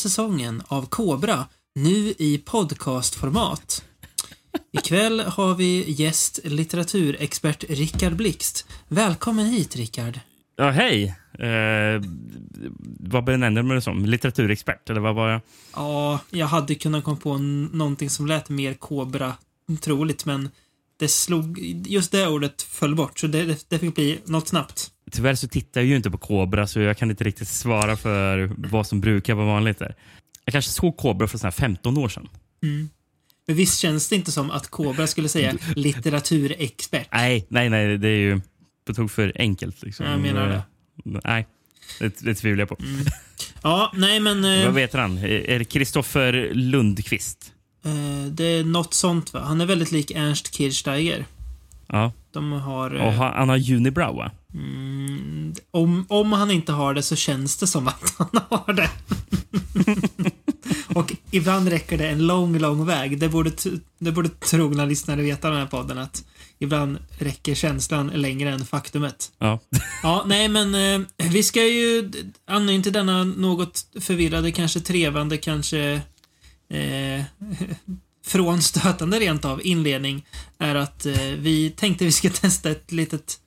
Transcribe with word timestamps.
säsongen 0.00 0.62
av 0.66 0.86
Kobra, 0.86 1.46
nu 1.74 2.14
i 2.18 2.42
podcastformat. 2.44 3.84
Ikväll 4.72 5.20
har 5.20 5.54
vi 5.54 5.92
gäst 5.92 6.40
litteraturexpert 6.44 7.64
Rickard 7.68 8.16
Blixt. 8.16 8.66
Välkommen 8.88 9.46
hit 9.46 9.76
Rickard. 9.76 10.20
Ja, 10.56 10.70
hej. 10.70 11.16
Eh, 11.38 12.02
vad 13.00 13.24
benämner 13.24 13.62
man 13.62 13.76
det 13.76 13.82
som? 13.82 14.06
Litteraturexpert? 14.06 14.90
Eller 14.90 15.00
vad 15.00 15.14
var 15.14 15.30
jag? 15.30 15.40
Ja, 15.74 16.20
jag 16.30 16.46
hade 16.46 16.74
kunnat 16.74 17.04
komma 17.04 17.16
på 17.16 17.38
någonting 17.38 18.10
som 18.10 18.26
lät 18.26 18.48
mer 18.48 18.74
Kobra 18.74 19.34
troligt, 19.80 20.24
men 20.24 20.48
det 20.96 21.08
slog... 21.08 21.58
Just 21.86 22.12
det 22.12 22.28
ordet 22.28 22.62
föll 22.62 22.94
bort, 22.94 23.18
så 23.18 23.26
det, 23.26 23.44
det, 23.44 23.64
det 23.68 23.78
fick 23.78 23.94
bli 23.94 24.20
något 24.24 24.48
snabbt. 24.48 24.90
Tyvärr 25.10 25.34
så 25.34 25.48
tittar 25.48 25.80
jag 25.80 25.88
ju 25.88 25.96
inte 25.96 26.10
på 26.10 26.18
Kobra 26.18 26.66
så 26.66 26.80
jag 26.80 26.96
kan 26.98 27.10
inte 27.10 27.24
riktigt 27.24 27.48
svara 27.48 27.96
för 27.96 28.50
vad 28.56 28.86
som 28.86 29.00
brukar 29.00 29.34
vara 29.34 29.46
vanligt 29.46 29.78
där. 29.78 29.94
Jag 30.44 30.52
kanske 30.52 30.70
såg 30.70 30.96
Kobra 30.96 31.28
för 31.28 31.38
såna 31.38 31.46
här 31.46 31.52
15 31.52 31.98
år 31.98 32.08
sedan. 32.08 32.28
Men 33.46 33.56
visst 33.56 33.78
känns 33.78 34.08
det 34.08 34.16
inte 34.16 34.32
som 34.32 34.50
att 34.50 34.68
Kobra 34.70 35.06
skulle 35.06 35.28
säga 35.28 35.54
litteraturexpert? 35.76 37.08
Nej, 37.12 37.46
nej, 37.48 37.70
nej. 37.70 37.98
Det 37.98 38.08
är 38.08 38.18
ju 38.18 38.40
på 38.86 38.94
tok 38.94 39.10
för 39.10 39.32
enkelt. 39.36 39.82
Liksom. 39.82 40.06
Jag 40.06 40.20
menar 40.20 40.48
det. 40.48 40.54
Eh, 40.54 40.62
Nej, 41.24 41.46
det, 41.98 42.20
det 42.20 42.34
tvivlar 42.34 42.62
jag 42.62 42.68
på. 42.68 42.76
Ja, 43.62 43.92
nej 43.94 44.20
men... 44.20 44.44
eh, 44.60 44.70
Vad 44.72 44.80
heter 44.80 44.98
han? 44.98 45.18
Är 45.18 45.58
det 45.58 45.64
Kristoffer 45.64 46.50
Lundqvist? 46.54 47.52
Eh, 47.84 48.30
det 48.32 48.44
är 48.44 48.64
något 48.64 48.94
sånt 48.94 49.32
va? 49.32 49.40
Han 49.40 49.60
är 49.60 49.66
väldigt 49.66 49.92
lik 49.92 50.10
Ernst 50.10 50.54
Kirchsteiger. 50.54 51.24
Ja. 51.86 52.12
De 52.32 52.52
har... 52.52 52.94
eh, 52.96 53.02
Och 53.06 53.12
han 53.12 53.32
han 53.36 53.48
har 53.48 53.72
unibrow, 53.72 54.16
va? 54.16 54.30
Mm, 54.54 55.54
om, 55.70 56.06
om 56.08 56.32
han 56.32 56.50
inte 56.50 56.72
har 56.72 56.94
det 56.94 57.02
så 57.02 57.16
känns 57.16 57.56
det 57.56 57.66
som 57.66 57.88
att 57.88 58.14
han 58.18 58.42
har 58.48 58.72
det. 58.72 58.90
Och 60.94 61.12
ibland 61.30 61.68
räcker 61.68 61.98
det 61.98 62.08
en 62.08 62.26
lång, 62.26 62.58
lång 62.58 62.86
väg. 62.86 63.18
Det 63.18 63.28
borde, 63.28 63.52
det 63.98 64.12
borde 64.12 64.28
trogna 64.28 64.84
lyssnare 64.84 65.22
veta 65.22 65.48
av 65.48 65.54
den 65.54 65.62
här 65.62 65.70
podden 65.70 65.98
att 65.98 66.24
ibland 66.58 66.98
räcker 67.18 67.54
känslan 67.54 68.06
längre 68.06 68.50
än 68.50 68.66
faktumet. 68.66 69.32
Ja. 69.38 69.60
Ja, 70.02 70.24
nej 70.26 70.48
men 70.48 70.74
eh, 70.74 71.06
vi 71.16 71.42
ska 71.42 71.64
ju 71.64 72.10
anledningen 72.46 72.82
till 72.82 72.92
denna 72.92 73.24
något 73.24 73.86
förvirrade, 74.00 74.52
kanske 74.52 74.80
trevande, 74.80 75.36
kanske 75.36 76.00
eh, 76.70 77.22
frånstötande 78.26 79.20
rent 79.20 79.44
av 79.44 79.66
inledning 79.66 80.26
är 80.58 80.74
att 80.74 81.06
eh, 81.06 81.20
vi 81.38 81.70
tänkte 81.70 82.04
vi 82.04 82.12
ska 82.12 82.30
testa 82.30 82.70
ett 82.70 82.92
litet 82.92 83.38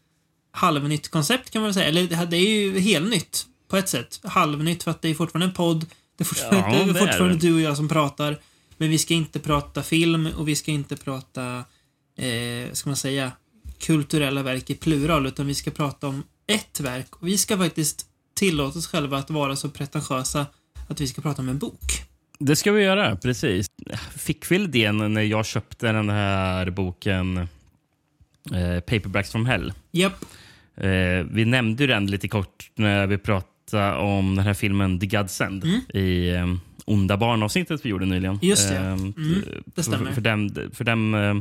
halvnytt 0.53 1.09
koncept 1.09 1.49
kan 1.49 1.61
man 1.61 1.67
väl 1.67 1.73
säga. 1.73 1.87
Eller 1.87 2.25
det 2.25 2.37
är 2.37 2.49
ju 2.49 2.79
helnytt 2.79 3.45
på 3.67 3.77
ett 3.77 3.89
sätt. 3.89 4.19
Halvnytt 4.23 4.83
för 4.83 4.91
att 4.91 5.01
det 5.01 5.09
är 5.09 5.13
fortfarande 5.13 5.45
en 5.47 5.53
podd. 5.53 5.85
Det 6.17 6.23
är 6.23 6.25
fortfarande, 6.25 6.77
Ja, 6.77 6.83
det 6.83 6.99
är 6.99 7.05
fortfarande 7.05 7.35
du 7.35 7.53
och 7.53 7.61
jag 7.61 7.77
som 7.77 7.89
pratar. 7.89 8.39
Men 8.77 8.89
vi 8.89 8.97
ska 8.97 9.13
inte 9.13 9.39
prata 9.39 9.83
film 9.83 10.29
och 10.37 10.47
vi 10.47 10.55
ska 10.55 10.71
inte 10.71 10.95
prata, 10.95 11.63
eh, 12.17 12.71
ska 12.73 12.89
man 12.89 12.95
säga, 12.95 13.31
kulturella 13.79 14.43
verk 14.43 14.69
i 14.69 14.75
plural, 14.75 15.25
utan 15.25 15.47
vi 15.47 15.53
ska 15.53 15.71
prata 15.71 16.07
om 16.07 16.23
ett 16.47 16.79
verk. 16.79 17.15
Och 17.15 17.27
vi 17.27 17.37
ska 17.37 17.57
faktiskt 17.57 18.05
tillåta 18.33 18.79
oss 18.79 18.87
själva 18.87 19.17
att 19.17 19.29
vara 19.29 19.55
så 19.55 19.69
pretentiösa 19.69 20.45
att 20.87 21.01
vi 21.01 21.07
ska 21.07 21.21
prata 21.21 21.41
om 21.41 21.49
en 21.49 21.57
bok. 21.57 22.03
Det 22.39 22.55
ska 22.55 22.71
vi 22.71 22.83
göra, 22.83 23.15
precis. 23.15 23.67
Fick 24.15 24.51
väl 24.51 24.63
idén 24.63 25.13
när 25.13 25.21
jag 25.21 25.45
köpte 25.45 25.91
den 25.91 26.09
här 26.09 26.69
boken 26.69 27.37
eh, 28.53 28.79
Paperbacks 28.79 29.31
from 29.31 29.45
Hell. 29.45 29.73
Japp. 29.91 30.25
Eh, 30.77 31.25
vi 31.31 31.45
nämnde 31.45 31.83
ju 31.83 31.87
den 31.87 32.05
lite 32.07 32.27
kort 32.27 32.71
när 32.75 33.07
vi 33.07 33.17
pratade 33.17 33.95
om 33.95 34.35
den 34.35 34.45
här 34.45 34.53
filmen 34.53 34.99
The 34.99 35.05
Godsend 35.05 35.65
i 35.93 36.29
eh, 36.29 36.47
Onda 36.85 37.17
barn-avsnittet 37.17 37.85
vi 37.85 37.89
gjorde 37.89 38.05
nyligen. 38.05 38.35
Mm. 38.35 38.39
Just 38.49 38.69
det. 38.69 38.75
Eh, 38.77 38.83
Mm, 38.93 39.43
det 39.65 39.83
stämmer. 39.83 40.05
För, 40.05 40.13
för 40.13 40.21
den, 40.21 40.71
för 40.73 40.83
den 40.83 41.13
eh, 41.13 41.35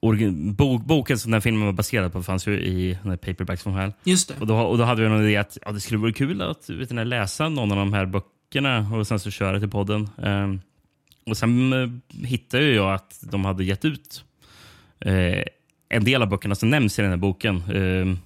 orgi- 0.00 0.52
bok, 0.54 0.84
boken 0.84 1.18
som 1.18 1.30
den 1.30 1.42
filmen 1.42 1.64
var 1.64 1.72
baserad 1.72 2.12
på 2.12 2.22
fanns 2.22 2.46
ju 2.48 2.60
i 2.60 2.98
den 3.02 3.18
Paperbacks 3.18 3.62
from 3.62 3.74
Hell. 3.74 3.92
Just 4.04 4.28
det. 4.28 4.34
Och 4.40 4.46
då, 4.46 4.56
och 4.58 4.78
då 4.78 4.84
hade 4.84 5.00
vi 5.02 5.06
en 5.08 5.24
idé 5.24 5.36
att 5.36 5.58
ja, 5.66 5.72
det 5.72 5.80
skulle 5.80 5.98
vara 5.98 6.12
kul 6.12 6.42
att 6.42 6.70
vet 6.70 6.90
ni, 6.90 7.04
läsa 7.04 7.48
någon 7.48 7.72
av 7.72 7.78
de 7.78 7.92
här 7.92 8.06
böckerna 8.06 8.78
och 8.96 9.06
sen 9.06 9.20
så 9.20 9.30
köra 9.30 9.60
till 9.60 9.70
podden. 9.70 10.08
Ehm, 10.22 10.60
och 11.26 11.36
sen 11.36 11.72
eh, 11.72 11.88
hittade 12.26 12.64
jag 12.64 12.94
att 12.94 13.18
de 13.30 13.44
hade 13.44 13.64
gett 13.64 13.84
ut 13.84 14.24
eh, 15.00 15.42
en 15.88 16.04
del 16.04 16.22
av 16.22 16.28
böckerna 16.28 16.54
som 16.54 16.70
nämns 16.70 16.98
i 16.98 17.02
den 17.02 17.10
här 17.10 17.16
boken. 17.18 17.62
ehm, 17.74 18.18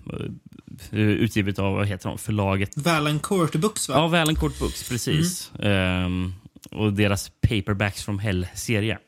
eh, 0.92 0.98
utgivet 1.00 1.58
av 1.58 1.74
vad 1.74 1.86
heter 1.86 2.08
de, 2.08 2.18
förlaget 2.18 2.70
Valancourt 2.76 3.52
Books, 3.56 3.88
va? 3.88 3.94
Ja, 3.94 4.06
Valancourt 4.08 4.58
Books, 4.58 4.88
precis. 4.88 5.50
Ehm, 5.62 6.32
och 6.70 6.92
deras 6.92 7.30
Paperbacks 7.48 8.02
from 8.04 8.18
Hell-serie. 8.18 8.98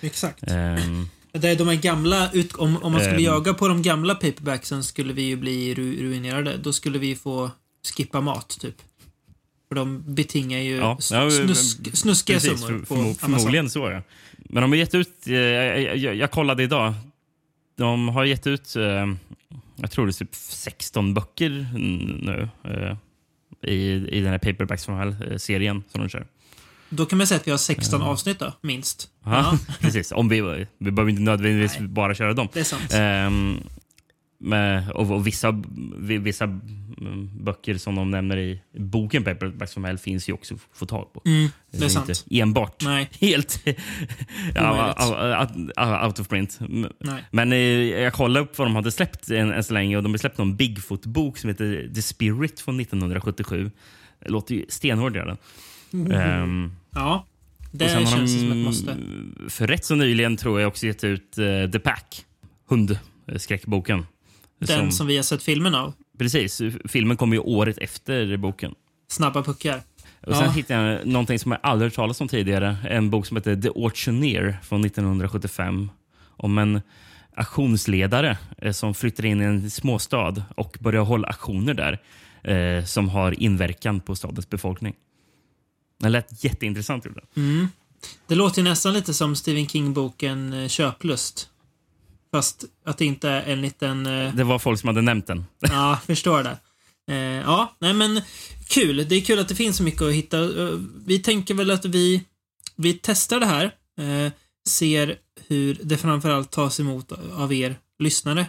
Exakt. 0.00 0.42
Ehm, 0.50 1.08
Det 1.32 1.48
är 1.48 1.56
de 1.56 1.68
här 1.68 1.74
gamla, 1.74 2.30
om, 2.58 2.76
om 2.82 2.92
man 2.92 3.00
skulle 3.00 3.16
Ehm. 3.16 3.22
jaga 3.24 3.54
på 3.54 3.68
de 3.68 3.82
gamla 3.82 4.14
paperbacksen 4.14 4.84
skulle 4.84 5.12
vi 5.12 5.22
ju 5.22 5.36
bli 5.36 5.74
ru, 5.74 6.02
ruinerade. 6.02 6.56
Då 6.56 6.72
skulle 6.72 6.98
vi 6.98 7.16
få 7.16 7.50
skippa 7.96 8.20
mat, 8.20 8.58
typ. 8.60 8.74
För 9.68 9.74
de 9.74 10.14
betingar 10.14 10.58
ju 10.58 10.76
Ja, 10.76 10.96
snusk, 11.00 11.96
snuskiga 11.96 12.36
Precis, 12.36 12.60
summor 12.60 12.78
för, 12.78 12.86
på 12.86 12.94
Amazon. 12.94 13.14
förmodligen 13.14 13.70
så. 13.70 13.90
Ja. 13.90 14.02
Men 14.36 14.62
de 14.62 14.70
har 14.70 14.76
gett 14.76 14.94
ut... 14.94 15.26
Eh, 15.26 15.34
jag, 15.34 15.96
jag, 15.96 16.14
jag 16.16 16.30
kollade 16.30 16.62
idag. 16.62 16.94
De 17.78 18.08
har 18.08 18.24
gett 18.24 18.46
ut, 18.46 18.76
eh, 18.76 19.06
jag 19.76 19.90
tror 19.90 20.06
det 20.06 20.10
är 20.10 20.12
typ 20.12 20.34
16 20.34 21.14
böcker 21.14 21.66
nu 22.22 22.48
eh, 22.64 22.96
i, 23.70 24.08
i 24.08 24.20
den 24.20 24.30
här 24.30 24.38
Paperbacks 24.38 24.84
from 24.84 24.98
Hell-serien 24.98 25.82
som 25.92 26.00
de 26.00 26.08
kör. 26.08 26.26
Då 26.90 27.06
kan 27.06 27.18
man 27.18 27.26
säga 27.26 27.40
att 27.40 27.46
vi 27.46 27.50
har 27.50 27.58
16 27.58 28.02
avsnitt 28.02 28.38
då, 28.38 28.52
minst. 28.60 29.08
Ja, 29.24 29.58
precis. 29.80 30.12
Om 30.12 30.28
vi, 30.28 30.66
vi 30.78 30.90
behöver 30.90 31.10
inte 31.10 31.22
nödvändigtvis 31.22 31.78
Nej. 31.80 31.88
bara 31.88 32.14
köra 32.14 32.34
dem. 32.34 32.48
Det 32.52 32.60
är 32.60 32.64
sant. 32.64 32.92
Med, 32.92 33.32
och, 34.94 35.10
och 35.10 35.26
vissa, 35.26 35.62
vi- 35.98 36.18
vissa 36.18 36.44
mm, 36.44 37.44
böcker 37.44 37.74
som 37.74 37.94
de 37.94 38.10
nämner 38.10 38.36
i 38.36 38.62
boken 38.78 39.24
Paperbacks 39.24 39.74
from 39.74 39.84
Hell 39.84 39.98
finns 39.98 40.28
ju 40.28 40.32
också 40.32 40.54
att 40.54 40.60
få 40.72 40.86
tag 40.86 41.12
på. 41.12 41.22
Mm, 41.26 41.48
det 41.70 41.84
är 41.84 41.88
sant. 41.88 42.08
Inte 42.08 42.40
enbart 42.42 42.84
Nej, 42.84 43.08
helt 43.20 43.62
ja, 44.54 44.94
out- 45.76 46.20
of 46.20 46.28
print. 46.28 46.58
Nej. 46.98 47.24
Men 47.30 47.52
eh, 47.52 47.58
jag 48.02 48.12
kollade 48.12 48.40
upp 48.44 48.58
vad 48.58 48.66
de 48.68 48.74
hade 48.76 48.90
släppt 48.92 49.30
än, 49.30 49.52
än 49.52 49.64
så 49.64 49.74
länge 49.74 49.96
och 49.96 50.02
de 50.02 50.12
har 50.12 50.18
släppt 50.18 50.38
någon 50.38 50.56
Bigfoot-bok 50.56 51.38
som 51.38 51.48
heter 51.48 51.90
The 51.94 52.02
Spirit 52.02 52.60
från 52.60 52.80
1977. 52.80 53.70
Det 54.20 54.28
låter 54.30 54.54
ju 54.54 54.64
stenhårt. 54.68 55.14
gör 55.16 55.26
den. 55.92 56.12
Ehm, 56.12 56.72
Ja, 56.94 57.26
det 57.72 57.88
känns 57.88 58.14
de, 58.14 58.28
som 58.28 58.50
ett 58.52 58.58
måste. 58.58 58.96
För 59.48 59.66
rätt 59.66 59.84
så 59.84 59.94
nyligen 59.94 60.36
tror 60.36 60.60
jag 60.60 60.68
också 60.68 60.86
gett 60.86 61.04
ut 61.04 61.38
eh, 61.38 61.70
The 61.70 61.78
Pack, 61.78 62.24
hundskräckboken. 62.68 64.06
Den 64.58 64.92
som 64.92 65.06
vi 65.06 65.16
har 65.16 65.22
sett 65.22 65.42
filmen 65.42 65.74
av. 65.74 65.92
Precis, 66.18 66.60
filmen 66.88 67.16
kom 67.16 67.32
ju 67.32 67.38
året 67.38 67.78
efter 67.78 68.36
boken. 68.36 68.74
Snabba 69.08 69.42
puckar. 69.42 69.82
Och 70.26 70.34
sen 70.36 70.44
Ja. 70.44 70.50
hittade 70.50 70.92
jag 70.92 71.06
någonting 71.06 71.38
som 71.38 71.52
jag 71.52 71.60
aldrig 71.62 71.86
hört 71.90 71.96
talas 71.96 72.20
om 72.20 72.28
tidigare. 72.28 72.76
En 72.90 73.10
bok 73.10 73.26
som 73.26 73.36
heter 73.36 73.56
The 73.56 73.68
Auctioneer 73.68 74.58
från 74.62 74.84
1975. 74.84 75.90
Om 76.36 76.58
en 76.58 76.80
auktionsledare 77.36 78.38
eh, 78.58 78.72
som 78.72 78.94
flyttar 78.94 79.24
in 79.26 79.40
i 79.42 79.44
en 79.44 79.70
småstad 79.70 80.42
och 80.56 80.76
börjar 80.80 81.02
hålla 81.02 81.28
auktioner 81.28 81.74
där. 81.74 81.98
Eh, 82.42 82.84
som 82.84 83.08
har 83.08 83.42
inverkan 83.42 84.00
på 84.00 84.16
stadens 84.16 84.50
befolkning. 84.50 84.94
Det 86.00 86.08
lät 86.08 86.44
jätteintressant. 86.44 87.04
det. 87.04 87.40
Mm. 87.40 87.68
Det 88.26 88.34
låter 88.34 88.62
nästan 88.62 88.92
lite 88.94 89.14
som 89.14 89.36
Stephen 89.36 89.66
King-boken 89.66 90.52
eh, 90.62 90.68
Köplust. 90.68 91.48
Fast 92.30 92.64
att 92.86 92.98
det 92.98 93.04
inte 93.04 93.28
är 93.28 93.52
en 93.52 93.60
liten... 93.62 94.06
eh, 94.06 94.34
Det 94.34 94.44
var 94.44 94.58
folk 94.58 94.80
som 94.80 94.86
hade 94.88 95.02
nämnt 95.02 95.26
den. 95.26 95.44
Ja, 95.60 95.98
förstår 96.06 96.42
det. 96.42 96.58
Eh, 97.14 97.16
ja, 97.40 97.76
nej 97.78 97.94
men 97.94 98.20
kul. 98.68 99.06
Det 99.08 99.14
är 99.14 99.20
kul 99.20 99.38
att 99.38 99.48
det 99.48 99.54
finns 99.54 99.76
så 99.76 99.82
mycket 99.82 100.02
att 100.02 100.12
hitta. 100.12 100.38
Eh, 100.62 100.68
Vi 101.06 101.18
tänker 101.18 101.54
väl 101.54 101.70
att 101.70 101.84
vi, 101.84 102.24
vi 102.76 102.98
testar 103.02 103.40
det 103.40 103.46
här. 103.46 103.64
Eh, 103.98 104.32
ser 104.68 105.16
hur 105.46 105.78
det 105.82 105.96
framförallt 105.96 106.50
tas 106.50 106.80
emot 106.80 107.12
av 107.32 107.52
er 107.52 107.76
lyssnare. 107.98 108.46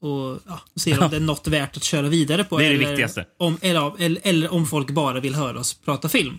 Och 0.00 0.38
ja, 0.46 0.60
ser 0.76 1.02
om 1.02 1.10
det 1.10 1.16
är 1.16 1.20
något 1.20 1.46
värt 1.48 1.76
att 1.76 1.84
köra 1.84 2.08
vidare 2.08 2.44
på. 2.44 2.58
Det 2.58 2.64
är 2.66 2.70
det 2.70 2.76
eller, 2.76 2.88
viktigaste. 2.88 3.24
Om, 3.38 3.58
eller, 3.62 4.00
eller, 4.02 4.20
eller 4.24 4.52
om 4.52 4.66
folk 4.66 4.90
bara 4.90 5.20
vill 5.20 5.34
höra 5.34 5.60
oss 5.60 5.74
prata 5.74 6.08
film. 6.08 6.38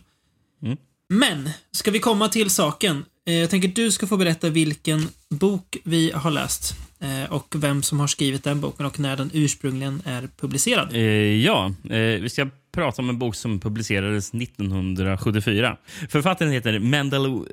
Mm. 0.63 0.77
Men, 1.13 1.49
ska 1.71 1.91
vi 1.91 1.99
komma 1.99 2.27
till 2.27 2.49
saken? 2.49 3.05
Eh, 3.25 3.33
jag 3.33 3.49
tänker 3.49 3.67
att 3.67 3.75
du 3.75 3.91
ska 3.91 4.07
få 4.07 4.17
berätta 4.17 4.49
vilken 4.49 5.07
bok 5.29 5.77
vi 5.83 6.11
har 6.11 6.31
läst. 6.31 6.75
Eh, 6.99 7.31
och 7.31 7.55
vem 7.57 7.83
som 7.83 7.99
har 7.99 8.07
skrivit 8.07 8.43
den 8.43 8.61
boken 8.61 8.85
och 8.85 8.99
när 8.99 9.17
den 9.17 9.29
ursprungligen 9.33 10.01
är 10.05 10.29
publicerad. 10.37 10.93
Eh, 10.93 11.01
ja, 11.45 11.73
vi 12.21 12.29
ska 12.29 12.49
prata 12.71 13.01
om 13.01 13.09
en 13.09 13.19
bok 13.19 13.35
som 13.35 13.59
publicerades 13.59 14.33
1974. 14.33 15.77
Författaren 16.09 16.51
heter 16.51 16.79
Mendel 16.79 17.45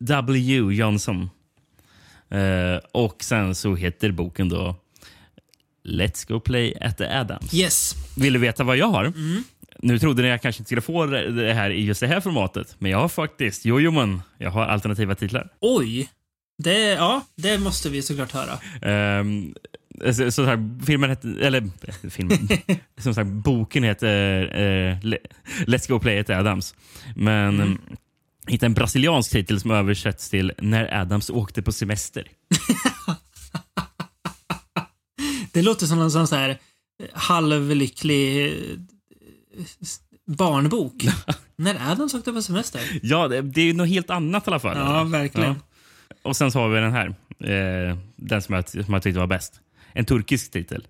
W. 0.00 0.74
Johnson. 0.74 1.30
Och 2.92 3.24
sen 3.24 3.54
så 3.54 3.74
heter 3.74 4.10
boken 4.10 4.48
då 4.48 4.76
Let's 5.84 6.28
Go 6.28 6.40
Play 6.40 6.74
at 6.80 6.98
the 6.98 7.06
Adams. 7.06 7.54
Yes. 7.54 7.94
Vill 8.16 8.32
du 8.32 8.38
veta 8.38 8.64
vad 8.64 8.76
jag 8.76 8.88
har? 8.88 9.04
Mm. 9.04 9.42
Nu 9.82 9.98
trodde 9.98 10.22
ni 10.22 10.28
jag 10.28 10.42
kanske 10.42 10.60
inte 10.60 10.68
skulle 10.68 10.80
få 10.80 11.06
det 11.06 11.54
här 11.54 11.70
i 11.70 11.84
just 11.84 12.00
det 12.00 12.06
här 12.06 12.20
formatet, 12.20 12.76
men 12.78 12.90
jag 12.90 12.98
har 12.98 13.08
faktiskt, 13.08 13.64
jojo 13.64 13.90
man, 13.90 14.22
jag 14.38 14.50
har 14.50 14.64
alternativa 14.64 15.14
titlar. 15.14 15.48
Oj. 15.60 16.08
Det, 16.58 16.80
ja, 16.80 17.24
det 17.36 17.58
måste 17.58 17.90
vi 17.90 18.02
såklart 18.02 18.32
höra. 18.32 18.58
Um, 19.20 19.54
så, 20.12 20.30
så 20.30 20.44
här, 20.44 20.84
filmen 20.86 21.10
heter, 21.10 21.40
eller 21.40 21.62
eh, 21.62 22.10
filmen, 22.10 22.48
som 22.98 23.14
sagt, 23.14 23.30
boken 23.30 23.82
heter 23.82 24.42
uh, 24.42 24.98
Let's 25.66 25.88
Go 25.88 25.98
Play 25.98 26.18
at 26.18 26.30
Adams. 26.30 26.74
Men 27.16 27.54
mm. 27.54 27.60
um, 27.60 27.78
hittade 28.46 28.66
en 28.66 28.74
brasiliansk 28.74 29.30
titel 29.30 29.60
som 29.60 29.70
översätts 29.70 30.30
till 30.30 30.52
När 30.58 31.00
Adams 31.00 31.30
åkte 31.30 31.62
på 31.62 31.72
semester. 31.72 32.28
det 35.52 35.62
låter 35.62 35.86
som 35.86 36.00
en 36.00 36.10
sån 36.10 36.28
så 36.28 36.36
här 36.36 36.50
eh, 36.50 36.56
halvlycklig 37.12 38.54
barnbok. 40.26 40.94
När 41.56 41.90
Adams 41.92 42.14
åkte 42.14 42.32
på 42.32 42.42
semester. 42.42 43.00
Ja, 43.02 43.28
det, 43.28 43.42
det 43.42 43.60
är 43.60 43.74
något 43.74 43.88
helt 43.88 44.10
annat 44.10 44.46
i 44.46 44.50
alla 44.50 44.60
fall. 44.60 44.76
Ja, 44.76 45.04
verkligen. 45.04 45.48
Ja. 45.48 45.56
Och 46.22 46.36
sen 46.36 46.52
så 46.52 46.58
har 46.58 46.68
vi 46.68 46.80
den 46.80 46.92
här. 46.92 47.06
Eh, 47.40 47.96
den 48.16 48.42
som 48.42 48.54
jag, 48.54 48.68
som 48.68 48.94
jag 48.94 49.02
tyckte 49.02 49.20
var 49.20 49.26
bäst. 49.26 49.60
En 49.92 50.04
turkisk 50.04 50.50
titel. 50.50 50.86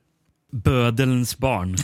Bödelns 0.52 1.38
barn. 1.38 1.76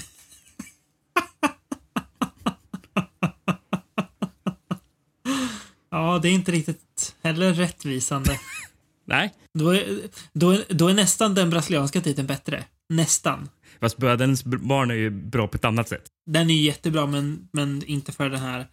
ja, 5.90 6.18
det 6.22 6.28
är 6.28 6.32
inte 6.32 6.52
riktigt 6.52 7.16
heller 7.22 7.52
rättvisande. 7.52 8.38
Nej. 9.04 9.34
Då 9.54 9.74
är, 9.74 9.84
då, 10.32 10.50
är, 10.50 10.64
då 10.68 10.88
är 10.88 10.94
nästan 10.94 11.34
den 11.34 11.50
brasilianska 11.50 12.00
titeln 12.00 12.26
bättre. 12.26 12.64
Nästan. 12.92 13.48
Fast 13.80 13.96
Bödelns 13.96 14.44
barn 14.44 14.90
är 14.90 14.94
ju 14.94 15.10
bra 15.10 15.48
på 15.48 15.56
ett 15.56 15.64
annat 15.64 15.88
sätt. 15.88 16.02
Den 16.26 16.50
är 16.50 16.54
ju 16.54 16.60
jättebra, 16.60 17.06
men, 17.06 17.48
men 17.52 17.84
inte 17.86 18.12
för 18.12 18.30
den 18.30 18.40
här 18.40 18.66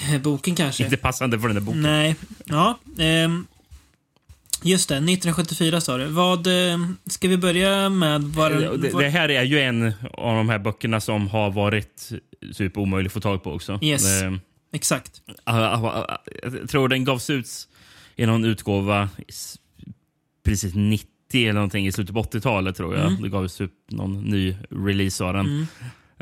eh, 0.00 0.20
boken 0.20 0.54
kanske. 0.54 0.84
Inte 0.84 0.96
passande 0.96 1.40
för 1.40 1.48
den 1.48 1.54
där 1.54 1.62
boken. 1.62 1.82
Nej. 1.82 2.16
Ja. 2.44 2.78
Ehm, 2.98 3.46
just 4.62 4.88
det, 4.88 4.94
1974 4.94 5.80
sa 5.80 5.98
du. 5.98 6.06
Vad... 6.06 6.46
Eh, 6.46 6.78
ska 7.06 7.28
vi 7.28 7.36
börja 7.36 7.88
med? 7.88 8.22
Var, 8.22 8.50
det, 8.50 8.98
det, 8.98 9.08
här 9.08 9.28
är 9.28 9.42
ju 9.42 9.60
en 9.60 9.92
av 10.12 10.36
de 10.36 10.48
här 10.48 10.58
böckerna 10.58 11.00
som 11.00 11.28
har 11.28 11.50
varit 11.50 12.12
typ 12.54 12.78
omöjlig 12.78 13.06
att 13.06 13.12
få 13.12 13.20
tag 13.20 13.42
på 13.42 13.52
också. 13.52 13.78
Yes. 13.82 14.22
Ehm, 14.22 14.40
Exakt. 14.72 15.22
Jag 15.44 16.68
tror 16.68 16.88
den 16.88 17.04
gavs 17.04 17.30
ut 17.30 17.68
i 18.16 18.26
någon 18.26 18.44
utgåva 18.44 19.08
precis 20.44 20.74
90 20.74 21.11
eller 21.34 21.52
någonting 21.52 21.86
i 21.86 21.92
slutet 21.92 22.14
på 22.14 22.22
80-talet 22.22 22.76
tror 22.76 22.96
jag. 22.96 23.06
Mm. 23.06 23.22
Det 23.22 23.28
gavs 23.28 23.60
upp 23.60 23.74
någon 23.88 24.20
ny 24.20 24.56
release 24.70 25.24
av 25.24 25.34
den. 25.34 25.46
Mm. 25.46 25.66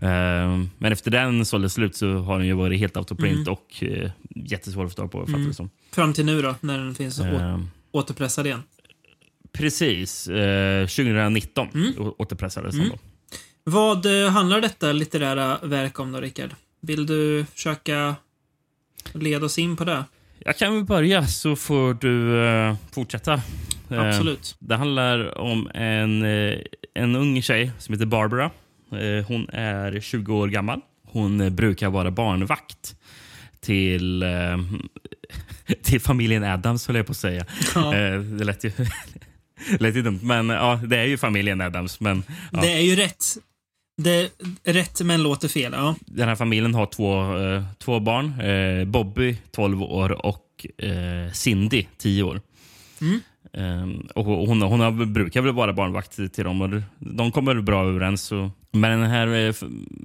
Uh, 0.02 0.66
men 0.78 0.92
efter 0.92 1.10
den 1.10 1.44
såldes 1.46 1.72
slut 1.72 1.96
så 1.96 2.18
har 2.18 2.38
den 2.38 2.46
ju 2.46 2.52
varit 2.52 2.78
helt 2.78 2.96
autoprint 2.96 3.48
mm. 3.48 3.52
och 3.52 3.82
uh, 3.82 4.10
jättesvår 4.30 4.84
att 4.84 4.90
få 4.90 4.96
tag 4.96 5.12
på. 5.12 5.24
Mm. 5.26 5.54
Som. 5.54 5.70
Fram 5.92 6.12
till 6.12 6.24
nu 6.24 6.42
då, 6.42 6.54
när 6.60 6.78
den 6.78 6.94
finns 6.94 7.20
uh, 7.20 7.60
återpressad 7.90 8.46
igen? 8.46 8.62
Precis. 9.52 10.28
Uh, 10.28 10.86
2019 10.86 11.68
mm. 11.74 11.94
återpressades 12.18 12.74
den. 12.74 12.84
Mm. 12.84 12.92
Då. 12.92 12.98
Vad 13.64 14.06
handlar 14.06 14.60
detta 14.60 14.92
litterära 14.92 15.58
verk 15.62 16.00
om 16.00 16.12
då, 16.12 16.20
Rickard? 16.20 16.50
Vill 16.80 17.06
du 17.06 17.46
försöka 17.54 18.14
leda 19.12 19.46
oss 19.46 19.58
in 19.58 19.76
på 19.76 19.84
det? 19.84 20.04
Jag 20.44 20.56
kan 20.56 20.74
väl 20.74 20.84
börja 20.84 21.26
så 21.26 21.56
får 21.56 21.94
du 21.94 22.08
uh, 22.08 22.74
fortsätta. 22.92 23.42
Absolut. 23.98 24.56
Det 24.58 24.76
handlar 24.76 25.38
om 25.38 25.70
en, 25.74 26.22
eh, 26.22 26.58
en 26.94 27.16
ung 27.16 27.42
tjej 27.42 27.72
som 27.78 27.94
heter 27.94 28.06
Barbara. 28.06 28.50
Eh, 28.92 29.26
hon 29.26 29.48
är 29.48 30.00
20 30.00 30.34
år 30.34 30.48
gammal. 30.48 30.80
Hon 31.06 31.56
brukar 31.56 31.90
vara 31.90 32.10
barnvakt 32.10 32.96
till, 33.60 34.22
eh, 34.22 34.58
till 35.82 36.00
familjen 36.00 36.44
Adams, 36.44 36.86
höll 36.86 36.96
jag 36.96 37.06
på 37.06 37.10
att 37.12 37.16
säga. 37.16 37.46
Ja. 37.74 37.92
Det 37.92 38.44
lät 38.44 38.64
ju, 38.64 38.72
lät 39.78 39.96
ju 39.96 40.02
dumt, 40.02 40.20
men 40.22 40.48
ja, 40.48 40.80
det 40.86 40.98
är 40.98 41.04
ju 41.04 41.18
familjen 41.18 41.60
Adams. 41.60 42.00
Men, 42.00 42.22
ja. 42.52 42.60
Det 42.60 42.72
är 42.72 42.80
ju 42.80 42.96
rätt. 42.96 43.24
Det 44.02 44.30
rätt, 44.64 45.00
men 45.00 45.22
låter 45.22 45.48
fel. 45.48 45.72
Ja. 45.72 45.94
Den 46.06 46.28
här 46.28 46.36
familjen 46.36 46.74
har 46.74 46.86
två, 46.86 47.24
två 47.78 48.00
barn. 48.00 48.34
Bobby, 48.90 49.36
12 49.50 49.82
år, 49.82 50.26
och 50.26 50.66
Cindy, 51.32 51.86
10 51.98 52.22
år. 52.22 52.40
Mm. 53.00 53.20
Um, 53.52 54.08
och 54.14 54.24
hon, 54.24 54.62
hon 54.62 54.80
har, 54.80 55.06
brukar 55.06 55.42
väl 55.42 55.52
vara 55.52 55.72
barnvakt 55.72 56.32
till 56.32 56.44
dem 56.44 56.60
och 56.60 56.70
de 56.98 57.32
kommer 57.32 57.60
bra 57.60 57.88
överens. 57.88 58.32
Och, 58.32 58.48
men 58.70 59.00
den 59.00 59.10
här 59.10 59.26
eh, 59.26 59.54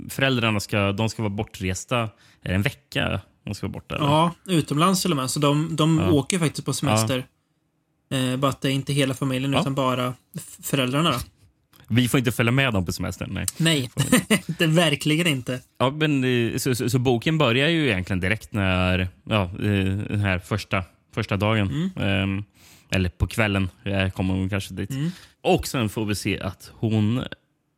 föräldrarna 0.09 0.59
ska, 0.59 0.91
de 0.91 1.09
ska 1.09 1.21
vara 1.23 1.33
bortresta 1.33 2.09
en 2.41 2.61
vecka. 2.61 3.21
De 3.45 3.55
ska 3.55 3.67
vara 3.67 3.73
borta, 3.73 3.95
eller? 3.95 4.05
Ja, 4.05 4.31
utomlands 4.45 5.01
till 5.01 5.11
och 5.11 5.17
med. 5.17 5.29
Så 5.29 5.39
de, 5.39 5.75
de 5.75 5.99
ja. 5.99 6.11
åker 6.11 6.39
faktiskt 6.39 6.65
på 6.65 6.73
semester. 6.73 7.27
Ja. 8.09 8.17
Eh, 8.17 8.37
bara 8.37 8.51
att 8.51 8.61
det 8.61 8.69
är 8.69 8.71
inte 8.71 8.93
hela 8.93 9.13
familjen 9.13 9.53
ja. 9.53 9.61
utan 9.61 9.75
bara 9.75 10.13
föräldrarna. 10.61 11.11
Då. 11.11 11.17
Vi 11.87 12.07
får 12.07 12.17
inte 12.17 12.31
följa 12.31 12.51
med 12.51 12.73
dem 12.73 12.85
på 12.85 12.91
semestern. 12.91 13.33
Nej, 13.33 13.45
nej 13.57 13.89
det 14.57 14.67
verkligen 14.67 15.27
inte. 15.27 15.59
Ja, 15.77 15.89
men, 15.89 16.23
eh, 16.23 16.57
så, 16.57 16.75
så, 16.75 16.89
så, 16.89 16.99
boken 16.99 17.37
börjar 17.37 17.69
ju 17.69 17.87
egentligen 17.87 18.19
direkt 18.19 18.53
när 18.53 19.07
ja, 19.23 19.43
eh, 19.43 19.97
den 20.09 20.19
här 20.19 20.39
första, 20.39 20.83
första 21.13 21.37
dagen. 21.37 21.91
Mm. 21.97 22.23
Um, 22.23 22.45
eller 22.89 23.09
på 23.09 23.27
kvällen 23.27 23.69
kommer 24.13 24.33
hon 24.33 24.49
kanske 24.49 24.73
dit. 24.73 24.89
Mm. 24.89 25.11
Och 25.41 25.67
sen 25.67 25.89
får 25.89 26.05
vi 26.05 26.15
se 26.15 26.39
att 26.39 26.71
hon 26.73 27.23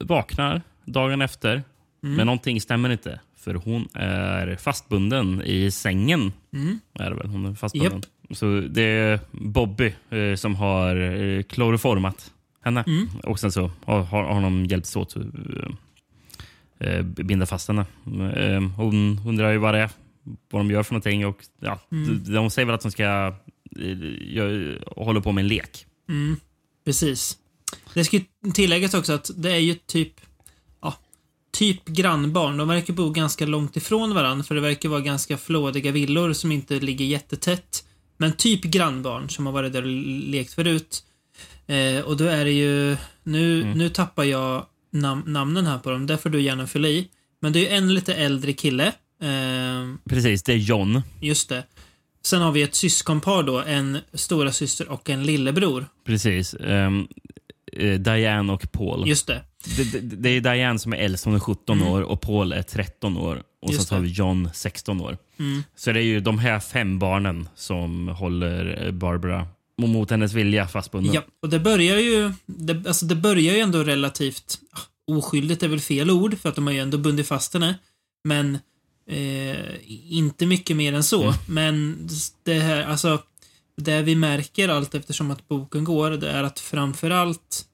vaknar 0.03 0.61
dagen 0.85 1.21
efter. 1.21 1.63
Mm. 2.03 2.15
Men 2.15 2.25
någonting 2.25 2.61
stämmer 2.61 2.89
inte. 2.89 3.19
För 3.37 3.53
hon 3.53 3.87
är 3.93 4.55
fastbunden 4.55 5.41
i 5.45 5.71
sängen. 5.71 6.33
Mm. 6.53 6.79
Är 6.99 7.11
väl. 7.11 7.27
Hon 7.27 7.45
är 7.45 7.53
fastbunden. 7.53 8.03
Yep. 8.29 8.37
Så 8.37 8.61
det 8.69 8.81
är 8.81 9.19
Bobby 9.31 9.93
eh, 10.09 10.35
som 10.35 10.55
har 10.55 10.95
eh, 10.95 11.43
kloroformat 11.43 12.31
henne. 12.67 12.83
Mm. 12.88 13.07
Och 13.24 13.39
sen 13.39 13.51
så 13.51 13.71
har, 13.86 14.03
har 14.03 14.41
de 14.41 14.65
hjälpts 14.65 14.95
åt 14.95 15.17
att 15.17 15.24
eh, 16.79 16.89
eh, 16.89 17.03
binda 17.03 17.45
fast 17.45 17.67
henne. 17.67 17.86
Eh, 18.36 18.62
hon 18.75 19.21
undrar 19.27 19.51
ju 19.51 19.57
vad 19.57 19.74
det 19.74 19.79
är, 19.79 19.89
vad 20.50 20.59
de 20.59 20.71
gör 20.71 20.83
för 20.83 20.93
någonting. 20.93 21.25
Och, 21.25 21.38
ja, 21.59 21.79
mm. 21.91 22.24
de, 22.33 22.50
säger 22.50 22.65
väl 22.65 22.75
att 22.75 22.81
de 22.81 22.91
ska 22.91 23.03
jag 23.03 24.77
håller 24.95 25.21
på 25.21 25.31
med 25.31 25.41
en 25.41 25.47
lek. 25.47 25.86
Mm, 26.09 26.38
precis. 26.86 27.38
Det 27.93 28.03
ska 28.03 28.19
tilläggas 28.53 28.93
också 28.93 29.13
att 29.13 29.31
det 29.36 29.51
är 29.51 29.59
ju 29.59 29.74
typ 29.74 30.13
typ 31.57 31.86
grannbarn. 31.86 32.57
De 32.57 32.67
verkar 32.67 32.93
bo 32.93 33.09
ganska 33.09 33.45
långt 33.45 33.77
ifrån 33.77 34.13
varandra 34.13 34.43
för 34.43 34.55
det 34.55 34.62
verkar 34.62 34.89
vara 34.89 35.01
ganska 35.01 35.38
flådiga 35.38 35.91
villor 35.91 36.33
som 36.33 36.51
inte 36.51 36.79
ligger 36.79 37.05
jättetätt. 37.05 37.83
Men 38.17 38.33
typ 38.33 38.62
grannbarn 38.62 39.29
som 39.29 39.45
har 39.45 39.53
varit 39.53 39.74
där 39.74 39.81
och 39.81 39.88
lekt 40.27 40.53
förut. 40.53 41.03
Eh, 41.67 42.01
och 42.01 42.17
då 42.17 42.24
är 42.24 42.45
det 42.45 42.51
ju... 42.51 42.97
Nu, 43.24 43.62
mm. 43.62 43.77
nu 43.77 43.89
tappar 43.89 44.24
jag 44.24 44.65
nam 44.91 45.24
namnen 45.27 45.65
här 45.65 45.77
på 45.77 45.89
dem. 45.89 46.07
Där 46.07 46.17
får 46.17 46.29
du 46.29 46.41
gärna 46.41 46.67
fylla 46.67 46.88
i. 46.88 47.07
Men 47.39 47.53
det 47.53 47.59
är 47.59 47.62
ju 47.62 47.77
en 47.77 47.93
lite 47.93 48.13
äldre 48.13 48.53
kille. 48.53 48.88
Eh, 49.21 49.95
Precis, 50.09 50.43
det 50.43 50.53
är 50.53 50.57
John. 50.57 51.01
Just 51.21 51.50
det. 51.50 51.63
Sen 52.25 52.41
har 52.41 52.51
vi 52.51 52.62
ett 52.62 52.75
syskonpar 52.75 53.43
då, 53.43 53.62
en 53.62 53.97
stora 54.13 54.51
syster 54.51 54.89
och 54.89 55.09
en 55.09 55.24
lillebror. 55.24 55.86
Precis. 56.05 56.55
Um, 56.59 57.07
Diane 58.00 58.53
och 58.53 58.71
Paul. 58.71 59.07
Just 59.07 59.27
det. 59.27 59.43
Det, 59.77 59.83
det, 59.83 60.15
det 60.15 60.29
är 60.29 60.41
Diane 60.41 60.79
som 60.79 60.93
är 60.93 60.97
äldst, 60.97 61.25
hon 61.25 61.36
är 61.36 61.39
17 61.39 61.77
mm. 61.77 61.93
år 61.93 62.01
och 62.01 62.21
Paul 62.21 62.53
är 62.53 62.62
13 62.62 63.17
år. 63.17 63.43
Och 63.62 63.74
Just 63.74 63.88
så 63.88 63.95
har 63.95 64.01
vi 64.01 64.09
John, 64.09 64.50
16 64.53 65.01
år. 65.01 65.17
Mm. 65.39 65.63
Så 65.75 65.91
det 65.91 66.00
är 66.00 66.03
ju 66.03 66.19
de 66.19 66.39
här 66.39 66.59
fem 66.59 67.00
barnen 67.00 67.50
som 67.55 68.07
håller 68.07 68.91
Barbara 68.91 69.47
mot 69.77 70.12
hennes 70.12 70.34
vilja 70.34 70.67
fastbunden. 70.67 71.13
Ja, 71.13 71.22
och 71.41 71.50
det 71.50 71.60
börjar 71.60 71.98
ju, 71.98 72.34
det, 72.46 72.88
alltså 72.88 73.05
det 73.05 73.15
börjar 73.15 73.53
ju 73.53 73.60
ändå 73.60 73.84
relativt 73.84 74.60
ah, 74.72 75.13
oskyldigt 75.15 75.63
är 75.63 75.67
väl 75.67 75.79
fel 75.79 76.12
ord 76.12 76.38
för 76.38 76.50
att 76.50 76.55
de 76.55 76.67
har 76.67 76.74
ju 76.74 76.79
ändå 76.79 76.98
bundit 76.98 77.27
fast 77.27 77.53
henne. 77.53 77.75
Men 78.24 78.57
Eh, 79.10 79.75
inte 80.10 80.46
mycket 80.46 80.77
mer 80.77 80.93
än 80.93 81.03
så, 81.03 81.24
mm. 81.24 81.36
men 81.48 82.07
det 82.43 82.60
här, 82.60 82.84
alltså, 82.84 83.24
det 83.77 84.01
vi 84.01 84.15
märker 84.15 84.69
allt 84.69 84.96
eftersom 84.96 85.31
att 85.31 85.48
boken 85.48 85.84
går, 85.84 86.12
det 86.12 86.31
är 86.31 86.43
att 86.43 86.60
framförallt 86.60 87.65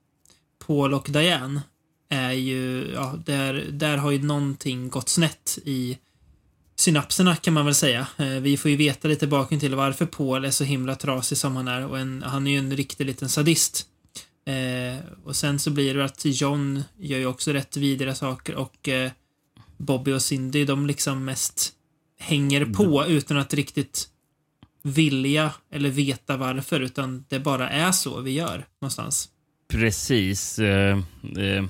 Paul 0.67 0.93
och 0.93 1.07
Diane 1.09 1.61
är 2.09 2.31
ju, 2.31 2.91
ja, 2.93 3.15
där, 3.25 3.65
där 3.71 3.97
har 3.97 4.11
ju 4.11 4.23
någonting 4.23 4.89
gått 4.89 5.09
snett 5.09 5.57
i 5.65 5.97
synapserna 6.83 7.35
kan 7.35 7.53
man 7.53 7.65
väl 7.65 7.75
säga. 7.75 8.07
Eh, 8.17 8.27
vi 8.27 8.57
får 8.57 8.71
ju 8.71 8.77
veta 8.77 9.07
lite 9.07 9.27
bakgrund 9.27 9.61
till 9.61 9.75
varför 9.75 10.05
Paul 10.05 10.45
är 10.45 10.51
så 10.51 10.63
himla 10.63 10.95
trasig 10.95 11.37
som 11.37 11.55
han 11.55 11.67
är 11.67 11.85
och 11.87 11.99
en, 11.99 12.23
han 12.23 12.47
är 12.47 12.51
ju 12.51 12.57
en 12.57 12.75
riktig 12.75 13.05
liten 13.05 13.29
sadist. 13.29 13.85
Eh, 14.45 14.99
och 15.23 15.35
sen 15.35 15.59
så 15.59 15.71
blir 15.71 15.95
det 15.95 16.05
att 16.05 16.25
John 16.25 16.83
gör 16.97 17.19
ju 17.19 17.25
också 17.25 17.51
rätt 17.51 17.77
vidriga 17.77 18.15
saker 18.15 18.55
och 18.55 18.89
eh, 18.89 19.11
Bobby 19.77 20.11
och 20.11 20.21
Cindy, 20.21 20.65
de 20.65 20.87
liksom 20.87 21.25
mest 21.25 21.73
hänger 22.19 22.65
på 22.65 23.05
utan 23.07 23.37
att 23.37 23.53
riktigt 23.53 24.07
vilja 24.81 25.51
eller 25.71 25.89
veta 25.89 26.37
varför, 26.37 26.79
utan 26.79 27.25
det 27.29 27.39
bara 27.39 27.69
är 27.69 27.91
så 27.91 28.21
vi 28.21 28.31
gör 28.31 28.65
någonstans. 28.81 29.29
Precis. 29.69 30.59
Eh, 30.59 30.97
eh, 31.37 31.65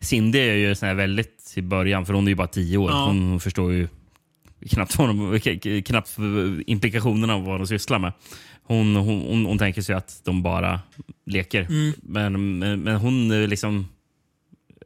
Cindy 0.00 0.38
är 0.38 0.54
ju 0.54 0.74
sån 0.74 0.88
här 0.88 0.94
väldigt 0.94 1.52
i 1.56 1.62
början, 1.62 2.06
för 2.06 2.14
hon 2.14 2.24
är 2.26 2.30
ju 2.30 2.34
bara 2.34 2.46
tio 2.48 2.78
år. 2.78 2.90
Ja. 2.90 3.06
Hon 3.06 3.40
förstår 3.40 3.72
ju 3.72 3.88
knappt, 4.70 4.96
k- 4.96 5.82
knappt 5.86 6.16
implikationerna 6.66 7.34
av 7.34 7.44
vad 7.44 7.60
de 7.60 7.66
sysslar 7.66 7.98
med. 7.98 8.12
Hon, 8.62 8.96
hon, 8.96 9.20
hon, 9.20 9.46
hon 9.46 9.58
tänker 9.58 9.82
sig 9.82 9.94
att 9.94 10.20
de 10.24 10.42
bara 10.42 10.80
leker. 11.26 11.60
Mm. 11.62 11.92
Men, 12.02 12.58
men, 12.58 12.80
men 12.80 12.96
hon 12.96 13.30
är 13.30 13.46
liksom... 13.46 13.88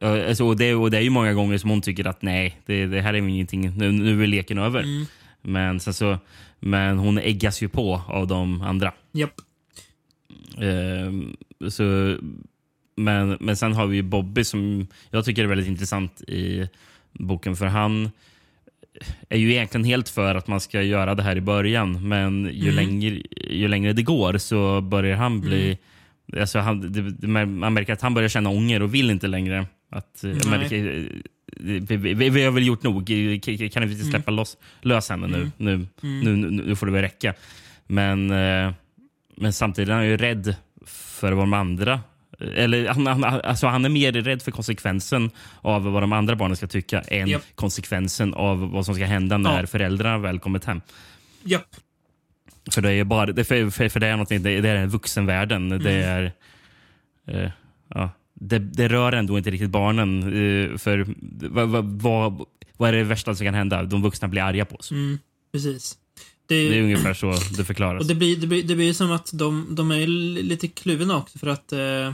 eh, 0.01 0.29
Alltså, 0.29 0.45
och, 0.45 0.57
det, 0.57 0.75
och 0.75 0.91
det 0.91 0.97
är 0.99 1.03
ju 1.03 1.11
många 1.11 1.33
gånger 1.33 1.59
som 1.59 1.71
hon 1.71 1.81
tycker 1.83 2.07
att 2.07 2.23
nej, 2.23 2.61
det, 2.67 2.87
det 2.87 3.01
här 3.01 3.15
är 3.15 3.19
ingenting. 3.19 3.77
Nu, 3.77 3.93
nu 3.93 4.23
är 4.23 4.27
leken 4.27 4.59
över. 4.59 4.81
Mm. 4.83 5.07
Men, 5.43 5.81
sen 5.81 5.95
så, 5.95 6.19
men 6.61 6.99
hon 6.99 7.19
äggas 7.19 7.63
ju 7.63 7.69
på 7.69 8.03
av 8.09 8.27
de 8.27 8.61
andra. 8.63 8.93
Japp. 9.13 9.35
Ehm, 10.61 11.37
så, 11.69 12.17
men, 12.99 13.37
men 13.41 13.57
sen 13.57 13.73
har 13.73 13.87
vi 13.87 13.97
ju 13.97 14.03
Bobby 14.03 14.45
som 14.45 14.87
jag 15.11 15.25
tycker 15.25 15.45
är 15.45 15.47
väldigt 15.47 15.69
intressant 15.69 16.23
i 16.23 16.69
boken. 17.13 17.57
För 17.57 17.67
han 17.67 18.11
är 19.29 19.39
ju 19.39 19.51
egentligen 19.51 19.85
helt 19.85 20.09
för 20.09 20.35
att 20.35 20.47
man 20.47 20.61
ska 20.61 20.83
göra 20.83 21.15
det 21.15 21.23
här 21.23 21.37
i 21.37 21.41
början. 21.41 22.09
Men 22.09 22.51
ju, 22.53 22.71
Mm. 22.71 22.75
längre, 22.75 23.23
ju 23.51 23.69
längre 23.69 23.93
det 23.93 24.03
går 24.03 24.39
så 24.39 24.81
börjar 24.81 25.17
han 25.17 25.41
bli... 25.41 25.79
Alltså 26.41 26.59
han, 26.59 26.93
det, 26.93 27.27
man 27.47 27.75
märker 27.75 27.93
att 27.93 28.03
han 28.03 28.15
börjar 28.15 28.29
känna 28.29 28.51
ånger 28.51 28.83
och 28.83 28.95
vill 28.95 29.11
inte 29.11 29.27
längre. 29.27 29.67
Att, 29.91 30.25
eh, 30.25 30.51
märker, 30.51 30.99
eh, 30.99 31.05
vi, 31.57 31.97
vi, 31.97 32.31
vi, 32.31 32.45
har 32.45 32.51
väl 32.51 32.67
gjort 32.67 32.83
nog. 32.83 33.07
Kan 33.07 33.69
kan 33.69 33.89
vi 33.89 33.93
inte 33.95 34.05
släppa 34.05 34.31
loss, 34.31 34.57
lös 34.83 35.11
henne 35.11 35.27
nu? 35.27 35.51
Nu, 35.57 35.87
nu, 36.01 36.37
nu? 36.37 36.51
Nu 36.51 36.77
får 36.77 36.87
det 36.87 36.93
väl 36.93 37.03
räcka. 37.03 37.35
Men, 37.87 38.31
eh, 38.31 38.73
men 39.37 39.53
samtidigt 39.53 39.89
är 39.89 39.95
han 39.95 40.07
ju 40.07 40.17
rädd 40.17 40.55
för 40.87 41.33
vad 41.33 41.43
de 41.43 41.53
andra... 41.53 42.01
Eller 42.41 42.89
han, 42.89 43.07
han, 43.07 43.25
alltså 43.25 43.67
han 43.67 43.85
är 43.85 43.89
mer 43.89 44.13
rädd 44.13 44.43
för 44.43 44.51
konsekvensen 44.51 45.31
av 45.61 45.85
vad 45.85 46.03
de 46.03 46.13
andra 46.13 46.37
barnen 46.37 46.57
ska 46.57 46.67
tycka 46.67 47.01
än 47.01 47.29
Japp. 47.29 47.43
konsekvensen 47.55 48.35
av 48.35 48.71
vad 48.71 48.85
som 48.87 48.95
ska 48.95 49.05
hända 49.05 49.39
när 49.39 49.61
Ja. 49.61 49.67
föräldrarna 49.67 50.19
väl 50.19 50.39
kommit 50.39 50.65
hem. 50.65 50.81
Japp. 51.45 51.77
För 52.71 52.83
det 52.83 52.93
är 52.93 53.05
bara 53.05 53.33
det, 53.33 53.45
för, 53.45 53.71
för, 53.71 53.89
för 53.89 54.01
det 54.01 54.07
är 54.07 54.13
någonting, 54.13 54.43
det, 54.43 54.61
det 54.61 54.69
är 54.69 54.87
vuxenvärlden. 54.87 55.69
Det 55.69 55.93
är... 55.93 56.33
Eh, 57.27 57.51
ja, 57.95 58.11
det, 58.35 58.59
det 58.59 58.89
rör 58.89 59.13
ändå 59.13 59.39
inte 59.39 59.51
riktigt 59.51 59.71
barnen. 59.71 60.23
Eh, 60.23 60.77
för 60.79 61.07
vad, 61.49 61.69
vad, 61.69 61.85
vad, 61.85 62.45
vad 62.77 62.89
är 62.89 62.93
det 62.93 63.05
värsta 63.05 63.35
som 63.35 63.47
kan 63.47 63.55
hända? 63.55 63.83
De 63.83 64.03
vuxna 64.03 64.29
blir 64.29 64.43
arga 64.43 64.65
på 64.65 64.77
oss. 64.77 64.91
Mm, 64.91 65.19
precis. 65.53 65.99
Det 66.47 66.55
är, 66.55 66.71
Det 66.71 66.79
är 66.79 66.83
ungefär 66.83 67.15
så 67.15 67.35
det 67.57 67.65
förklaras. 67.65 68.01
och 68.01 68.07
det 68.09 68.15
blir, 68.15 68.37
det 68.37 68.47
blir, 68.47 68.63
det 68.63 68.75
blir 68.77 68.93
som 68.93 69.13
att 69.13 69.31
de, 69.33 69.67
de 69.71 69.91
är 69.91 70.07
li- 70.07 70.43
lite 70.43 70.69
kluvna 70.69 71.17
också 71.17 71.39
för 71.39 71.47
att 71.47 71.73
eh, 71.73 72.13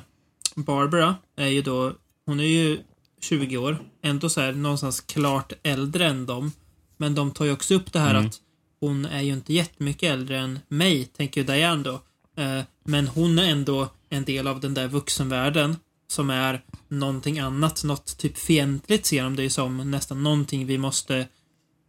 Barbara 0.54 1.16
är 1.37 1.49
ju 1.49 1.62
då, 1.62 1.92
hon 2.26 2.40
är 2.40 2.44
ju 2.44 2.78
20 3.20 3.56
år, 3.56 3.78
ändå 4.02 4.28
så 4.28 4.40
här 4.40 4.52
någonstans 4.52 5.00
klart 5.00 5.52
äldre 5.62 6.06
än 6.06 6.26
dem. 6.26 6.52
Men 6.96 7.14
de 7.14 7.30
tar 7.30 7.44
ju 7.44 7.52
också 7.52 7.75
upp 7.75 7.92
det 7.92 7.99
här 7.99 8.14
Mm. 8.14 8.26
att 8.26 8.40
hon 8.80 9.06
är 9.06 9.23
ju 9.23 9.32
inte 9.32 9.54
jättemycket 9.54 10.12
äldre 10.12 10.38
än 10.38 10.58
mig, 10.68 11.04
tänker 11.04 11.40
ju 11.40 11.46
Diane 11.46 11.82
då. 11.82 12.00
Eh, 12.42 12.62
men 12.84 13.08
hon 13.08 13.38
är 13.38 13.50
ändå 13.50 13.88
en 14.08 14.25
del 14.25 14.46
av 14.46 14.61
den 14.61 14.75
där 14.75 14.88
vuxenvärlden 14.88 15.76
som 16.08 16.30
är 16.30 16.62
någonting 16.88 17.38
annat, 17.38 17.84
något 17.84 18.18
typ 18.18 18.38
fientligt 18.38 19.06
ser 19.06 19.23
de 19.23 19.37
det 19.37 19.42
ju 19.42 19.50
som, 19.50 19.90
nästan 19.90 20.23
någonting 20.23 20.66
vi 20.66 20.78
måste 20.78 21.26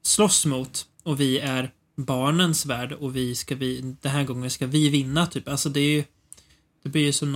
slåss 0.03 0.45
mot 0.45 0.85
och 1.03 1.19
vi 1.19 1.39
är 1.39 1.71
barnens 1.97 2.65
värld 2.65 2.91
och 2.91 3.15
vi 3.15 3.35
ska 3.35 3.55
vi, 3.55 3.81
den 4.01 4.11
här 4.11 4.23
gången 4.23 4.49
ska 4.49 4.67
vi 4.67 4.89
vinna 4.89 5.25
typ. 5.27 5.47
Alltså 5.47 5.69
det 5.69 5.79
är 5.79 5.91
ju, 5.91 6.03
det 6.83 6.89
blir 6.89 7.01
ju 7.01 7.13
som 7.13 7.31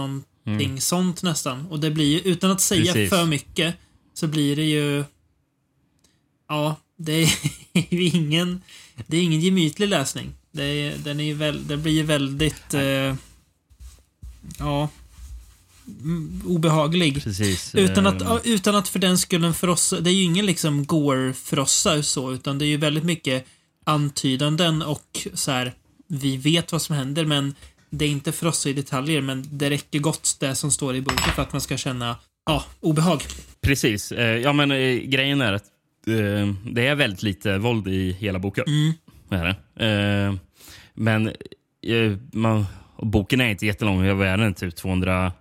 någonting 0.50 0.82
sånt 0.82 1.24
nästan. 1.24 1.66
Och 1.66 1.80
det 1.80 1.92
blir 1.92 2.06
ju, 2.06 2.20
utan 2.20 2.52
att 2.52 2.62
säga 2.62 2.94
Precis. 2.94 3.10
för 3.10 3.26
mycket, 3.26 3.76
så 4.14 4.28
blir 4.28 4.56
det 4.56 4.66
ju, 4.66 5.04
ja, 6.48 6.76
det 6.98 7.14
är 7.14 7.30
ju 7.94 8.04
ingen, 8.04 8.62
det 9.08 9.18
är 9.18 9.22
ingen 9.22 9.42
gemytlig 9.42 9.88
läsning. 9.88 10.34
Det, 10.52 10.64
är, 10.64 10.98
den 10.98 11.20
är 11.20 11.24
ju 11.24 11.34
väl, 11.34 11.68
det 11.68 11.78
blir 11.78 11.94
ju 11.94 12.04
väldigt, 12.04 12.74
eh, 12.74 13.16
ja, 14.60 14.90
mm, 15.88 16.42
obehaglig. 16.46 17.24
Precis. 17.24 17.76
Utan 17.76 18.08
att, 18.08 18.22
eh, 18.22 18.38
utan 18.44 18.76
att 18.76 18.88
för 18.88 19.00
den 19.00 19.18
skullen 19.18 19.54
frossa, 19.54 20.00
det 20.00 20.10
är 20.10 20.14
ju 20.14 20.24
ingen 20.24 20.46
liksom 20.46 20.86
gore-frossa 20.86 22.04
så, 22.04 22.32
utan 22.34 22.58
det 22.58 22.66
är 22.66 22.68
ju 22.68 22.78
väldigt 22.78 23.04
mycket 23.04 23.46
antydanden 23.84 24.82
och 24.82 25.28
så 25.34 25.52
här, 25.52 25.74
vi 26.08 26.38
vet 26.38 26.72
vad 26.72 26.82
som 26.82 26.96
händer 26.96 27.26
men 27.26 27.56
det 27.90 28.06
är 28.06 28.10
inte 28.10 28.32
frossa 28.32 28.70
i 28.70 28.74
detaljer 28.74 29.22
men 29.22 29.46
det 29.52 29.70
räcker 29.70 30.00
gott 30.00 30.38
det 30.40 30.56
som 30.56 30.72
står 30.72 30.96
i 30.96 31.02
boken 31.02 31.34
för 31.36 31.42
att 31.42 31.52
man 31.52 31.62
ska 31.62 31.78
känna, 31.78 32.16
ja, 32.46 32.64
obehag. 32.80 33.24
Precis. 33.62 34.12
Eh, 34.12 34.38
ja, 34.38 34.54
men 34.54 34.72
eh, 34.72 34.96
grejen 34.96 35.42
är 35.42 35.54
att 35.54 35.66
eh, 36.08 36.54
det 36.72 36.88
är 36.88 36.96
väldigt 36.96 37.24
lite 37.24 37.58
våld 37.58 37.88
i 37.88 38.12
hela 38.12 38.40
boken. 38.40 38.64
Mm. 38.68 38.94
Det 39.30 39.36
är 39.36 39.46
det. 39.46 40.38
Men 40.94 41.32
man, 42.32 42.66
boken 43.02 43.42
är 43.42 43.50
inte 43.50 43.66
jättelång. 43.66 44.18
Vad 44.18 44.28
är 44.28 44.38
den? 44.38 44.54
Typ 44.54 44.76
270 44.76 45.34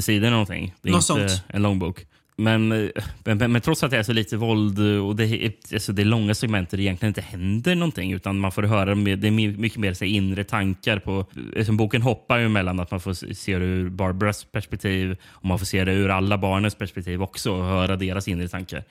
sidor 0.00 0.30
någonting. 0.30 0.74
Det 0.82 0.88
är 0.88 0.92
Något 0.92 1.10
inte 1.10 1.28
sånt. 1.28 1.42
en 1.48 1.62
lång 1.62 1.78
bok. 1.78 2.06
Men, 2.40 2.72
eh, 2.72 2.88
men, 3.24 3.38
men, 3.38 3.52
men 3.52 3.60
trots 3.60 3.82
att 3.82 3.90
det 3.90 3.98
är 3.98 4.02
så 4.02 4.12
lite 4.12 4.36
våld 4.36 4.78
och 4.78 5.16
det 5.16 5.24
är, 5.24 5.52
alltså 5.72 5.92
det 5.92 6.02
är 6.02 6.06
långa 6.06 6.34
segment 6.34 6.70
där 6.70 6.76
det 6.76 6.82
egentligen 6.82 7.10
inte 7.10 7.20
händer 7.20 7.74
någonting 7.74 8.12
utan 8.12 8.38
man 8.38 8.52
får 8.52 8.62
höra 8.62 8.94
med, 8.94 9.18
det 9.18 9.26
är 9.26 9.30
my- 9.30 9.56
mycket 9.56 9.78
mer 9.78 9.94
så 9.94 10.04
inre 10.04 10.44
tankar. 10.44 10.98
på 10.98 11.26
alltså, 11.56 11.72
Boken 11.72 12.02
hoppar 12.02 12.38
ju 12.38 12.48
mellan 12.48 12.80
att 12.80 12.90
man 12.90 13.00
får 13.00 13.34
se 13.34 13.58
det 13.58 13.64
ur 13.64 13.88
Barbaras 13.88 14.44
perspektiv 14.44 15.16
och 15.24 15.44
man 15.44 15.58
får 15.58 15.66
se 15.66 15.84
det 15.84 15.92
ur 15.92 16.08
alla 16.08 16.38
barnens 16.38 16.74
perspektiv 16.74 17.22
också 17.22 17.52
och 17.52 17.64
höra 17.64 17.96
deras 17.96 18.28
inre 18.28 18.48
tankar. 18.48 18.84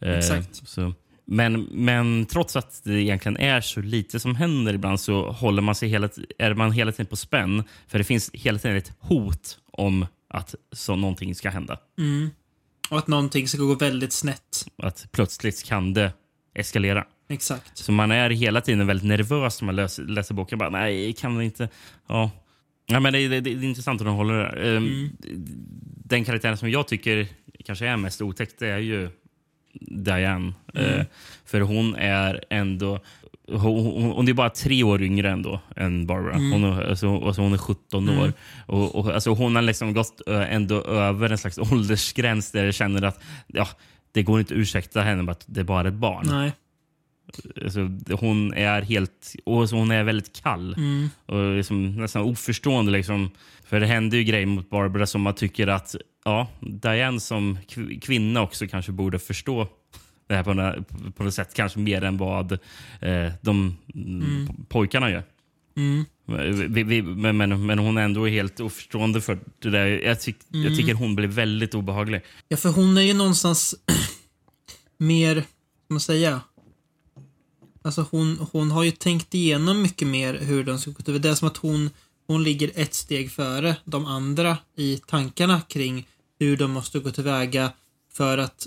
Eh, 0.00 0.18
Exakt. 0.18 0.68
Så. 0.68 0.92
Men, 1.26 1.62
men 1.62 2.26
trots 2.26 2.56
att 2.56 2.80
det 2.84 3.02
egentligen 3.02 3.36
är 3.36 3.60
så 3.60 3.80
lite 3.80 4.20
som 4.20 4.36
händer 4.36 4.74
ibland 4.74 5.00
så 5.00 5.30
håller 5.30 5.62
man 5.62 5.74
sig 5.74 5.88
hela, 5.88 6.08
är 6.38 6.54
man 6.54 6.72
hela 6.72 6.92
tiden 6.92 7.06
på 7.06 7.16
spänn. 7.16 7.62
För 7.88 7.98
det 7.98 8.04
finns 8.04 8.30
hela 8.32 8.58
tiden 8.58 8.76
ett 8.76 8.92
hot 8.98 9.58
om 9.72 10.06
att 10.28 10.54
så 10.72 10.96
någonting 10.96 11.34
ska 11.34 11.50
hända. 11.50 11.78
Mm. 11.98 12.30
Och 12.90 12.98
att 12.98 13.06
någonting 13.06 13.48
ska 13.48 13.58
gå 13.58 13.74
väldigt 13.74 14.12
snett. 14.12 14.66
Att 14.82 15.08
plötsligt 15.12 15.64
kan 15.64 15.94
det 15.94 16.12
eskalera. 16.54 17.04
Exakt. 17.28 17.78
Så 17.78 17.92
man 17.92 18.10
är 18.10 18.30
hela 18.30 18.60
tiden 18.60 18.86
väldigt 18.86 19.06
nervös 19.08 19.60
när 19.60 19.66
man 19.66 19.76
läser, 19.76 20.02
läser 20.02 20.34
boken. 20.34 20.58
Bara, 20.58 20.70
Nej, 20.70 21.12
kan 21.12 21.36
det 21.38 21.44
inte... 21.44 21.68
Ja. 22.08 22.30
Ja, 22.86 23.00
men 23.00 23.12
det, 23.12 23.18
är- 23.18 23.28
det, 23.28 23.40
det 23.40 23.50
är 23.50 23.62
intressant 23.64 24.00
att 24.00 24.06
de 24.06 24.16
håller 24.16 24.34
det. 24.34 24.76
Ehm, 24.76 25.10
Den 26.04 26.24
karaktären 26.24 26.56
som 26.56 26.70
jag 26.70 26.88
tycker 26.88 27.28
kanske 27.64 27.86
är 27.86 27.96
mest 27.96 28.22
otäckt 28.22 28.62
är 28.62 28.78
ju 28.78 29.10
Diane. 29.80 30.52
Eh, 30.74 31.02
för 31.44 31.60
hon 31.60 31.94
är 31.94 32.44
ändå... 32.50 33.00
Hon, 33.48 34.02
hon, 34.12 34.28
är 34.28 34.32
bara 34.32 34.50
tre 34.50 34.82
år 34.82 35.02
yngre 35.02 35.30
ändå 35.30 35.60
än 35.76 36.06
Barbara. 36.06 36.34
Hon, 36.34 36.64
är, 36.64 36.88
alltså, 36.88 37.16
alltså 37.26 37.42
hon 37.42 37.52
är 37.52 37.58
17 37.58 38.08
år. 38.08 38.32
Och, 38.66 38.94
och, 38.94 39.14
alltså 39.14 39.30
hon 39.30 39.54
har 39.56 39.62
liksom 39.62 39.94
gått 39.94 40.20
ändå 40.26 40.82
över 40.82 41.30
en 41.30 41.38
slags 41.38 41.58
åldersgräns 41.72 42.50
där 42.52 42.64
jag 42.64 42.74
känner 42.74 43.02
att 43.02 43.22
ja, 43.46 43.68
det 44.12 44.22
går 44.22 44.40
inte 44.40 44.54
att 44.54 44.58
ursäkta 44.60 45.00
henne 45.02 45.22
med 45.22 45.32
att 45.32 45.44
det 45.46 45.60
är 45.60 45.64
bara 45.64 45.88
ett 45.88 45.94
barn. 45.94 46.26
Nej. 46.30 46.52
Alltså, 47.64 47.80
hon 48.20 48.54
är 48.54 48.82
helt 48.82 49.34
och 49.44 49.68
så 49.68 49.76
hon 49.76 49.90
är 49.90 50.04
väldigt 50.04 50.42
kall 50.42 50.74
Mm. 50.78 51.10
och 51.26 51.56
liksom 51.56 51.96
nästan 51.96 52.22
oförstående. 52.22 52.92
Liksom. 52.92 53.30
För 53.64 53.80
det 53.80 53.86
händer 53.86 54.18
ju 54.18 54.24
grejer 54.24 54.46
mot 54.46 54.70
Barbara 54.70 55.06
som 55.06 55.22
man 55.22 55.34
tycker 55.34 55.66
att 55.66 55.94
ja, 56.24 56.46
Diane 56.60 57.20
som 57.20 57.58
kv- 57.58 58.00
kvinna 58.00 58.42
också 58.42 58.66
kanske 58.66 58.92
borde 58.92 59.18
förstå 59.18 59.68
det 60.26 60.34
här 60.34 60.42
på, 60.42 60.54
nå- 60.54 60.84
på 61.16 61.24
något 61.24 61.34
sätt. 61.34 61.54
Kanske 61.54 61.78
mer 61.78 62.04
än 62.04 62.16
vad 62.16 62.52
eh, 63.00 63.32
de 63.40 63.76
mm. 63.94 64.48
pojkarna 64.68 65.10
gör. 65.10 65.24
Mm. 65.76 66.04
Vi, 66.68 66.82
vi, 66.82 67.02
men, 67.02 67.36
men, 67.36 67.66
men 67.66 67.78
hon 67.78 67.96
är 67.96 68.02
ändå 68.02 68.26
helt 68.26 68.60
oförstående 68.60 69.20
för 69.20 69.38
det 69.58 69.70
där. 69.70 69.86
Jag, 69.86 70.20
tyck, 70.20 70.36
jag 70.48 70.76
tycker 70.76 70.94
hon 70.94 71.14
blir 71.14 71.28
väldigt 71.28 71.74
obehaglig. 71.74 72.20
Ja, 72.48 72.56
för 72.56 72.68
hon 72.68 72.98
är 72.98 73.02
ju 73.02 73.14
någonstans 73.14 73.74
mer, 74.98 75.34
vad 75.34 75.44
man 75.88 76.00
säga? 76.00 76.40
Alltså 77.82 78.06
hon, 78.10 78.46
hon 78.52 78.70
har 78.70 78.84
ju 78.84 78.90
tänkt 78.90 79.34
igenom 79.34 79.82
mycket 79.82 80.08
mer 80.08 80.34
hur 80.34 80.64
den 80.64 80.78
ska 80.78 80.90
gå 80.90 81.02
till. 81.02 81.22
Det 81.22 81.28
är 81.28 81.34
som 81.34 81.48
att 81.48 81.56
hon, 81.56 81.90
hon 82.26 82.42
ligger 82.42 82.70
ett 82.74 82.94
steg 82.94 83.32
före 83.32 83.76
de 83.84 84.06
andra 84.06 84.58
i 84.76 85.00
tankarna 85.06 85.60
kring 85.60 86.08
hur 86.38 86.56
de 86.56 86.70
måste 86.70 86.98
gå 86.98 87.10
tillväga 87.10 87.72
för 88.12 88.38
att 88.38 88.66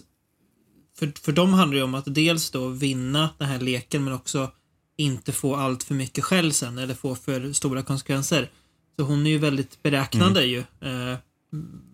för, 0.99 1.13
för 1.21 1.31
dem 1.31 1.53
handlar 1.53 1.77
det 1.77 1.83
om 1.83 1.95
att 1.95 2.15
dels 2.15 2.51
då 2.51 2.67
vinna 2.67 3.29
den 3.37 3.47
här 3.47 3.59
leken 3.59 4.03
men 4.03 4.13
också 4.13 4.51
inte 4.97 5.31
få 5.31 5.55
allt 5.55 5.83
för 5.83 5.95
mycket 5.95 6.23
skäll 6.23 6.53
sen 6.53 6.77
eller 6.77 6.93
få 6.93 7.15
för 7.15 7.53
stora 7.53 7.83
konsekvenser. 7.83 8.49
Så 8.95 9.05
hon 9.05 9.25
är 9.25 9.29
ju 9.29 9.37
väldigt 9.37 9.83
beräknande 9.83 10.43
ju. 10.45 10.59
Eh, 10.59 11.17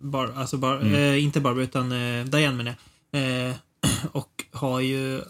bar, 0.00 0.32
alltså 0.36 0.56
bar, 0.56 0.94
eh, 0.94 1.24
inte 1.24 1.40
Barbara 1.40 1.64
utan 1.64 1.92
eh, 1.92 2.24
Diane 2.24 2.56
menar 2.56 2.74
jag. 3.10 3.48
Eh, 3.48 3.54
och 4.12 4.44
har 4.52 4.80
ju 4.80 5.20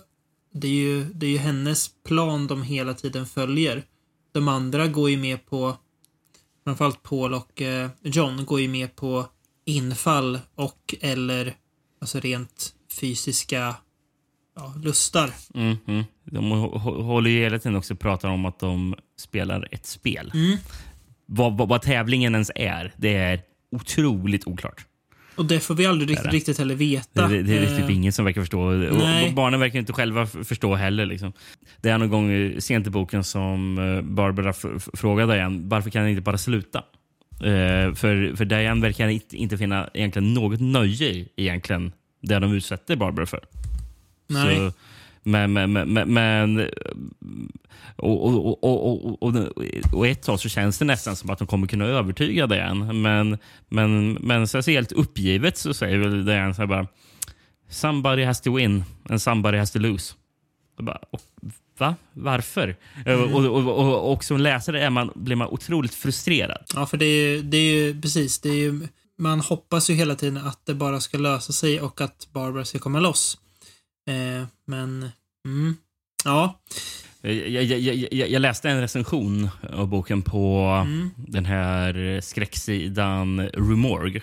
det, 0.52 0.68
är 0.68 0.72
ju 0.72 1.04
det 1.04 1.26
är 1.26 1.30
ju 1.30 1.38
hennes 1.38 1.90
plan 2.08 2.46
de 2.46 2.62
hela 2.62 2.94
tiden 2.94 3.26
följer. 3.26 3.84
De 4.32 4.48
andra 4.48 4.86
går 4.86 5.10
ju 5.10 5.16
med 5.16 5.46
på 5.46 5.76
framförallt 6.64 7.02
Paul 7.02 7.34
och 7.34 7.62
eh, 7.62 7.90
John 8.02 8.44
går 8.44 8.60
ju 8.60 8.68
med 8.68 8.96
på 8.96 9.26
infall 9.64 10.38
och 10.54 10.94
eller 11.00 11.56
alltså 12.00 12.20
rent 12.20 12.74
fysiska 13.00 13.74
ja, 14.56 14.74
lustar. 14.82 15.30
Mm, 15.54 15.76
mm. 15.86 16.04
De 16.24 16.52
hå- 16.52 17.02
håller 17.02 17.30
ju 17.30 17.38
hela 17.40 17.58
tiden 17.58 17.76
också 17.76 17.94
och 17.94 18.00
pratar 18.00 18.28
om 18.28 18.44
att 18.44 18.58
de 18.58 18.94
spelar 19.18 19.68
ett 19.70 19.86
spel. 19.86 20.30
Mm. 20.34 20.56
Vad, 21.26 21.56
vad, 21.58 21.68
vad 21.68 21.82
tävlingen 21.82 22.34
ens 22.34 22.50
är, 22.54 22.92
det 22.96 23.14
är 23.16 23.40
otroligt 23.72 24.46
oklart. 24.46 24.86
Och 25.36 25.44
det 25.46 25.60
får 25.60 25.74
vi 25.74 25.86
aldrig 25.86 26.10
riktigt, 26.10 26.24
det. 26.30 26.36
riktigt 26.36 26.58
heller 26.58 26.74
Det, 26.74 26.78
veta. 26.78 27.28
det, 27.28 27.42
det 27.42 27.58
är 27.58 27.76
typ 27.76 27.84
Eh, 27.90 27.96
ingen 27.96 28.12
som 28.12 28.24
verkar 28.24 28.40
förstå. 28.40 28.70
nej. 28.70 29.28
Och 29.28 29.34
barnen 29.34 29.60
verkar 29.60 29.78
inte 29.78 29.92
själva 29.92 30.26
förstå 30.26 30.74
heller. 30.74 31.06
Liksom. 31.06 31.32
Det 31.80 31.88
är 31.90 31.98
någon 31.98 32.08
gång 32.10 32.54
sent 32.60 32.86
i 32.86 32.90
boken 32.90 33.24
som 33.24 33.78
eh, 33.78 34.02
Barbara 34.02 34.52
frågar 34.94 35.26
Diane 35.26 35.60
varför 35.68 35.90
kan 35.90 36.02
han 36.02 36.10
inte 36.10 36.22
bara 36.22 36.38
sluta? 36.38 36.78
Eh, 37.40 37.94
för, 37.94 38.36
för 38.36 38.44
Diane 38.44 38.80
verkar 38.80 39.08
inte, 39.34 39.58
finna 39.58 39.88
egentligen 39.94 40.34
något 40.34 40.60
nöje 40.60 41.26
egentligen 41.36 41.92
det 42.26 42.38
de 42.38 42.52
utsätter 42.52 42.96
Barbara 42.96 43.26
för. 43.26 43.44
Nej. 44.26 44.56
Så, 44.56 44.72
men, 45.22 45.52
men, 45.52 45.72
men, 45.72 46.12
men, 46.12 46.70
och, 47.96 48.26
och, 48.26 48.64
och, 48.64 49.22
och, 49.22 49.34
och, 49.92 50.06
ett 50.06 50.22
tag 50.22 50.40
så 50.40 50.48
känns 50.48 50.78
det 50.78 50.84
nästan 50.84 51.16
som 51.16 51.30
att 51.30 51.38
de 51.38 51.46
kommer 51.46 51.66
kunna 51.66 51.84
övertyga 51.84 52.46
Diane. 52.46 52.92
Men, 52.92 53.38
men, 53.68 54.12
men 54.12 54.48
så, 54.48 54.60
helt 54.60 54.92
uppgivet 54.92 55.58
så 55.58 55.74
säger 55.74 55.98
väl 55.98 56.24
Diane 56.24 56.54
så 56.54 56.62
här 56.62 56.66
bara 56.66 56.86
Somebody 57.68 58.24
has 58.24 58.40
to 58.40 58.56
win 58.56 58.84
and 59.08 59.22
somebody 59.22 59.58
has 59.58 59.70
to 59.70 59.78
lose. 59.78 60.14
Jag 60.76 60.86
bara, 60.86 61.00
och, 61.10 61.20
va? 61.78 61.94
Varför? 62.12 62.76
Och, 63.06 63.12
och, 63.12 63.44
och, 63.44 63.78
och, 63.78 64.12
och 64.12 64.24
som 64.24 64.40
läsare 64.40 64.82
är 64.82 64.90
man, 64.90 65.10
blir 65.14 65.36
man 65.36 65.48
otroligt 65.48 65.94
frustrerad. 65.94 66.64
Ja, 66.74 66.86
för 66.86 66.96
det 66.96 67.04
är 67.04 67.28
ju, 67.28 67.42
det 67.42 67.56
är 67.56 67.74
ju 67.74 68.00
precis, 68.00 68.40
det 68.40 68.48
är 68.48 68.54
ju, 68.54 68.88
man 69.18 69.40
hoppas 69.40 69.90
ju 69.90 69.94
hela 69.94 70.14
tiden 70.14 70.36
att 70.36 70.66
det 70.66 70.74
bara 70.74 71.00
ska 71.00 71.18
lösa 71.18 71.52
sig 71.52 71.80
och 71.80 72.00
att 72.00 72.28
Barbara 72.32 72.64
ska 72.64 72.78
komma 72.78 73.00
loss. 73.00 73.38
Eh, 74.10 74.46
men, 74.66 75.10
mm, 75.46 75.76
ja. 76.24 76.60
Jag, 77.20 77.64
jag, 77.64 77.80
jag, 77.80 78.28
jag, 78.30 78.42
läste 78.42 78.70
en 78.70 78.80
recension 78.80 79.48
av 79.72 79.88
boken 79.88 80.22
på 80.22 80.58
Mm. 80.86 81.10
den 81.16 81.44
här 81.44 82.20
skräcksidan 82.20 83.40
Rumorg. 83.40 84.22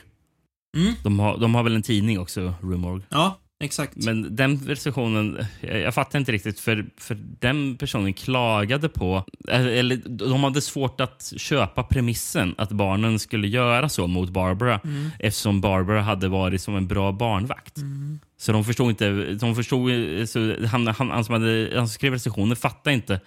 Mm. 0.78 0.94
De 1.04 1.20
har, 1.20 1.38
de 1.38 1.56
har 1.56 1.64
väl 1.64 1.76
en 1.76 1.82
tidning 1.82 2.20
också, 2.20 2.54
Rumorg. 2.62 3.04
Ja, 3.10 3.38
exakt. 3.62 3.96
Men 3.96 4.36
den 4.36 4.60
recensionen, 4.68 5.46
jag, 5.62 5.80
jag 5.80 5.94
fattar 5.94 6.20
inte 6.20 6.32
riktigt 6.32 6.60
för, 6.60 6.86
för 6.98 7.18
den 7.40 7.78
personen 7.78 8.14
klagade 8.14 8.90
på, 8.90 9.24
eller 9.50 10.02
de 10.06 10.44
hade 10.44 10.62
svårt 10.62 11.02
att 11.02 11.34
köpa 11.38 11.84
premissen 11.84 12.56
att 12.58 12.72
barnen 12.72 13.20
skulle 13.20 13.48
göra 13.48 13.90
så 13.90 14.08
mot 14.08 14.30
Barbara 14.30 14.80
Mm. 14.84 15.10
eftersom 15.20 15.62
Barbara 15.62 16.02
hade 16.02 16.28
varit 16.28 16.62
som 16.62 16.76
en 16.76 16.88
bra 16.88 17.12
barnvakt. 17.12 17.78
Så 18.38 18.52
de 18.52 18.64
förstod 18.64 18.90
inte, 18.90 19.34
de 19.34 19.56
förstod, 19.56 19.92
så 20.30 20.56
han, 20.66 20.88
han, 20.88 21.10
han, 21.12 21.26
som 21.26 21.34
hade, 21.34 21.72
han 21.76 21.88
som 21.88 21.94
skrev 21.94 22.14
recensionen 22.14 22.56
fattade 22.56 22.94
inte 22.94 23.20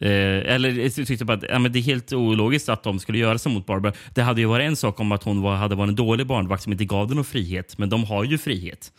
Eh, 0.00 0.54
eller 0.54 1.04
tyckte 1.04 1.24
bara 1.24 1.36
att 1.36 1.44
ja, 1.48 1.58
men 1.58 1.72
det 1.72 1.78
är 1.78 1.82
helt 1.82 2.12
ologiskt 2.12 2.68
att 2.68 2.82
de 2.82 2.98
skulle 2.98 3.18
göra 3.18 3.38
så 3.38 3.48
mot 3.48 3.66
Barbara. 3.66 3.92
Det 4.14 4.22
hade 4.22 4.40
ju 4.40 4.46
varit 4.46 4.64
en 4.64 4.76
sak 4.76 5.00
om 5.00 5.12
att 5.12 5.22
hon 5.22 5.42
var, 5.42 5.56
hade 5.56 5.74
varit 5.74 5.88
en 5.88 5.94
dålig 5.94 6.26
barnvakt 6.26 6.62
som 6.62 6.72
inte 6.72 6.84
gav 6.84 7.08
dem 7.08 7.16
någon 7.16 7.24
frihet. 7.24 7.78
Men 7.78 7.88
de 7.88 8.04
har 8.04 8.24
ju 8.24 8.38
frihet. 8.38 8.92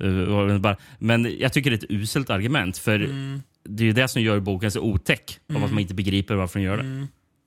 Eh, 0.00 0.76
men 0.98 1.36
jag 1.38 1.52
tycker 1.52 1.70
det 1.70 1.74
är 1.76 1.84
ett 1.84 1.90
uselt 1.90 2.30
argument. 2.30 2.78
För 2.78 2.98
det 3.64 3.82
är 3.82 3.86
ju 3.86 3.92
det 3.92 4.08
som 4.08 4.22
gör 4.22 4.40
boken 4.40 4.70
så 4.70 4.80
otäck. 4.80 5.38
Av 5.56 5.64
att 5.64 5.70
man 5.70 5.80
inte 5.80 5.94
begriper 5.94 6.34
varför 6.34 6.58
den 6.58 6.66
gör 6.66 6.76
det. 6.76 7.06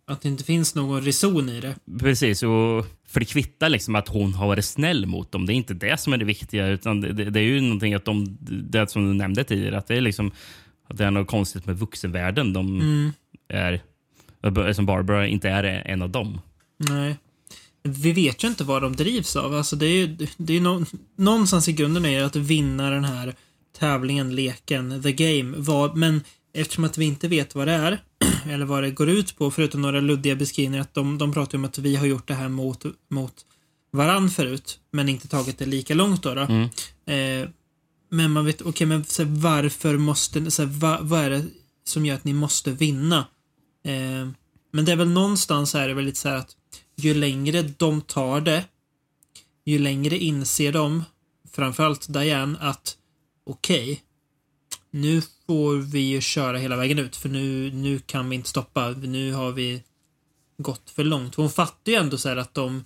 Att 0.10 0.22
det 0.22 0.30
inte 0.30 0.44
finns 0.44 0.76
någon 0.76 1.02
reson 1.02 1.50
i 1.50 1.60
det. 1.62 1.76
Precis, 2.00 2.44
och 2.44 2.86
för 3.08 3.20
det 3.20 3.26
kvittar 3.26 3.70
liksom 3.70 3.96
att 3.96 4.08
hon 4.08 4.34
har 4.34 4.48
varit 4.48 4.66
snäll 4.66 5.06
mot 5.06 5.32
dem. 5.32 5.46
Det 5.46 5.54
är 5.54 5.56
inte 5.56 5.74
det 5.74 6.00
som 6.00 6.14
är 6.14 6.18
det 6.18 6.26
viktiga. 6.26 6.68
Utan 6.68 7.02
det, 7.02 7.14
det, 7.14 7.40
är 7.40 7.44
ju 7.44 7.62
någonting 7.62 7.94
att 7.94 8.06
de, 8.06 8.38
det 8.70 8.90
som 8.90 9.08
du 9.08 9.14
nämnde 9.14 9.44
tidigare, 9.44 9.78
att 9.78 9.88
det 9.88 9.96
är 9.96 10.02
liksom 10.02 10.32
att 10.88 10.98
det 10.98 11.06
är 11.06 11.12
något 11.12 11.28
konstigt 11.28 11.66
med 11.66 11.78
vuxenvärlden. 11.78 12.54
De 12.54 13.14
är, 13.48 14.74
som 14.74 14.86
Barbara 14.86 15.28
inte 15.28 15.50
är 15.50 15.64
en 15.64 16.02
av 16.02 16.10
dem. 16.10 16.42
Nej. 16.78 17.16
Vi 17.88 18.12
vet 18.12 18.44
ju 18.44 18.48
inte 18.48 18.64
vad 18.64 18.82
de 18.82 18.96
drivs 18.96 19.36
av. 19.36 19.54
Alltså 19.56 19.76
det 19.76 19.86
är 19.86 20.08
ju, 20.08 20.28
det 20.38 20.58
är 20.58 20.62
nå- 20.62 20.86
någonstans 21.18 21.68
i 21.68 21.74
grunden 21.74 22.06
är 22.06 22.20
det 22.20 22.26
att 22.26 22.36
vinna 22.36 22.90
den 22.90 23.04
här 23.04 23.36
tävlingen, 23.80 24.36
leken, 24.36 25.04
the 25.04 25.12
game. 25.12 25.54
Vad, 25.58 25.98
men 25.98 26.22
eftersom 26.54 26.84
att 26.84 26.98
vi 26.98 27.06
inte 27.06 27.28
vet 27.28 27.56
vad 27.56 27.68
det 27.68 27.74
är, 27.74 28.00
eller 28.50 28.66
vad 28.66 28.84
det 28.84 28.92
går 28.92 29.10
ut 29.10 29.38
på, 29.38 29.52
förutom 29.52 29.82
några 29.82 30.00
luddiga 30.00 30.36
beskrivningar, 30.36 30.82
att 30.82 30.94
de, 30.94 31.18
de 31.18 31.34
pratar 31.34 31.58
om 31.58 31.66
att 31.66 31.78
vi 31.78 31.96
har 31.96 32.06
gjort 32.06 32.28
det 32.28 32.34
här 32.34 32.50
mot, 32.50 32.86
mot 33.10 33.34
varann 33.92 34.30
förut, 34.30 34.80
men 34.92 35.10
inte 35.10 35.28
tagit 35.28 35.58
det 35.58 35.66
lika 35.66 35.94
långt 35.94 36.24
då. 36.24 36.34
då. 36.34 36.42
Eh, 37.14 37.50
men 38.12 38.32
man 38.32 38.46
vet, 38.46 38.62
okej, 38.62 38.88
men 38.88 39.06
så 39.06 39.24
här, 39.24 39.30
varför 39.32 39.98
måste, 39.98 40.52
så 40.52 40.62
här, 40.62 40.70
va, 40.70 41.00
vad 41.02 41.20
är 41.20 41.30
det 41.30 41.46
som 41.86 42.06
gör 42.06 42.16
att 42.16 42.24
ni 42.24 42.34
måste 42.34 42.72
vinna? 42.72 43.18
Eh, 43.86 44.30
men 44.74 44.86
det 44.86 44.92
är 44.92 44.96
väl 44.96 45.10
någonstans 45.10 45.76
är 45.76 45.88
det 45.88 45.94
väl 45.94 46.06
lite 46.06 46.20
så 46.20 46.30
här 46.30 46.36
att 46.36 46.56
ju 46.98 47.14
längre 47.14 47.62
de 47.62 48.02
tar 48.02 48.42
det, 48.42 48.66
ju 49.66 49.80
längre 49.80 50.18
inser 50.18 50.74
de, 50.74 51.04
framförallt 51.52 52.14
Diane, 52.14 52.58
att 52.60 52.98
okej, 53.46 54.04
nu 54.92 55.22
får 55.46 55.76
vi 55.76 56.00
ju 56.00 56.22
köra 56.22 56.58
hela 56.58 56.76
vägen 56.76 57.00
ut 57.00 57.16
för 57.16 57.30
nu, 57.30 57.72
nu 57.72 58.00
kan 58.00 58.30
vi 58.30 58.36
inte 58.36 58.50
stoppa. 58.50 58.90
Nu 58.90 59.34
har 59.34 59.52
vi 59.52 59.84
gått 60.58 60.90
för 60.90 61.04
långt. 61.04 61.36
Hon 61.36 61.50
fattar 61.50 61.92
ju 61.92 61.98
ändå 61.98 62.18
så 62.18 62.30
här 62.30 62.38
att 62.38 62.54
de, 62.54 62.84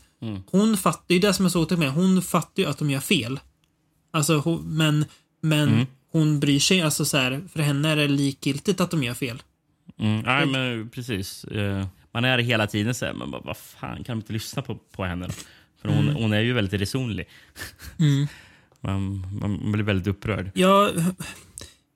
hon 0.52 0.78
fattar 0.78 1.16
ju 1.16 1.20
det 1.20 1.34
som 1.34 1.46
är 1.46 1.50
så 1.50 1.62
otäckt 1.62 1.80
med, 1.80 1.92
hon 1.92 2.22
fattar 2.22 2.64
ju 2.64 2.70
att 2.70 2.78
de 2.78 2.90
gör 2.90 3.00
fel. 3.00 3.40
Alltså, 4.12 4.38
hon, 4.38 4.78
men, 4.78 5.06
men 5.42 5.86
hon 6.12 6.40
bryr 6.40 6.60
sig, 6.60 6.82
alltså 6.82 7.06
så 7.06 7.18
här, 7.18 7.42
för 7.54 7.60
henne 7.60 7.90
är 7.90 7.96
det 7.96 8.08
likgiltigt 8.08 8.82
att 8.82 8.92
de 8.92 9.04
gör 9.04 9.14
fel. 9.14 9.44
Mm, 10.00 10.22
nej, 10.22 10.46
men 10.46 10.90
precis. 10.90 11.46
Man 12.14 12.26
är 12.26 12.38
hela 12.38 12.68
tiden 12.68 12.94
så 12.96 13.06
här, 13.06 13.14
men 13.14 13.32
vad 13.32 13.44
vad 13.46 13.58
fan, 13.58 13.96
kan 14.04 14.18
de 14.18 14.22
inte 14.22 14.34
lyssna 14.34 14.62
på, 14.62 14.76
på 14.76 15.04
henne? 15.04 15.26
Då? 15.28 15.34
För 15.82 15.90
hon, 15.90 16.08
hon 16.10 16.34
är 16.34 16.40
ju 16.42 16.54
väldigt 16.54 16.82
resonlig. 16.82 17.26
man, 18.82 19.26
man 19.42 19.72
blir 19.72 19.84
väldigt 19.84 20.08
upprörd. 20.08 20.52
Jag, 20.54 20.92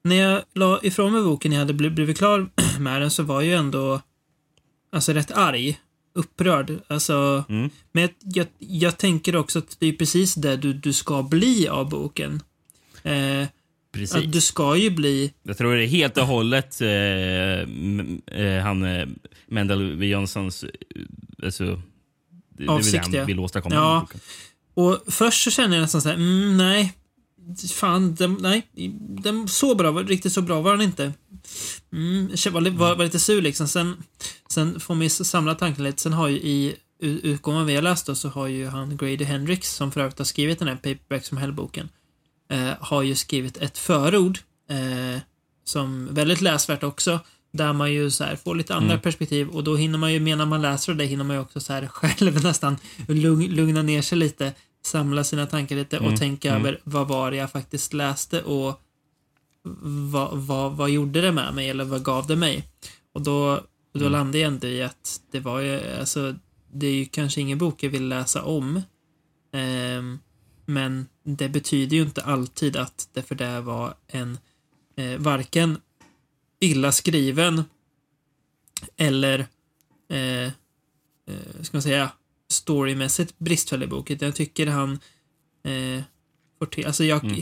när 0.04 0.16
jag 0.16 0.42
la 0.54 0.80
ifrån 0.84 1.14
mig 1.14 1.24
boken, 1.24 1.52
jag 1.52 1.60
hade 1.60 1.74
bli- 1.74 1.90
blivit 1.90 2.18
klar 2.18 2.50
med 2.80 3.02
den, 3.02 3.12
så 3.12 3.24
var 3.24 3.36
jag 3.42 3.46
ju 3.46 3.54
ändå 3.56 4.02
alltså 4.92 5.14
rätt 5.14 5.32
arg. 5.32 5.80
Upprörd. 6.18 6.72
Alltså, 6.88 7.44
Mm. 7.50 7.70
men 7.92 8.04
jag, 8.04 8.12
jag, 8.20 8.48
jag 8.58 8.98
tänker 8.98 9.36
också 9.36 9.60
att 9.60 9.78
det 9.80 9.88
är 9.88 9.94
precis 9.94 10.36
det 10.36 10.58
du, 10.58 10.74
du 10.74 10.94
ska 10.94 11.24
bli 11.24 11.68
av 11.68 11.90
boken. 11.90 12.42
Eh, 13.04 13.48
Precis. 13.96 14.16
att 14.16 14.32
du 14.32 14.42
ska 14.42 14.76
ju 14.76 14.90
bli... 14.90 15.34
Jag 15.44 15.58
tror 15.58 15.76
det 15.76 15.84
är 15.84 15.88
helt 15.88 16.18
och 16.18 16.28
hållet 16.28 16.82
eh, 16.82 16.90
eh, 16.90 18.64
han 18.64 18.84
eh, 18.84 19.08
Mendel. 19.48 20.04
Johnsons... 20.04 20.64
Eh, 20.64 20.70
alltså, 21.44 21.66
det, 21.66 21.74
det 22.50 22.64
det 22.66 22.72
Avsikt, 22.72 23.16
han 23.16 23.26
vill 23.26 23.40
åstadkomma 23.40 23.76
Ja. 23.76 24.08
Och 24.74 25.04
först 25.08 25.44
så 25.44 25.52
känner 25.52 25.76
jag 25.76 25.82
nästan 25.82 26.02
så 26.02 26.10
här, 26.10 26.16
mm, 26.16 26.58
nej. 26.58 26.94
Fan, 27.74 28.16
den, 28.16 28.38
nej. 28.42 28.68
Den 29.00 29.48
så 29.48 29.76
bra, 29.76 29.92
riktigt 29.92 30.34
så 30.34 30.42
bra 30.42 30.62
var 30.62 30.72
den 30.72 30.82
inte. 30.82 31.14
Mm, 31.94 32.28
var, 32.28 32.70
var, 32.70 32.96
var 32.96 33.04
lite 33.04 33.20
sur 33.20 33.42
liksom. 33.42 33.68
Sen, 33.68 34.04
sen 34.50 34.80
får 34.80 34.96
man 34.96 35.10
samla 35.10 35.56
tanken 35.56 35.84
lite. 35.84 36.02
Sen 36.02 36.14
har 36.14 36.28
ju 36.28 36.38
i 36.38 36.76
utgåvan 37.00 37.66
vi 37.66 37.76
har 37.76 37.82
läst 37.82 38.06
då, 38.06 38.16
så 38.16 38.30
har 38.30 38.48
ju 38.48 38.68
han 38.68 38.98
Grady 38.98 39.24
Hendrix, 39.24 39.74
som 39.74 39.92
för 39.92 40.02
övrigt 40.02 40.18
har 40.18 40.26
skrivit 40.26 40.60
den 40.60 40.68
här 40.68 40.76
Paperback 40.76 41.26
som 41.26 41.38
Hell-boken, 41.38 41.90
eh, 42.50 42.72
har 42.80 43.02
ju 43.02 43.16
skrivit 43.16 43.58
ett 43.58 43.78
förord 43.78 44.40
eh, 44.70 45.22
som 45.64 46.14
väldigt 46.14 46.42
läsvärt 46.42 46.84
också. 46.84 47.20
Där 47.54 47.74
man 47.74 47.94
ju 47.94 48.12
så 48.12 48.24
här 48.24 48.36
får 48.36 48.56
lite 48.56 48.76
andra 48.76 48.92
Mm. 48.92 49.02
perspektiv 49.02 49.50
och 49.50 49.64
då 49.64 49.76
hinner 49.76 49.98
man 50.00 50.14
ju, 50.14 50.20
medan 50.20 50.48
man 50.48 50.62
läser 50.62 50.94
det, 50.94 51.06
hinner 51.06 51.24
man 51.24 51.36
ju 51.36 51.42
också 51.42 51.60
så 51.60 51.74
här 51.74 51.88
själv 51.94 52.44
nästan 52.44 52.78
lugn, 53.08 53.46
lugna 53.56 53.82
ner 53.82 54.02
sig 54.02 54.18
lite, 54.18 54.54
samla 54.86 55.24
sina 55.24 55.46
tankar 55.46 55.76
lite 55.76 55.98
och 56.00 56.06
Mm, 56.06 56.18
tänka 56.18 56.50
mm. 56.50 56.62
över 56.62 56.80
vad 56.84 57.08
var 57.08 57.32
det 57.32 57.38
jag 57.38 57.52
faktiskt 57.52 57.94
läste 57.94 58.42
och 58.44 58.82
vad, 60.12 60.38
vad, 60.38 60.72
vad 60.78 60.90
gjorde 60.90 61.22
det 61.22 61.32
med 61.32 61.54
mig 61.54 61.70
eller 61.70 61.84
vad 61.84 62.04
gav 62.04 62.28
det 62.28 62.36
mig? 62.36 62.64
Och 63.14 63.22
då, 63.22 63.62
då 63.94 64.00
Mm. 64.00 64.12
landade 64.12 64.38
jag 64.38 64.48
ändå 64.48 64.68
i 64.68 64.84
att 64.84 65.22
det 65.32 65.40
var 65.40 65.60
ju, 65.60 65.82
alltså, 66.00 66.36
det 66.74 66.88
är 66.88 66.94
ju 66.94 67.06
kanske 67.06 67.42
ingen 67.42 67.58
bok 67.58 67.84
jag 67.84 67.90
vill 67.90 68.08
läsa 68.08 68.44
om. 68.44 68.82
Ehm, 69.54 70.20
men 70.66 71.08
det 71.24 71.50
betyder 71.50 71.98
ju 71.98 72.04
inte 72.04 72.24
alltid 72.24 72.76
att 72.78 73.10
det 73.14 73.22
för 73.22 73.36
det 73.36 73.62
var 73.62 73.96
en 74.08 74.38
eh, 74.96 75.18
varken 75.18 75.78
illa 76.60 76.92
skriven 76.92 77.64
eller 78.98 79.48
eh, 80.10 80.44
eh, 80.44 80.52
ska 81.62 81.78
man 81.78 81.82
säga 81.82 82.12
storymässigt 82.50 83.40
bristfällig 83.40 83.90
bok. 83.90 84.10
Jag 84.10 84.36
tycker 84.36 84.68
han 84.68 85.00
eh, 85.64 86.04
får 86.60 86.66
till, 86.66 86.86
alltså 86.86 87.04
jag, 87.04 87.24
Mm. 87.24 87.42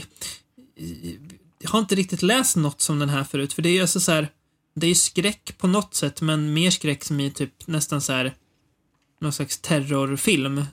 jag 1.58 1.70
har 1.70 1.78
inte 1.78 1.94
riktigt 1.94 2.22
läst 2.22 2.56
något 2.56 2.80
som 2.80 2.98
den 2.98 3.08
här 3.08 3.24
förut, 3.24 3.52
för 3.52 3.62
det 3.62 3.68
är 3.68 3.72
ju 3.72 3.80
alltså 3.80 4.00
så 4.00 4.12
här, 4.12 4.28
det 4.74 4.86
är 4.86 4.88
ju 4.88 4.94
skräck 4.94 5.58
på 5.58 5.66
något 5.66 5.94
sätt, 5.94 6.20
men 6.20 6.52
mer 6.54 6.70
skräck 6.70 7.04
som 7.04 7.20
i 7.20 7.30
typ 7.30 7.66
nästan 7.66 8.00
så 8.00 8.12
här 8.12 8.34
någon 9.20 9.32
slags 9.32 9.58
terrorfilm. 9.58 10.64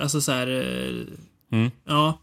Alltså 0.00 0.20
så 0.20 0.32
här, 0.32 0.46
eh, 0.48 1.06
Mm. 1.54 1.70
ja. 1.84 2.18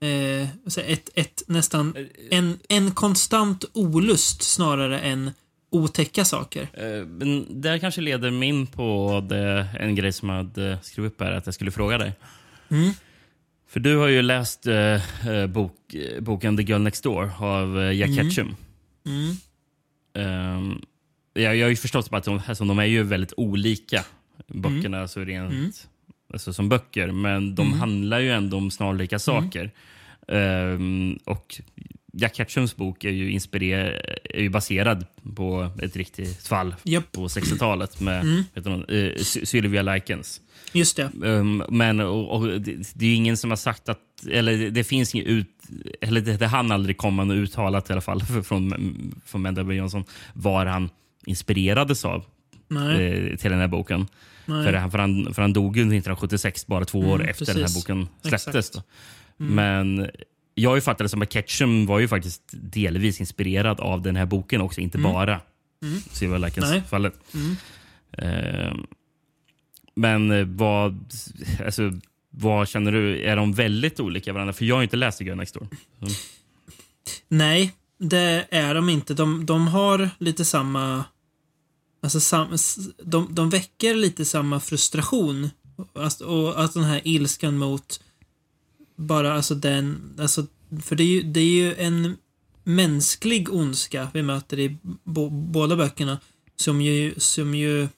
Eh, 0.00 0.48
så 0.66 0.80
ett, 0.80 1.10
ett 1.14 1.42
nästan, 1.46 1.96
en, 2.30 2.58
en 2.68 2.90
konstant 2.90 3.64
olust 3.72 4.42
snarare 4.42 5.00
än 5.00 5.30
otäcka 5.70 6.24
saker. 6.24 6.62
Eh, 6.72 7.06
Men 7.06 7.60
det 7.62 7.68
här 7.68 7.78
kanske 7.78 8.00
leder 8.00 8.30
mig 8.30 8.48
in 8.48 8.66
på 8.66 9.20
det, 9.28 9.66
en 9.80 9.94
grej 9.94 10.12
som 10.12 10.28
jag 10.28 10.36
hade 10.36 10.78
skrivit 10.82 11.12
upp 11.12 11.20
här, 11.20 11.32
att 11.32 11.46
jag 11.46 11.54
skulle 11.54 11.70
fråga 11.70 11.98
dig. 11.98 12.12
Mm. 12.68 12.90
För 13.68 13.80
du 13.80 13.96
har 13.96 14.08
ju 14.08 14.22
läst 14.22 14.66
eh, 14.66 15.28
eh, 15.28 15.46
bok, 15.46 15.94
eh, 15.94 16.20
boken 16.20 16.56
The 16.56 16.62
Girl 16.62 16.80
Next 16.80 17.02
Door 17.04 17.30
av 17.38 17.92
Jack 17.94 18.10
Mm. 18.10 18.16
Ketchum. 18.30 18.56
Mm. 19.06 19.36
Ehm, 20.14 20.80
jag, 21.34 21.56
jag 21.56 21.64
har 21.66 21.70
ju 21.70 21.76
förstått 21.76 22.08
att 22.12 22.24
de, 22.24 22.40
alltså, 22.46 22.64
de 22.64 22.78
är 22.78 22.84
ju 22.84 23.02
väldigt 23.02 23.32
olika, 23.36 24.04
böckerna, 24.46 25.00
alltså 25.02 25.20
rent, 25.20 25.52
Mm. 25.52 25.70
Alltså, 26.36 26.52
som 26.52 26.68
böcker. 26.68 27.10
Men 27.12 27.54
de 27.54 27.66
Mm. 27.66 27.78
handlar 27.78 28.18
ju 28.20 28.30
ändå 28.32 28.56
om 28.56 28.70
snarlika 28.70 29.18
saker. 29.18 29.70
Ehm, 30.28 31.18
och 31.24 31.60
Jack 32.12 32.34
Ketchums 32.36 32.76
bok 32.76 33.04
är 33.04 33.10
ju, 33.10 33.30
inspirer- 33.30 34.18
är 34.24 34.40
ju 34.42 34.48
baserad 34.48 35.06
på 35.36 35.70
ett 35.82 35.96
riktigt 35.96 36.46
fall 36.46 36.74
Japp. 36.82 37.12
på 37.12 37.28
60-talet 37.28 38.00
med 38.00 38.20
Mm. 38.22 39.12
Sy- 39.18 39.46
Sylvia 39.46 39.82
Likens. 39.82 40.40
Just 40.72 40.96
det. 40.96 41.10
Um, 41.22 41.62
men 41.68 42.00
och, 42.00 42.30
och 42.36 42.60
det, 42.60 42.92
det 42.94 43.06
är 43.06 43.14
ingen 43.14 43.36
som 43.36 43.50
har 43.50 43.56
sagt 43.56 43.88
att... 43.88 43.98
Eller 44.30 44.70
det, 44.70 44.84
finns 44.84 45.14
inget 45.14 45.26
ut... 45.26 45.48
Eller 46.00 46.20
det, 46.20 46.36
det 46.36 46.46
hann 46.46 46.72
aldrig 46.72 46.96
komma 46.96 47.24
något 47.24 47.34
uttalat 47.34 47.90
i 47.90 47.92
alla 47.92 48.00
fall 48.02 48.20
från, 48.44 48.72
från 49.26 49.42
Menda. 49.42 49.72
Johnson 49.72 50.04
var 50.32 50.66
han 50.66 50.90
inspirerades 51.26 52.04
av 52.04 52.24
eh, 52.70 53.36
till 53.36 53.50
den 53.50 53.60
här 53.60 53.68
boken. 53.68 54.06
För, 54.46 54.72
han, 54.72 54.90
för, 54.90 54.98
han, 54.98 55.34
för 55.34 55.42
han 55.42 55.52
dog 55.52 55.76
ju 55.76 55.80
1976, 55.82 56.66
bara 56.66 56.84
två 56.84 56.98
år 57.00 57.14
Mm, 57.14 57.28
efter 57.28 57.46
den 57.46 57.56
här 57.56 57.62
precis. 57.62 57.84
boken 57.84 58.08
släpptes. 58.22 58.70
Då. 58.70 58.82
Men 59.36 60.10
jag 60.54 60.70
har 60.70 60.74
ju 60.76 60.80
fattat 60.80 60.98
det 60.98 61.08
som 61.08 61.22
att 61.22 61.32
Ketchum 61.32 61.86
var 61.86 61.98
ju 61.98 62.08
faktiskt 62.08 62.42
delvis 62.52 63.20
inspirerad 63.20 63.80
av 63.80 64.02
den 64.02 64.16
här 64.16 64.26
boken 64.26 64.60
också, 64.60 64.80
inte 64.80 64.98
bara 64.98 65.40
Mm. 65.82 65.98
Nej. 66.20 66.38
Likens-fallet. 66.40 67.14
Mm. 67.34 67.56
Eh, 68.12 68.74
men 69.96 70.30
eh, 70.30 70.44
vad, 70.46 71.12
alltså, 71.64 71.90
vad 72.30 72.68
känner 72.68 72.92
du? 72.92 73.22
Är 73.24 73.36
de 73.36 73.52
väldigt 73.52 74.00
olika 74.00 74.32
varandra? 74.32 74.52
För 74.52 74.64
jag 74.64 74.74
har 74.76 74.82
inte 74.82 74.96
läst 74.96 75.18
The 75.18 75.24
Girl 75.24 75.36
Next 75.36 75.54
Door. 75.54 75.68
Nej, 77.28 77.72
det 77.98 78.46
är 78.50 78.74
de 78.74 78.88
inte. 78.88 79.14
De, 79.14 79.46
de 79.46 79.68
har 79.68 80.10
lite 80.18 80.44
samma... 80.44 81.04
Alltså 82.06 82.20
sam, 82.20 82.56
de, 83.04 83.34
de 83.34 83.50
väcker 83.50 83.94
lite 83.94 84.24
samma 84.24 84.60
frustration. 84.60 85.50
Alltså, 85.92 86.24
och 86.24 86.64
att 86.64 86.74
den 86.74 86.84
här 86.84 87.00
ilskan 87.04 87.58
mot 87.58 88.00
bara 88.96 89.34
alltså 89.34 89.54
den... 89.54 90.14
Alltså, 90.18 90.46
för 90.82 90.96
det 90.96 91.02
är 91.02 91.06
ju, 91.06 91.22
det 91.22 91.40
är 91.40 91.44
ju 91.44 91.74
en 91.74 92.16
mänsklig 92.64 93.52
ondska 93.54 94.08
vi 94.14 94.22
möter 94.22 94.58
i 94.58 94.76
bo, 95.04 95.30
båda 95.30 95.76
böckerna. 95.76 96.18
Som 96.56 96.80
ju, 96.80 97.14
som 97.16 97.54
ju 97.54 97.88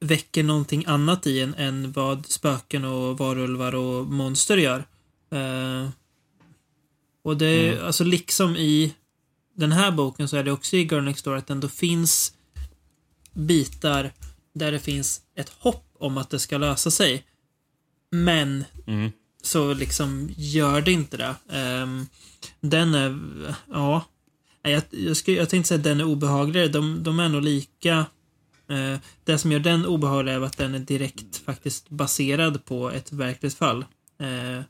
väcker 0.00 0.42
någonting 0.42 0.84
annat 0.86 1.26
i 1.26 1.40
en 1.40 1.54
än 1.54 1.92
vad 1.92 2.26
spöken 2.26 2.84
och 2.84 3.18
varulvar 3.18 3.74
och 3.74 4.06
monster 4.06 4.56
gör. 4.56 4.86
Eh, 5.30 5.88
och 7.22 7.36
det 7.36 7.46
är 7.46 7.84
alltså 7.84 8.04
liksom 8.04 8.56
i 8.56 8.94
den 9.54 9.72
här 9.72 9.90
boken 9.90 10.28
så 10.28 10.36
är 10.36 10.44
det 10.44 10.52
också 10.52 10.76
i 10.76 10.82
Girl 10.82 11.02
Next 11.02 11.24
Door 11.24 11.36
att 11.36 11.46
det 11.46 11.52
ändå 11.52 11.68
finns 11.68 12.32
bitar 13.36 14.10
där 14.54 14.72
det 14.72 14.78
finns 14.80 15.20
ett 15.36 15.48
hopp 15.58 15.86
om 15.98 16.18
att 16.18 16.30
det 16.30 16.38
ska 16.38 16.58
lösa 16.58 16.90
sig. 16.90 17.24
Men 18.10 18.64
Mm. 18.86 19.10
så 19.42 19.74
liksom 19.74 20.30
gör 20.36 20.80
det 20.80 20.92
inte 20.92 21.16
det. 21.16 21.34
Ehm, 21.52 22.06
den 22.60 22.94
är, 22.94 23.18
ja. 23.72 24.04
Jag, 24.62 24.82
jag, 24.90 25.16
skulle, 25.16 25.36
jag 25.36 25.48
tänkte 25.48 25.68
säga 25.68 25.78
att 25.78 25.84
den 25.84 26.00
är 26.00 26.04
obehagligare. 26.04 26.68
De, 26.68 27.02
de 27.02 27.20
är 27.20 27.28
nog 27.28 27.42
lika. 27.42 28.06
Eh, 28.68 28.98
det 29.24 29.38
som 29.38 29.52
gör 29.52 29.60
den 29.60 29.86
obehaglig 29.86 30.32
är 30.32 30.40
att 30.40 30.56
den 30.56 30.74
är 30.74 30.78
direkt 30.78 31.36
faktiskt 31.36 31.88
baserad 31.88 32.64
på 32.64 32.90
ett 32.90 33.12
verkligt 33.12 33.54
fall. 33.54 33.84
Eh, 34.18 34.62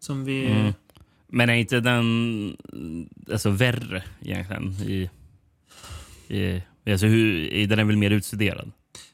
som 0.00 0.24
vi... 0.24 0.46
Mm. 0.46 0.72
Men 1.26 1.50
är 1.50 1.54
inte 1.54 1.80
den 1.80 2.56
alltså, 3.32 3.50
värre 3.50 4.04
egentligen? 4.20 4.72
I, 4.72 5.10
i, 6.28 6.62
alltså, 6.92 7.06
hur, 7.06 7.52
är 7.52 7.66
den 7.66 7.78
är 7.78 7.84
väl 7.84 7.96
mer 7.96 8.10
utstuderad? 8.10 8.72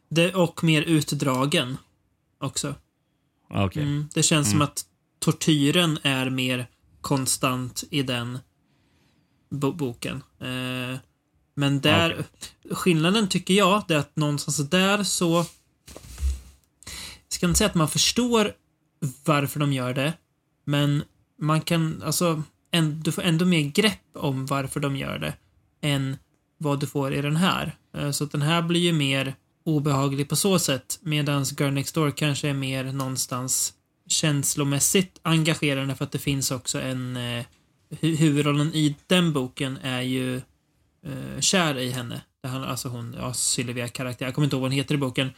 Det, 0.08 0.34
och 0.34 0.64
mer 0.64 0.82
utdragen 0.82 1.76
också. 2.38 2.74
Ah, 3.50 3.64
Okej. 3.64 3.82
Mm, 3.82 4.08
det 4.14 4.22
känns 4.22 4.50
som 4.50 4.62
att 4.62 4.84
tortyren 5.18 5.98
är 6.02 6.30
mer 6.30 6.66
konstant 7.00 7.84
i 7.90 8.02
den 8.02 8.38
bo 9.50 9.72
boken. 9.72 10.22
Eh, 10.40 10.98
men 11.54 11.80
där, 11.80 12.24
skillnaden 12.70 13.28
tycker 13.28 13.54
jag, 13.54 13.90
är 13.90 13.96
att 13.96 14.16
någonstans 14.16 14.70
där 14.70 15.02
så... 15.02 15.46
Jag 17.22 17.32
ska 17.32 17.46
inte 17.46 17.58
säga 17.58 17.70
att 17.70 17.74
man 17.74 17.88
förstår 17.88 18.52
varför 19.24 19.60
de 19.60 19.72
gör 19.72 19.94
det, 19.94 20.12
men 20.64 21.02
man 21.38 21.60
kan, 21.60 22.02
alltså, 22.02 22.42
en, 22.70 23.02
du 23.02 23.12
får 23.12 23.22
ändå 23.22 23.44
mer 23.44 23.60
grepp 23.60 24.00
om 24.14 24.46
varför 24.46 24.80
de 24.80 24.96
gör 24.96 25.18
det 25.18 25.34
än 25.80 26.16
vad 26.58 26.80
du 26.80 26.86
får 26.86 27.14
i 27.14 27.22
den 27.22 27.36
här. 27.36 27.76
Eh, 27.96 28.10
så 28.10 28.24
att 28.24 28.32
den 28.32 28.42
här 28.42 28.62
blir 28.62 28.80
ju 28.80 28.92
mer 28.92 29.34
obehaglig 29.64 30.28
på 30.28 30.36
så 30.36 30.58
sätt, 30.58 30.98
medan 31.02 31.44
Girl 31.44 31.72
Next 31.72 31.94
Door 31.94 32.10
kanske 32.10 32.48
är 32.48 32.54
mer 32.54 32.84
någonstans 32.84 33.72
känslomässigt 34.08 35.20
engagerande 35.22 35.94
för 35.94 36.04
att 36.04 36.12
det 36.12 36.18
finns 36.18 36.50
också 36.50 36.80
en... 36.80 37.16
Eh, 37.16 37.44
huvudrollen 38.00 38.74
i 38.74 38.96
den 39.06 39.32
boken 39.32 39.78
är 39.82 40.00
ju 40.00 40.36
eh, 41.06 41.40
kär 41.40 41.78
i 41.78 41.90
henne. 41.90 42.20
Det 42.42 42.48
handlar 42.48 42.68
alltså 42.70 42.88
hon, 42.88 43.16
ja, 43.18 43.32
Sylvia 43.32 43.88
karaktär. 43.88 44.26
Jag 44.26 44.34
kommer 44.34 44.44
inte 44.46 44.56
ihåg 44.56 44.62
vad 44.62 44.70
hon 44.70 44.76
heter 44.76 44.94
i 44.94 44.98
boken. 44.98 45.30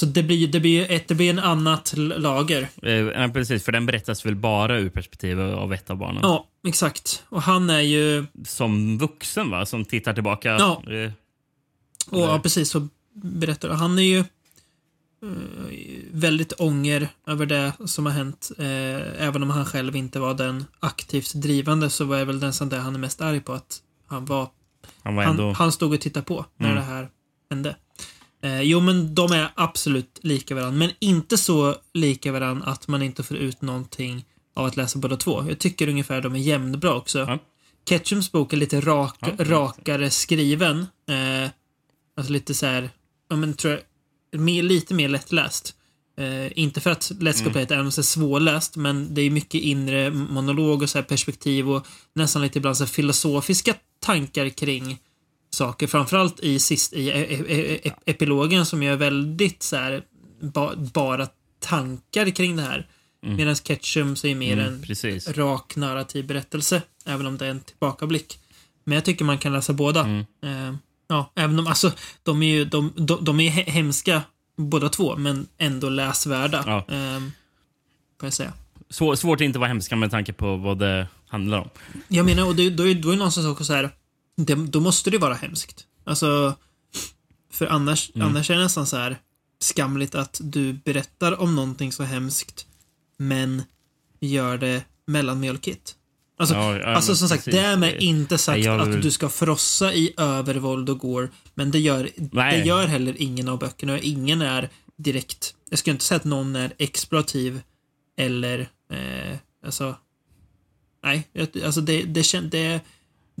Så 0.00 0.06
det 0.06 0.22
blir 0.22 0.48
det 0.48 0.60
blir, 0.60 0.90
ett, 0.90 1.08
det 1.08 1.14
blir 1.14 1.30
en 1.30 1.38
annat 1.38 1.94
lager. 1.96 2.68
Eh, 2.82 2.92
ja, 2.92 3.28
precis, 3.28 3.64
för 3.64 3.72
den 3.72 3.86
berättas 3.86 4.26
väl 4.26 4.36
bara 4.36 4.78
ur 4.78 4.90
perspektivet 4.90 5.54
av 5.54 5.72
ett 5.72 5.90
av 5.90 5.96
barnen. 5.96 6.20
Ja, 6.22 6.46
exakt. 6.66 7.24
Och 7.28 7.42
han 7.42 7.70
är 7.70 7.80
ju... 7.80 8.26
Som 8.44 8.98
vuxen, 8.98 9.50
va? 9.50 9.66
Som 9.66 9.84
tittar 9.84 10.14
tillbaka. 10.14 10.48
Ja. 10.48 10.82
Eh, 10.92 11.12
Och 12.10 12.20
ja, 12.20 12.40
precis 12.42 12.70
så 12.70 12.88
berättar 13.14 13.68
du. 13.68 13.74
Han 13.74 13.98
är 13.98 14.02
ju 14.02 14.18
eh, 14.18 14.24
väldigt 16.12 16.52
ånger 16.60 17.08
över 17.26 17.46
det 17.46 17.72
som 17.86 18.06
har 18.06 18.12
hänt. 18.12 18.50
Eh, 18.58 19.22
även 19.26 19.42
om 19.42 19.50
han 19.50 19.64
själv 19.66 19.96
inte 19.96 20.18
var 20.20 20.34
den 20.34 20.64
aktivt 20.80 21.34
drivande 21.34 21.90
så 21.90 22.04
var 22.04 22.18
det 22.18 22.24
väl 22.24 22.40
nästan 22.40 22.68
det 22.68 22.76
han 22.78 22.94
är 22.94 22.98
mest 22.98 23.20
arg 23.20 23.40
på. 23.40 23.52
Att 23.52 23.78
han 24.06 24.24
var 24.24 24.48
han 25.02 25.14
var 25.16 25.22
ändå... 25.22 25.44
Han, 25.46 25.54
han 25.54 25.72
stod 25.72 25.92
och 25.94 26.00
tittade 26.00 26.24
på 26.26 26.44
när 26.56 26.66
Mm. 26.70 26.76
det 26.78 26.86
här 26.86 27.08
hände. 27.50 27.76
Eh, 28.42 28.62
jo, 28.62 28.80
men 28.80 29.14
de 29.14 29.32
är 29.32 29.50
absolut 29.54 30.18
lika 30.22 30.54
varandra. 30.54 30.78
Men 30.78 30.90
inte 30.98 31.38
så 31.38 31.76
lika 31.94 32.32
varandra 32.32 32.66
att 32.66 32.88
man 32.88 33.02
inte 33.02 33.22
får 33.22 33.36
ut 33.36 33.62
någonting 33.62 34.24
av 34.54 34.64
att 34.66 34.76
läsa 34.76 34.98
båda 34.98 35.16
två. 35.16 35.44
Jag 35.48 35.58
tycker 35.58 35.88
ungefär 35.88 36.20
de 36.20 36.34
är 36.34 36.38
jämnbra 36.38 36.94
också. 36.94 37.18
Ja. 37.18 37.38
Ketchums 37.88 38.32
bok 38.32 38.52
är 38.52 38.56
lite 38.56 38.80
rak, 38.80 39.16
Ja, 39.20 39.28
rakare 39.38 40.10
skriven. 40.10 40.78
Eh, 41.08 41.50
alltså 42.16 42.32
lite 42.32 42.54
så 42.54 42.66
här, 42.66 42.90
ja 43.28 43.36
men 43.36 43.54
tror 43.54 43.80
jag, 44.30 44.40
mer, 44.40 44.62
lite 44.62 44.94
mer 44.94 45.08
lättläst. 45.08 45.74
Eh, 46.18 46.58
inte 46.58 46.80
för 46.80 46.90
att 46.90 47.10
Let's 47.10 47.44
Go 47.44 47.50
Mm. 47.50 47.52
Play 47.52 47.64
It 47.64 47.70
är 47.70 48.02
svårläst, 48.02 48.76
men 48.76 49.14
det 49.14 49.22
är 49.22 49.30
mycket 49.30 49.60
inre 49.60 50.10
monolog 50.10 50.82
och 50.82 50.90
så 50.90 51.02
perspektiv 51.02 51.70
och 51.70 51.86
nästan 52.14 52.42
lite 52.42 52.58
ibland 52.58 52.76
så 52.76 52.86
filosofiska 52.86 53.74
tankar 54.00 54.48
kring 54.48 54.98
saker. 55.50 55.86
Framförallt 55.86 56.40
i, 56.40 56.58
sist, 56.58 56.92
i 56.92 57.08
e- 57.08 57.26
e- 57.48 57.80
e- 57.88 57.92
epilogen 58.06 58.66
som 58.66 58.82
gör 58.82 58.96
väldigt 58.96 59.62
så 59.62 59.76
här, 59.76 60.02
ba, 60.40 60.76
bara 60.76 61.28
tankar 61.60 62.30
kring 62.30 62.56
det 62.56 62.62
här. 62.62 62.86
Mm. 63.24 63.36
Medan 63.36 63.54
Ketchum 63.56 64.16
så 64.16 64.26
är 64.26 64.34
mer 64.34 64.52
Mm, 64.52 64.66
en 64.66 64.82
precis. 64.82 65.28
rak 65.28 65.76
narrativ 65.76 66.26
berättelse, 66.26 66.82
även 67.06 67.26
om 67.26 67.38
det 67.38 67.46
är 67.46 67.50
en 67.50 67.60
tillbakablick. 67.60 68.38
Men 68.84 68.94
jag 68.94 69.04
tycker 69.04 69.24
man 69.24 69.38
kan 69.38 69.52
läsa 69.52 69.72
båda. 69.72 70.00
Mm. 70.04 70.24
Eh, 70.42 70.74
ja, 71.08 71.32
även 71.36 71.58
om 71.58 71.66
alltså, 71.66 71.92
de 72.22 72.42
är 72.42 72.46
ju 72.48 72.64
de, 72.64 72.92
de, 72.96 73.24
de 73.24 73.40
är 73.40 73.50
he- 73.50 73.70
hemska 73.70 74.22
båda 74.56 74.88
två, 74.88 75.16
men 75.16 75.46
ändå 75.58 75.88
läsvärda. 75.88 76.62
Ja. 76.66 76.94
Eh, 76.94 77.20
får 78.20 78.26
jag 78.26 78.32
säga. 78.32 78.52
Svår, 78.90 79.14
svårt 79.14 79.36
att 79.40 79.44
inte 79.44 79.58
vara 79.58 79.68
hemska 79.68 79.96
med 79.96 80.10
tanke 80.10 80.32
på 80.32 80.56
vad 80.56 80.78
det 80.78 81.06
handlar 81.28 81.58
om. 81.58 81.68
Jag 82.08 82.26
menar, 82.26 82.46
och 82.46 82.56
det, 82.56 82.66
är, 82.66 82.70
då 82.70 82.82
är 82.88 82.94
det 82.94 83.16
någonstans 83.16 83.46
också 83.46 83.64
så 83.64 83.72
här, 83.72 83.90
det, 84.44 84.54
då 84.54 84.80
måste 84.80 85.10
det 85.10 85.18
vara 85.18 85.34
hemskt. 85.34 85.84
Alltså, 86.04 86.54
för 87.52 87.66
annars, 87.66 88.10
Mm. 88.14 88.28
annars 88.28 88.50
är 88.50 88.54
det 88.56 88.62
nästan 88.62 88.86
så 88.86 88.96
här 88.96 89.18
skamligt 89.60 90.14
att 90.14 90.40
du 90.44 90.72
berättar 90.72 91.40
om 91.40 91.56
någonting 91.56 91.92
så 91.92 92.02
hemskt, 92.02 92.66
men 93.16 93.62
gör 94.20 94.58
det 94.58 94.84
mellanmjölkigt. 95.06 95.94
Alltså, 96.38 96.54
Ja, 96.54 96.78
ja, 96.78 96.86
alltså 96.86 97.16
som 97.16 97.28
sagt, 97.28 97.44
precis. 97.44 97.60
därmed 97.60 98.02
inte 98.02 98.38
sagt 98.38 98.64
jag 98.64 98.86
vill- 98.86 98.96
att 98.96 99.02
du 99.02 99.10
ska 99.10 99.28
frossa 99.28 99.94
i 99.94 100.14
övervåld 100.16 100.88
och 100.90 100.98
går, 100.98 101.30
men 101.54 101.70
det 101.70 101.78
gör, 101.78 102.10
Nej. 102.16 102.58
det 102.60 102.66
gör 102.66 102.86
heller 102.86 103.14
ingen 103.18 103.48
av 103.48 103.58
böckerna. 103.58 103.98
Ingen 104.00 104.42
är 104.42 104.68
direkt. 104.96 105.54
Jag 105.70 105.78
skulle 105.78 105.92
inte 105.92 106.04
säga 106.04 106.16
att 106.16 106.24
någon 106.24 106.56
är 106.56 106.72
exploativ 106.78 107.60
eller 108.16 108.58
eh, 108.92 109.36
alltså 109.66 109.96
Nej, 111.02 111.28
alltså 111.64 111.80
det, 111.80 112.02
det, 112.02 112.40
det, 112.50 112.80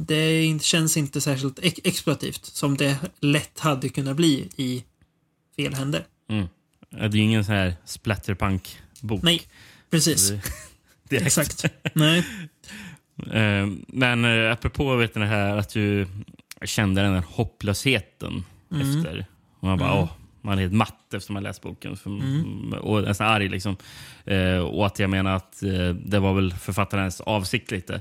det 0.06 0.62
känns 0.62 0.96
inte 0.96 1.20
särskilt 1.20 1.58
ex 1.58 1.80
exploativt 1.84 2.44
som 2.44 2.76
det 2.76 2.96
lätt 3.20 3.58
hade 3.58 3.88
kunnat 3.88 4.16
bli 4.16 4.48
i 4.56 4.84
fel 5.56 5.74
händer. 5.74 6.04
Mm. 6.28 6.46
Det 6.90 7.04
är 7.04 7.16
ingen 7.16 7.44
sån 7.44 7.54
här 7.54 7.74
splatterpunk-bok. 7.84 9.22
Nej, 9.22 9.42
precis. 9.90 10.32
Exakt. 11.10 11.64
Nej. 11.94 12.24
Eh, 13.32 13.66
Men 13.88 14.24
eh, 14.24 14.52
apropå 14.52 14.96
vet 14.96 15.14
det 15.14 15.26
här 15.26 15.56
att 15.56 15.68
du 15.68 16.06
kände 16.64 17.02
den 17.02 17.14
här 17.14 17.24
hopplösheten 17.28 18.44
Mm. 18.72 18.88
efter. 18.98 19.26
Och 19.58 19.64
man 19.68 19.78
bara, 19.78 19.94
åh, 20.00 20.10
man 20.40 20.58
är 20.58 20.62
helt 20.62 20.74
matt 20.74 21.14
efter 21.14 21.32
man 21.32 21.42
läst 21.42 21.62
boken. 21.62 21.96
Mm. 22.06 22.72
Och 22.72 23.02
nästan 23.02 23.26
arg 23.26 23.48
liksom. 23.48 23.76
Eh, 24.24 24.56
och 24.58 24.86
att 24.86 24.98
jag 24.98 25.10
menar 25.10 25.36
att 25.36 25.60
det 26.04 26.18
var 26.18 26.34
väl 26.34 26.52
författarens 26.52 27.20
avsikt 27.20 27.70
lite. 27.70 28.00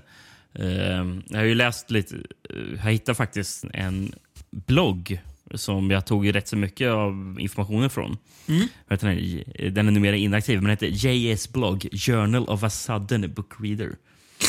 Eh, 0.53 1.05
jag 1.27 1.37
har 1.37 1.43
ju 1.43 1.55
läst 1.55 1.91
lite, 1.91 2.15
eh, 2.49 2.83
jag 2.83 2.91
hittade 2.91 3.15
faktiskt 3.15 3.65
en 3.73 4.11
blogg 4.51 5.21
som 5.53 5.91
jag 5.91 6.05
tog 6.05 6.35
rätt 6.35 6.47
så 6.47 6.57
mycket 6.57 6.89
av 6.91 7.37
informationen 7.39 7.89
från. 7.89 8.17
Mm. 8.47 8.67
Du, 8.87 9.43
Den 9.69 9.87
är 9.87 9.91
numera 9.91 10.15
inaktiv, 10.15 10.55
men 10.55 10.63
den 10.63 10.71
heter 10.71 11.07
JS 11.07 11.53
blogg, 11.53 11.87
Journal 11.91 12.49
of 12.49 12.63
a 12.63 12.69
sudden 12.69 13.33
book 13.33 13.53
reader. 13.59 13.95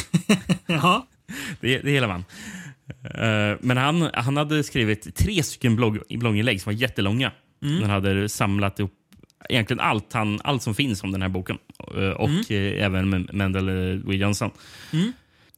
Jaha. 0.67 1.03
Det, 1.61 1.79
det 1.79 1.91
gillar 1.91 2.09
man. 2.09 2.25
Eh, 3.05 3.59
men 3.61 3.77
han, 3.77 4.11
han 4.15 4.37
hade 4.37 4.63
skrivit 4.63 5.17
tre 5.17 5.43
stycken 5.43 5.77
blogg, 5.77 5.99
blogginlägg 6.09 6.61
som 6.63 6.73
var 6.73 6.81
jättelånga. 6.81 7.33
Han 7.81 7.91
hade 7.91 8.29
samlat 8.29 8.79
ihop 8.79 8.93
egentligen 9.49 9.81
allt, 9.81 10.13
han, 10.13 10.41
allt 10.45 10.63
som 10.63 10.75
finns 10.75 11.03
om 11.03 11.13
den 11.13 11.23
här 11.23 11.29
boken. 11.29 11.59
Eh, 11.97 12.11
och 12.11 12.51
eh, 12.51 12.85
även 12.85 13.29
Mendel 13.33 13.69
Williamson. 14.07 14.51
Mm. 14.93 15.13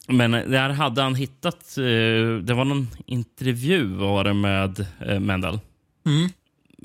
Men 0.08 0.34
eh, 0.34 0.48
där 0.48 0.68
hade 0.70 1.02
han 1.02 1.14
hittat... 1.14 1.78
eh, 1.78 2.36
det 2.42 2.54
var 2.54 2.64
någon 2.64 2.88
intervju 3.06 3.84
var 3.84 4.24
det 4.24 4.34
med 4.34 4.86
uh, 5.06 5.20
Mendel. 5.20 5.60
Mm. 6.06 6.28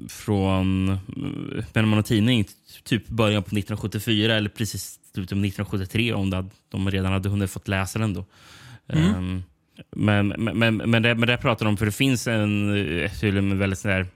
Från 0.09 0.89
uh, 0.89 1.63
Benjamin 1.73 2.03
Tidning, 2.03 2.45
typ 2.83 3.07
början 3.07 3.43
på 3.43 3.47
1974 3.47 4.35
eller 4.35 4.49
precis 4.49 4.99
slutet 5.13 5.31
av 5.31 5.45
1973 5.45 6.13
om 6.13 6.29
det, 6.29 6.45
de 6.69 6.91
redan 6.91 7.11
hade 7.11 7.29
hunnit 7.29 7.51
fått 7.51 7.67
läsa 7.67 7.99
den 7.99 8.13
då. 8.13 8.25
Mm. 8.87 9.15
Ehm, 9.15 9.43
men, 9.95 10.27
men, 10.27 10.57
men, 10.57 10.77
men, 10.77 11.01
det, 11.03 11.15
men 11.15 11.27
det 11.27 11.37
pratar 11.37 11.65
de 11.65 11.69
om, 11.69 11.77
för 11.77 11.85
det 11.85 11.91
finns 11.91 12.27
en, 12.27 12.69
eh, 13.01 13.23
en 13.23 13.57
väldigt 13.57 13.79
sån 13.79 13.91
här 13.91 14.07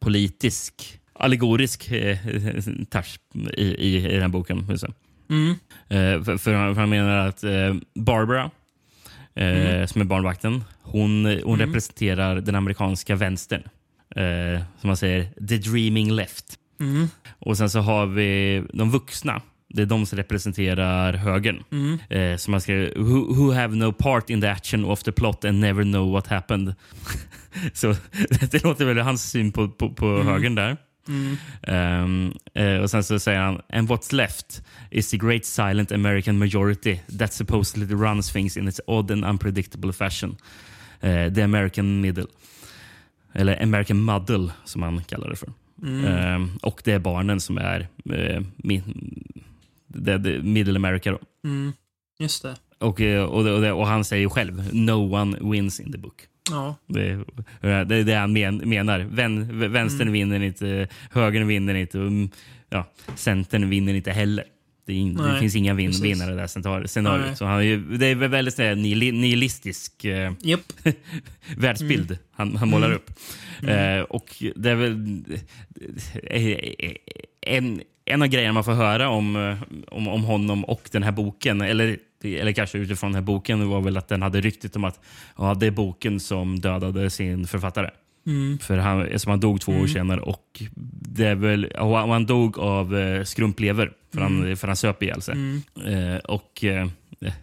politisk, 0.00 0.98
allegorisk 1.12 1.90
eh, 1.90 2.18
touch 2.90 3.20
i, 3.56 3.62
i, 3.62 3.96
i 3.96 4.18
den 4.18 4.30
boken. 4.30 4.66
Mm. 5.30 5.50
Eh, 5.88 6.24
för, 6.24 6.36
för, 6.36 6.54
han, 6.54 6.90
menar 6.90 7.28
att 7.28 7.44
eh, 7.44 7.74
Barbara, 7.94 8.50
eh, 9.34 9.86
som 9.86 10.00
är 10.00 10.04
barnvakten, 10.04 10.64
hon, 10.82 11.40
hon 11.44 11.58
representerar 11.58 12.40
den 12.40 12.54
amerikanska 12.54 13.14
vänstern. 13.14 13.62
Som 14.80 14.88
man 14.88 14.96
säger, 14.96 15.46
the 15.48 15.56
dreaming 15.56 16.12
left. 16.12 16.58
Mm. 16.80 17.08
Och 17.38 17.58
sen 17.58 17.70
så 17.70 17.80
har 17.80 18.06
vi 18.06 18.62
de 18.72 18.90
vuxna. 18.90 19.42
Det 19.68 19.82
är 19.82 19.86
de 19.86 20.06
som 20.06 20.16
representerar 20.16 21.12
högern. 21.12 21.64
Mm. 21.72 21.98
Eh, 22.10 22.36
som 22.36 22.50
man 22.50 22.60
ska, 22.60 22.72
who, 22.96 23.34
who 23.34 23.52
have 23.52 23.76
no 23.76 23.92
part 23.92 24.30
in 24.30 24.40
the 24.40 24.48
action 24.48 24.84
of 24.84 25.02
the 25.02 25.12
plot 25.12 25.44
and 25.44 25.60
never 25.60 25.82
know 25.82 26.12
what 26.12 26.26
happened. 26.26 26.74
så 27.72 27.88
det 28.50 28.64
låter 28.64 28.84
väl 28.84 28.98
hans 28.98 29.30
syn 29.30 29.52
på, 29.52 29.68
på, 29.68 29.90
på 29.90 30.22
högern 30.22 30.54
där. 30.54 30.76
Mm. 31.08 32.32
Eh, 32.52 32.82
och 32.82 32.90
sen 32.90 33.04
så 33.04 33.18
säger 33.18 33.40
han 33.40 33.62
And 33.72 33.88
what's 33.88 34.14
left 34.14 34.62
is 34.90 35.10
the 35.10 35.16
great 35.16 35.44
silent 35.44 35.92
American 35.92 36.38
majority 36.38 36.98
that 37.18 37.32
supposedly 37.32 37.96
runs 37.96 38.32
things 38.32 38.56
in 38.56 38.68
its 38.68 38.80
odd 38.86 39.10
and 39.10 39.24
unpredictable 39.24 39.92
fashion. 39.92 40.36
Eh, 41.00 41.32
the 41.32 41.42
American 41.42 42.00
middle. 42.00 42.26
Eller 43.32 43.62
American 43.62 44.04
muddle 44.04 44.52
som 44.64 44.82
han 44.82 45.04
kallar 45.04 45.30
det 45.30 45.36
för. 45.36 45.52
Mm. 45.82 46.04
Ehm, 46.04 46.50
och 46.62 46.80
det 46.84 46.92
är 46.92 46.98
barnen 46.98 47.40
som 47.40 47.58
är 47.58 47.88
eh, 48.10 48.42
mi, 48.56 48.82
det, 49.86 50.18
det, 50.18 50.42
middle 50.42 50.76
America. 50.76 51.10
Då. 51.10 51.18
Mm. 51.48 51.72
Just 52.18 52.42
det. 52.42 52.56
Och, 52.78 53.00
och, 53.00 53.46
och, 53.46 53.80
och 53.80 53.86
han 53.86 54.04
säger 54.04 54.28
själv 54.28 54.74
No 54.74 55.14
one 55.14 55.50
wins 55.50 55.80
in 55.80 55.92
the 55.92 55.98
book. 55.98 56.28
Ja. 56.50 56.76
Det, 56.86 57.24
det 57.60 57.94
är 57.96 58.04
det 58.04 58.14
han 58.14 58.32
men, 58.32 58.56
menar. 58.68 58.98
Vän, 59.00 59.58
vänstern 59.72 60.12
vinner 60.12 60.40
inte, 60.42 60.88
högern 61.10 61.46
vinner 61.46 61.74
inte 61.74 61.98
mm, 61.98 62.30
ja, 62.70 62.90
centern 63.16 63.70
vinner 63.70 63.94
inte 63.94 64.12
heller. 64.12 64.44
Det, 64.86 64.94
in, 64.94 65.14
det 65.14 65.38
finns 65.40 65.56
inga 65.56 65.74
vin, 65.74 65.88
precis. 65.90 66.04
vinnare 66.04 66.46
scenari- 66.46 66.86
scenariot. 66.86 67.26
Nej. 67.26 67.36
Så 67.36 67.44
han 67.44 67.58
är 67.58 67.62
ju, 67.62 67.96
det 67.96 68.06
är 68.06 68.14
väl 68.14 68.30
väldigt 68.30 68.54
sådär 68.54 68.74
nihili- 68.74 69.12
nihilistisk 69.12 70.04
eh, 70.04 70.32
Japp. 70.42 70.60
världsbild 71.56 72.10
Mm. 72.10 72.18
han, 72.32 72.56
han 72.56 72.68
målar 72.68 72.92
upp. 72.92 73.10
Eh, 73.68 74.00
och 74.00 74.42
det 74.56 74.70
är 74.70 74.74
väl 74.74 75.22
eh, 76.24 76.92
en, 77.40 77.80
en 78.04 78.22
av 78.22 78.28
grejerna 78.28 78.52
man 78.52 78.64
får 78.64 78.72
höra 78.72 79.08
om, 79.08 79.36
eh, 79.36 79.56
om, 79.88 80.08
om 80.08 80.24
honom 80.24 80.64
och 80.64 80.88
den 80.92 81.02
här 81.02 81.12
boken, 81.12 81.60
eller, 81.60 81.96
eller 82.24 82.52
kanske 82.52 82.78
utifrån 82.78 83.12
den 83.12 83.14
här 83.14 83.26
boken, 83.26 83.68
var 83.68 83.80
väl 83.80 83.96
att 83.96 84.08
den 84.08 84.22
hade 84.22 84.40
ryktet 84.40 84.76
om 84.76 84.84
att 84.84 85.00
ja, 85.38 85.54
det 85.54 85.66
är 85.66 85.70
boken 85.70 86.20
som 86.20 86.60
dödade 86.60 87.10
sin 87.10 87.46
författare. 87.46 87.90
Mm. 88.26 88.58
För 88.58 88.78
han, 88.78 89.02
eftersom 89.02 89.30
han 89.30 89.40
dog 89.40 89.60
två 89.60 89.72
år 89.72 89.86
senare 89.86 90.20
och 90.20 90.62
det 91.08 91.26
är 91.26 91.34
väl, 91.34 91.64
och 91.64 91.98
han 91.98 92.26
dog 92.26 92.58
av 92.58 92.98
eh, 92.98 93.24
skrumplever 93.24 93.92
för, 94.12 94.20
han, 94.20 94.56
för 94.56 94.66
han 94.66 94.76
söp 94.76 95.02
ihjäl 95.02 95.22
sig. 95.22 95.34
Mm. 95.34 95.62
Eh, 95.86 96.18
och, 96.18 96.64
eh, 96.64 96.88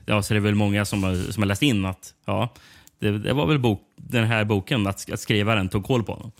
ja, 0.05 0.21
så 0.21 0.33
det 0.33 0.37
är 0.37 0.41
väl 0.41 0.55
många 0.55 0.85
som 0.85 1.03
har, 1.03 1.31
som 1.31 1.43
har 1.43 1.47
läst 1.47 1.63
in 1.63 1.85
att 1.85 2.13
ja, 2.25 2.53
det, 2.99 3.17
det 3.17 3.33
var 3.33 3.47
väl 3.47 3.59
bok, 3.59 3.81
den 3.95 4.27
här 4.27 4.45
boken, 4.45 4.87
att, 4.87 5.11
att 5.11 5.19
skrivaren 5.19 5.69
tog 5.69 5.85
koll 5.85 6.03
på 6.03 6.13
honom. 6.13 6.31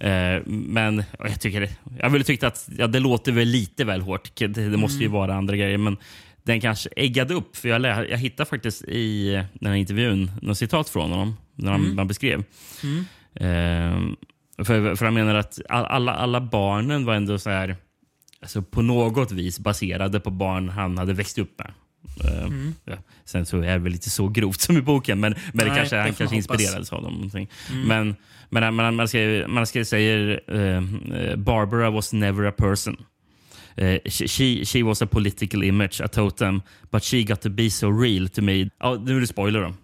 Eh, 0.00 0.42
men 0.46 1.04
ja, 1.18 1.28
jag 1.28 1.40
tycker 1.40 1.70
jag 2.00 2.10
ville 2.10 2.46
att 2.46 2.68
ja, 2.78 2.86
det 2.86 3.00
låter 3.00 3.32
väl 3.32 3.48
lite 3.48 3.84
väl 3.84 4.00
hårt. 4.00 4.30
Det, 4.36 4.46
det 4.46 4.76
måste 4.76 5.02
ju 5.02 5.08
vara 5.08 5.34
andra 5.34 5.56
grejer. 5.56 5.78
Men 5.78 5.96
den 6.48 6.60
kanske 6.60 6.88
äggade 6.96 7.34
upp. 7.34 7.56
För 7.56 7.68
jag, 7.68 7.84
jag 8.10 8.18
hittade 8.18 8.50
faktiskt 8.50 8.84
i 8.84 9.30
den 9.52 9.70
här 9.70 9.74
intervjun 9.78 10.30
något 10.42 10.58
citat 10.58 10.88
från 10.88 11.10
honom 11.10 11.36
när 11.54 11.72
han, 11.72 11.98
han 11.98 12.08
beskrev. 12.08 12.38
Eh, 13.34 13.98
för, 14.64 14.94
för 14.96 15.04
han 15.04 15.14
menar 15.14 15.34
att 15.34 15.58
all- 15.68 15.84
alla, 15.86 16.14
alla 16.14 16.40
barnen 16.40 17.04
var 17.04 17.14
ändå 17.14 17.38
så 17.38 17.50
här 17.50 17.76
alltså 18.42 18.62
på 18.62 18.82
något 18.82 19.32
vis 19.32 19.58
baserade 19.58 20.20
på 20.20 20.30
barn 20.30 20.68
han 20.68 20.98
hade 20.98 21.12
växt 21.12 21.38
upp 21.38 21.58
med. 21.58 21.72
Eh, 22.24 22.48
ja. 22.84 22.96
Sen 23.24 23.46
så 23.46 23.58
är 23.58 23.72
det 23.72 23.78
väl 23.78 23.92
inte 23.92 24.10
så 24.10 24.28
grovt 24.28 24.60
som 24.60 24.76
i 24.76 24.82
boken, 24.82 25.20
men, 25.20 25.34
men 25.52 25.58
det 25.66 25.70
Nej, 25.72 25.76
kanske, 25.78 25.96
han 25.96 26.14
kanske 26.14 26.36
inspirerades 26.36 26.92
av 26.92 27.02
dem. 27.02 27.12
någonting. 27.12 27.48
Men, 27.86 28.16
men 28.50 28.74
man, 28.74 28.96
man, 28.96 29.08
ska, 29.08 29.44
man 29.48 29.66
ska 29.66 29.84
säga 29.84 30.38
eh, 30.48 30.60
eh, 31.20 31.36
Barbara 31.36 31.90
was 31.90 32.12
never 32.12 32.44
a 32.44 32.52
person. 32.56 32.96
Eh, 33.76 33.98
she, 34.06 34.64
she, 34.64 34.82
was 34.82 35.02
a 35.02 35.06
political 35.06 35.62
image, 35.62 36.00
a 36.00 36.08
totem, 36.08 36.62
but 36.90 37.02
she 37.02 37.24
got 37.24 37.40
to 37.40 37.50
be 37.50 37.70
so 37.70 37.90
real 37.90 38.28
to 38.28 38.42
me. 38.42 38.70
Ja, 38.80 38.94
nu 38.94 39.16
är 39.16 39.20
det 39.20 39.26
spoiler 39.26 39.60
då. 39.60 39.74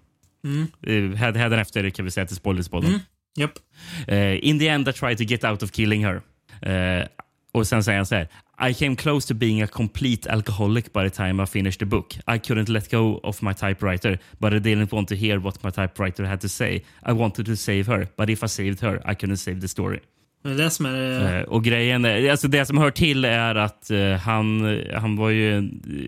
Mm. 0.45 0.67
Uh, 0.87 1.17
Hädanefter 1.17 1.91
kan 1.91 2.05
vi 2.05 2.11
säga 2.11 2.23
att 2.23 2.29
det 2.29 2.33
är 2.33 2.37
spoilers 2.37 2.69
på 2.69 2.81
den. 2.81 2.89
Mm. 2.89 3.01
Japp. 3.37 3.59
Eh, 4.07 4.49
in 4.49 4.59
the 4.59 4.69
end 4.69 4.89
I 4.89 4.93
tried 4.93 5.19
to 5.19 5.25
get 5.25 5.45
out 5.45 5.63
of 5.63 5.71
killing 5.71 6.05
her. 6.05 6.21
Eh, 6.63 7.07
och 7.53 7.67
sen 7.67 7.85
säger 7.85 7.99
han 7.99 8.07
så 8.07 8.15
här. 8.15 8.29
I 8.71 8.75
came 8.75 8.97
close 8.97 9.29
to 9.29 9.35
being 9.35 9.63
a 9.63 9.67
complete 9.67 10.31
alcoholic 10.31 10.93
by 10.93 11.09
the 11.09 11.11
time 11.11 11.43
I 11.43 11.47
finished 11.47 11.79
the 11.79 11.87
book. 11.87 12.15
I 12.27 12.39
couldn't 12.39 12.69
let 12.69 12.91
go 12.91 13.21
of 13.23 13.43
my 13.43 13.55
typewriter, 13.55 14.19
but 14.39 14.53
I 14.53 14.59
didn't 14.59 14.93
want 14.93 15.09
to 15.09 15.15
hear 15.15 15.39
what 15.39 15.63
my 15.63 15.71
typewriter 15.71 16.25
had 16.25 16.41
to 16.41 16.49
say. 16.49 16.85
I 17.03 17.13
wanted 17.13 17.47
to 17.47 17.57
save 17.57 17.87
her, 17.87 18.09
but 18.17 18.31
if 18.31 18.43
I 18.45 18.47
saved 18.47 18.81
her, 18.81 19.01
I 19.05 19.15
couldn't 19.15 19.37
save 19.37 19.61
the 19.61 19.69
story. 19.69 20.01
Det 20.45 20.51
är 20.51 20.55
det 20.55 20.71
som 20.71 20.87
är... 20.87 21.39
Eh, 21.39 21.43
och 21.43 21.65
grejen 21.65 22.05
är, 22.05 22.31
alltså 22.31 22.49
det 22.49 22.67
som 22.67 22.79
hör 22.79 22.91
till 22.91 23.25
är 23.25 23.55
att 23.55 23.91
eh, 23.91 24.13
han, 24.13 24.81
han 24.95 25.17
var 25.17 25.31
ju, 25.31 25.59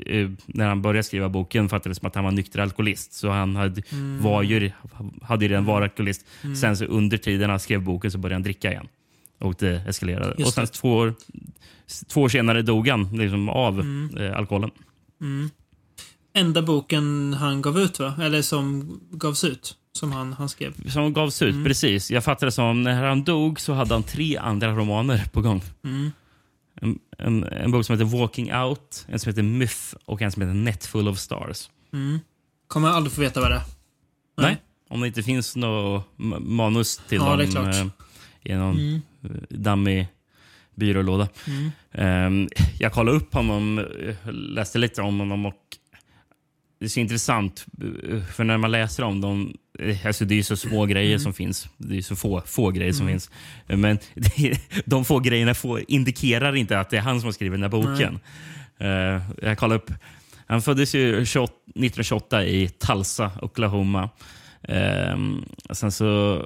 eh, 0.07 0.31
när 0.47 0.69
han 0.69 0.83
började 0.83 1.03
skriva 1.03 1.29
boken 1.29 1.69
fattades 1.69 1.97
det 1.97 2.01
som 2.01 2.07
att 2.07 2.15
han 2.15 2.25
var 2.25 2.31
nykter 2.31 2.61
alkoholist. 2.61 3.13
Så 3.13 3.31
han 3.31 3.57
hade, 3.57 3.83
var 4.21 4.43
ju, 4.43 4.71
hade 5.23 5.45
ju 5.45 5.51
redan 5.51 5.65
varit 5.65 5.91
alkoholist. 5.91 6.27
Sen 6.61 6.77
så 6.77 6.85
under 6.85 7.17
tiden 7.17 7.51
han 7.51 7.61
skrev 7.61 7.83
boken 7.83 8.11
så 8.11 8.19
började 8.19 8.35
han 8.35 8.43
dricka 8.43 8.71
igen. 8.71 8.89
Och 9.39 9.55
det 9.59 9.83
eskalerade. 9.89 10.35
Just 10.39 10.49
och 10.49 10.55
sen 10.55 10.65
det. 10.65 10.73
två 10.73 10.97
år, 10.97 11.15
två 12.09 12.23
år 12.23 12.29
senare 12.29 12.63
dog 12.63 12.89
han 12.89 13.09
liksom, 13.13 13.49
av 13.49 13.81
eh, 14.19 14.37
alkoholen. 14.37 14.71
Enda 16.35 16.63
boken 16.63 17.35
han 17.35 17.63
gav 17.63 17.79
ut, 17.79 17.99
va? 17.99 18.15
Eller 18.23 18.43
som 18.43 19.01
gavs 19.11 19.45
ut. 19.45 19.77
Som 19.97 20.13
han, 20.13 20.33
han 20.33 20.49
skrev. 20.49 20.89
Som 20.91 21.13
gavs 21.13 21.43
Mm. 21.43 21.59
ut, 21.61 21.67
precis. 21.67 22.11
Jag 22.11 22.25
fattade 22.25 22.47
det 22.47 22.53
som 22.53 22.83
när 22.83 23.05
han 23.05 23.25
dog 23.25 23.61
så 23.61 23.73
hade 23.73 23.95
han 23.95 24.03
tre 24.03 24.37
andra 24.37 24.73
romaner 24.73 25.25
på 25.33 25.41
gång. 25.41 25.63
Mm. 25.85 26.11
En, 26.81 26.99
en, 27.19 27.45
en 27.45 27.71
bok 27.71 27.87
som 27.87 27.93
heter 27.99 28.19
Walking 28.19 28.55
Out, 28.55 29.07
en 29.09 29.19
som 29.19 29.31
heter 29.31 29.43
Myth 29.43 29.95
och 30.05 30.23
en 30.23 30.33
som 30.33 30.43
heter 30.43 30.55
Net 30.55 30.87
Full 30.87 31.09
of 31.09 31.19
Stars. 31.19 31.71
Mm. 31.93 32.19
Kommer 32.69 32.89
jag 32.89 32.97
aldrig 32.97 33.13
få 33.13 33.21
veta 33.21 33.41
vad 33.41 33.51
det 33.51 33.57
är. 33.57 33.63
Nej. 34.37 34.57
Om 34.89 35.01
det 35.01 35.07
inte 35.07 35.23
finns 35.23 35.57
något 35.57 36.05
ma- 36.17 36.41
manus 36.41 37.01
till 37.09 37.19
Ja, 37.19 37.37
dem 37.37 37.67
eh, 37.71 37.87
i 38.43 38.55
någon 38.55 38.79
Mm. 38.79 39.01
dammig 39.49 40.09
byrålåda. 40.75 41.29
Ehm, 41.93 42.49
jag 42.79 42.93
kollade 42.93 43.17
upp 43.17 43.35
honom, 43.35 43.79
eh, 43.79 44.33
läste 44.33 44.79
lite 44.79 45.03
om 45.03 45.19
honom 45.19 45.47
och 45.47 45.55
det 46.79 46.85
är 46.85 46.89
så 46.89 47.01
intressant, 47.01 47.67
för 48.35 48.45
när 48.45 48.59
man 48.59 48.71
läser 48.71 49.03
om 49.03 49.21
dem, 49.21 49.55
eh, 49.79 50.07
alltså 50.07 50.25
det 50.25 50.39
är 50.39 50.43
så 50.43 50.57
små 50.57 50.87
grejer 50.87 51.19
som 51.19 51.33
finns. 51.33 51.69
Det 51.77 51.97
är 51.97 52.03
så 52.03 52.17
få, 52.17 52.43
få 52.47 52.71
grejer 52.71 52.93
som 52.93 53.07
finns. 53.07 53.31
Men 53.67 53.99
det, 54.15 54.61
de 54.85 55.05
få 55.05 55.19
grejerna 55.19 55.55
få, 55.55 55.81
indikerar 55.81 56.57
inte 56.57 56.81
att 56.81 56.91
det 56.91 56.97
är 56.97 57.01
han 57.01 57.21
som 57.21 57.27
har 57.27 57.33
skrivit 57.33 57.61
den 57.61 57.63
här 57.63 57.69
boken. 57.69 58.19
Eh, 58.79 59.23
jag 59.43 59.59
kollade 59.59 59.81
upp, 59.81 59.91
han 60.47 60.63
föddes 60.63 60.95
ju 60.95 61.27
28, 61.27 61.53
1928 61.53 62.45
i 62.45 62.69
Tulsa, 62.69 63.31
Oklahoma. 63.43 64.11
Um, 64.69 65.45
sen 65.71 65.93
så 65.93 66.43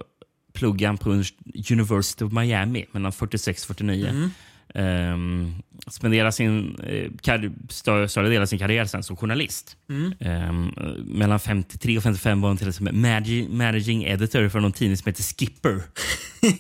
pluggade 0.53 0.87
han 0.87 0.99
på 0.99 1.23
University 1.71 2.25
of 2.25 2.33
Miami 2.33 2.87
mellan 2.93 3.13
46 3.13 3.63
och 3.63 3.77
49. 3.77 4.31
Um, 4.75 5.63
spenderade 5.91 6.33
sin 6.33 6.77
eh, 6.81 7.11
större, 7.69 8.09
större 8.09 8.29
del 8.29 8.43
av 8.43 8.47
sin 8.47 8.59
karriär 8.59 8.85
sen 8.85 9.03
som 9.03 9.17
journalist. 9.17 9.77
Um, 10.19 10.75
mellan 11.05 11.41
53 11.41 11.97
och 11.97 12.03
55 12.03 12.41
var 12.41 12.49
han 12.49 12.57
till 12.57 12.69
exempel 12.69 12.95
managing, 13.49 14.05
editor 14.05 14.49
för 14.49 14.61
någon 14.61 14.73
tidning 14.73 14.97
som 14.97 15.09
heter 15.09 15.23
Skipper. 15.23 15.83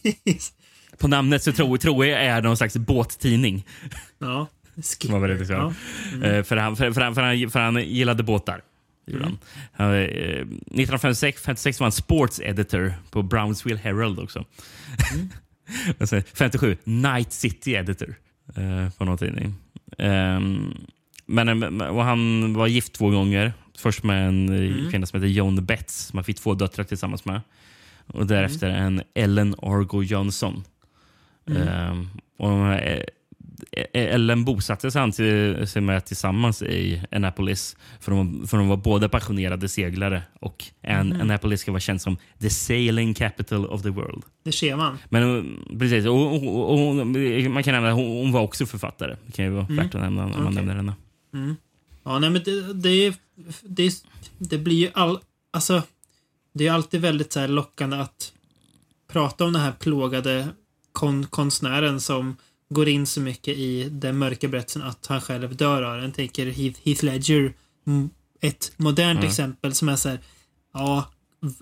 På 0.98 1.08
namnet 1.08 1.42
så 1.42 1.52
tror, 1.52 1.76
tror 1.76 2.06
jag 2.06 2.24
är 2.24 2.42
någon 2.42 2.56
slags 2.56 2.76
båttidning. 2.76 3.66
ja. 4.18 4.46
Som 4.82 5.12
var 5.12 5.20
väldigt 5.28 5.48
Ja. 5.48 5.74
Eh, 6.22 6.42
för, 6.42 6.56
han, 6.56 6.76
för, 6.76 6.92
för, 6.92 7.00
han, 7.00 7.14
för, 7.14 7.22
han, 7.22 7.50
för 7.50 7.60
han 7.60 7.84
gillade 7.84 8.22
båtar. 8.22 8.62
gjorde 9.06 9.24
Han. 9.24 9.38
Han, 9.72 9.94
eh, 9.94 10.00
1956 10.00 11.42
56 11.42 11.80
var 11.80 11.84
han 11.84 11.92
sports 11.92 12.40
editor 12.40 12.94
på 13.10 13.22
Brownsville 13.22 13.80
Herald 13.80 14.18
också. 14.18 14.44
Sen 16.04 16.22
57, 16.34 16.76
Night 16.84 17.32
City 17.32 17.72
editor 17.74 18.08
eh, 18.08 18.14
på 18.98 19.04
någon 19.04 19.18
tidning. 19.18 19.54
Ehm, 19.98 20.74
men, 21.26 21.80
eh, 21.80 21.86
och 21.86 22.04
han 22.04 22.54
var 22.54 22.66
gift 22.66 22.92
två 22.92 23.10
gånger. 23.10 23.52
Först 23.76 24.02
med 24.02 24.28
en 24.28 24.48
mm. 24.48 24.90
kvinna 24.90 25.06
som 25.06 25.20
heter 25.20 25.32
Joan 25.32 25.64
Betts 25.64 26.06
som 26.06 26.16
han 26.16 26.24
fick 26.24 26.40
två 26.40 26.54
döttrar 26.54 26.84
tillsammans 26.84 27.24
med. 27.24 27.40
Och 28.06 28.26
därefter 28.26 28.68
en 28.68 29.02
Ellen 29.14 29.54
Argo 29.62 30.02
Johnson. 30.02 30.64
Ehm, 31.46 32.08
och, 32.36 32.72
eh, 32.72 33.04
Ellen 33.92 34.44
bosatte 34.44 34.90
sig 34.90 35.00
han 35.00 35.12
till, 35.12 35.66
sig 35.66 35.82
med 35.82 36.04
tillsammans 36.04 36.62
i 36.62 37.02
Annapolis. 37.10 37.76
För 38.00 38.12
de, 38.12 38.46
för 38.46 38.56
de 38.58 38.68
var 38.68 38.76
båda 38.76 39.08
passionerade 39.08 39.68
seglare. 39.68 40.22
Och 40.40 40.64
en, 40.82 41.20
Annapolis 41.20 41.60
ska 41.60 41.70
vara 41.72 41.80
känd 41.80 42.02
som 42.02 42.16
the 42.40 42.50
sailing 42.50 43.14
capital 43.14 43.66
of 43.66 43.82
the 43.82 43.88
world. 43.90 44.22
Det 44.44 44.52
ser 44.52 44.76
man. 44.76 44.98
Men 45.08 45.36
eh, 45.38 45.78
precis, 45.78 46.06
och, 46.06 46.32
och, 46.34 46.88
och, 46.88 47.06
man 47.50 47.62
kan 47.62 47.74
nämna 47.74 47.92
hon, 47.92 48.06
hon 48.06 48.32
var 48.32 48.40
också 48.40 48.66
författare. 48.66 49.16
Det 49.26 49.32
kan 49.32 49.44
ju 49.44 49.50
vara 49.50 49.66
värt 49.70 49.94
att 49.94 50.00
nämna 50.00 50.24
om 50.24 50.30
man 50.30 50.42
Okej. 50.42 50.54
nämner 50.54 50.74
henne. 50.74 50.94
Ja, 52.04 52.18
nej 52.18 52.30
men 52.30 52.42
det, 52.44 52.72
det, 52.72 53.06
är- 53.06 53.14
det, 53.62 54.04
det 54.38 54.58
blir 54.58 54.76
ju 54.76 54.90
all... 54.94 55.18
Alltså, 55.52 55.82
det 56.54 56.66
är 56.66 56.72
alltid 56.72 57.00
väldigt 57.00 57.32
så 57.32 57.46
lockande 57.46 57.96
att 57.96 58.32
prata 59.12 59.44
om 59.44 59.52
den 59.52 59.62
här 59.62 59.72
plågade 59.72 60.48
kon, 60.92 61.26
konstnären 61.26 62.00
som 62.00 62.36
går 62.70 62.88
in 62.88 63.06
så 63.06 63.20
mycket 63.20 63.56
i 63.58 63.88
den 63.90 64.18
mörka 64.18 64.48
berättelsen 64.48 64.82
att 64.82 65.06
han 65.06 65.20
själv 65.20 65.56
dör 65.56 65.82
av 65.82 66.00
den. 66.00 66.12
Tänker 66.12 66.46
Heath, 66.46 66.80
Heath 66.84 67.04
Ledger, 67.04 67.52
mm, 67.86 68.10
ett 68.40 68.72
modernt 68.76 69.18
Mm. 69.18 69.28
exempel 69.28 69.74
som 69.74 69.88
är 69.88 69.96
så 69.96 70.08
här, 70.08 70.18
ja, 70.74 71.10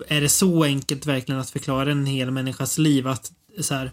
är 0.07 0.21
det 0.21 0.29
så 0.29 0.63
enkelt 0.63 1.05
verkligen 1.05 1.41
att 1.41 1.49
förklara 1.49 1.91
en 1.91 2.05
hel 2.05 2.31
människas 2.31 2.77
liv 2.77 3.07
att 3.07 3.31
så 3.61 3.73
här, 3.75 3.91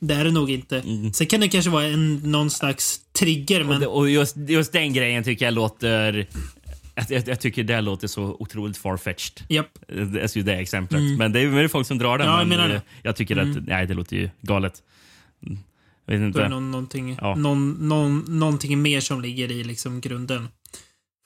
det 0.00 0.14
är 0.14 0.24
det 0.24 0.30
nog 0.30 0.50
inte. 0.50 0.82
Sen 1.14 1.26
kan 1.26 1.40
det 1.40 1.48
kanske 1.48 1.70
vara 1.70 1.84
en, 1.84 2.16
någon 2.16 2.50
slags 2.50 3.00
trigger, 3.12 3.64
men 3.64 3.74
Och, 3.74 3.80
det, 3.80 3.86
och 3.86 4.10
just, 4.10 4.36
just 4.36 4.72
den 4.72 4.92
grejen 4.92 5.24
tycker 5.24 5.44
jag 5.44 5.54
låter... 5.54 6.26
Jag, 7.08 7.28
jag, 7.28 7.40
tycker 7.40 7.64
det 7.64 7.80
låter 7.80 8.08
så 8.08 8.36
otroligt 8.38 8.76
farfetched. 8.76 9.44
japp. 9.48 9.78
Det 9.88 10.20
är 10.22 10.36
ju 10.36 10.42
det 10.42 10.54
exemplet. 10.54 11.18
Men 11.18 11.32
det 11.32 11.40
är 11.40 11.42
ju 11.62 11.68
folk 11.68 11.86
som 11.86 11.98
drar 11.98 12.18
den. 12.18 12.26
Ja, 12.26 12.38
jag 12.38 12.48
men 12.48 12.70
det. 12.70 12.82
jag 13.02 13.16
tycker 13.16 13.36
att 13.36 13.66
nej, 13.66 13.86
det 13.86 13.94
låter 13.94 14.16
ju 14.16 14.30
galet. 14.40 14.82
Mm. 16.08 16.20
Jag 16.22 16.26
vet 16.26 16.34
Då 16.34 16.40
är 16.40 16.44
inte. 16.44 16.48
någon, 16.54 16.70
någonting, 16.70 17.18
Ja. 17.20 17.34
någon, 17.34 17.70
någon, 17.88 18.24
någonting 18.28 18.82
mer 18.82 19.00
som 19.00 19.20
ligger 19.22 19.50
i 19.50 19.64
liksom 19.64 20.00
grunden. 20.00 20.48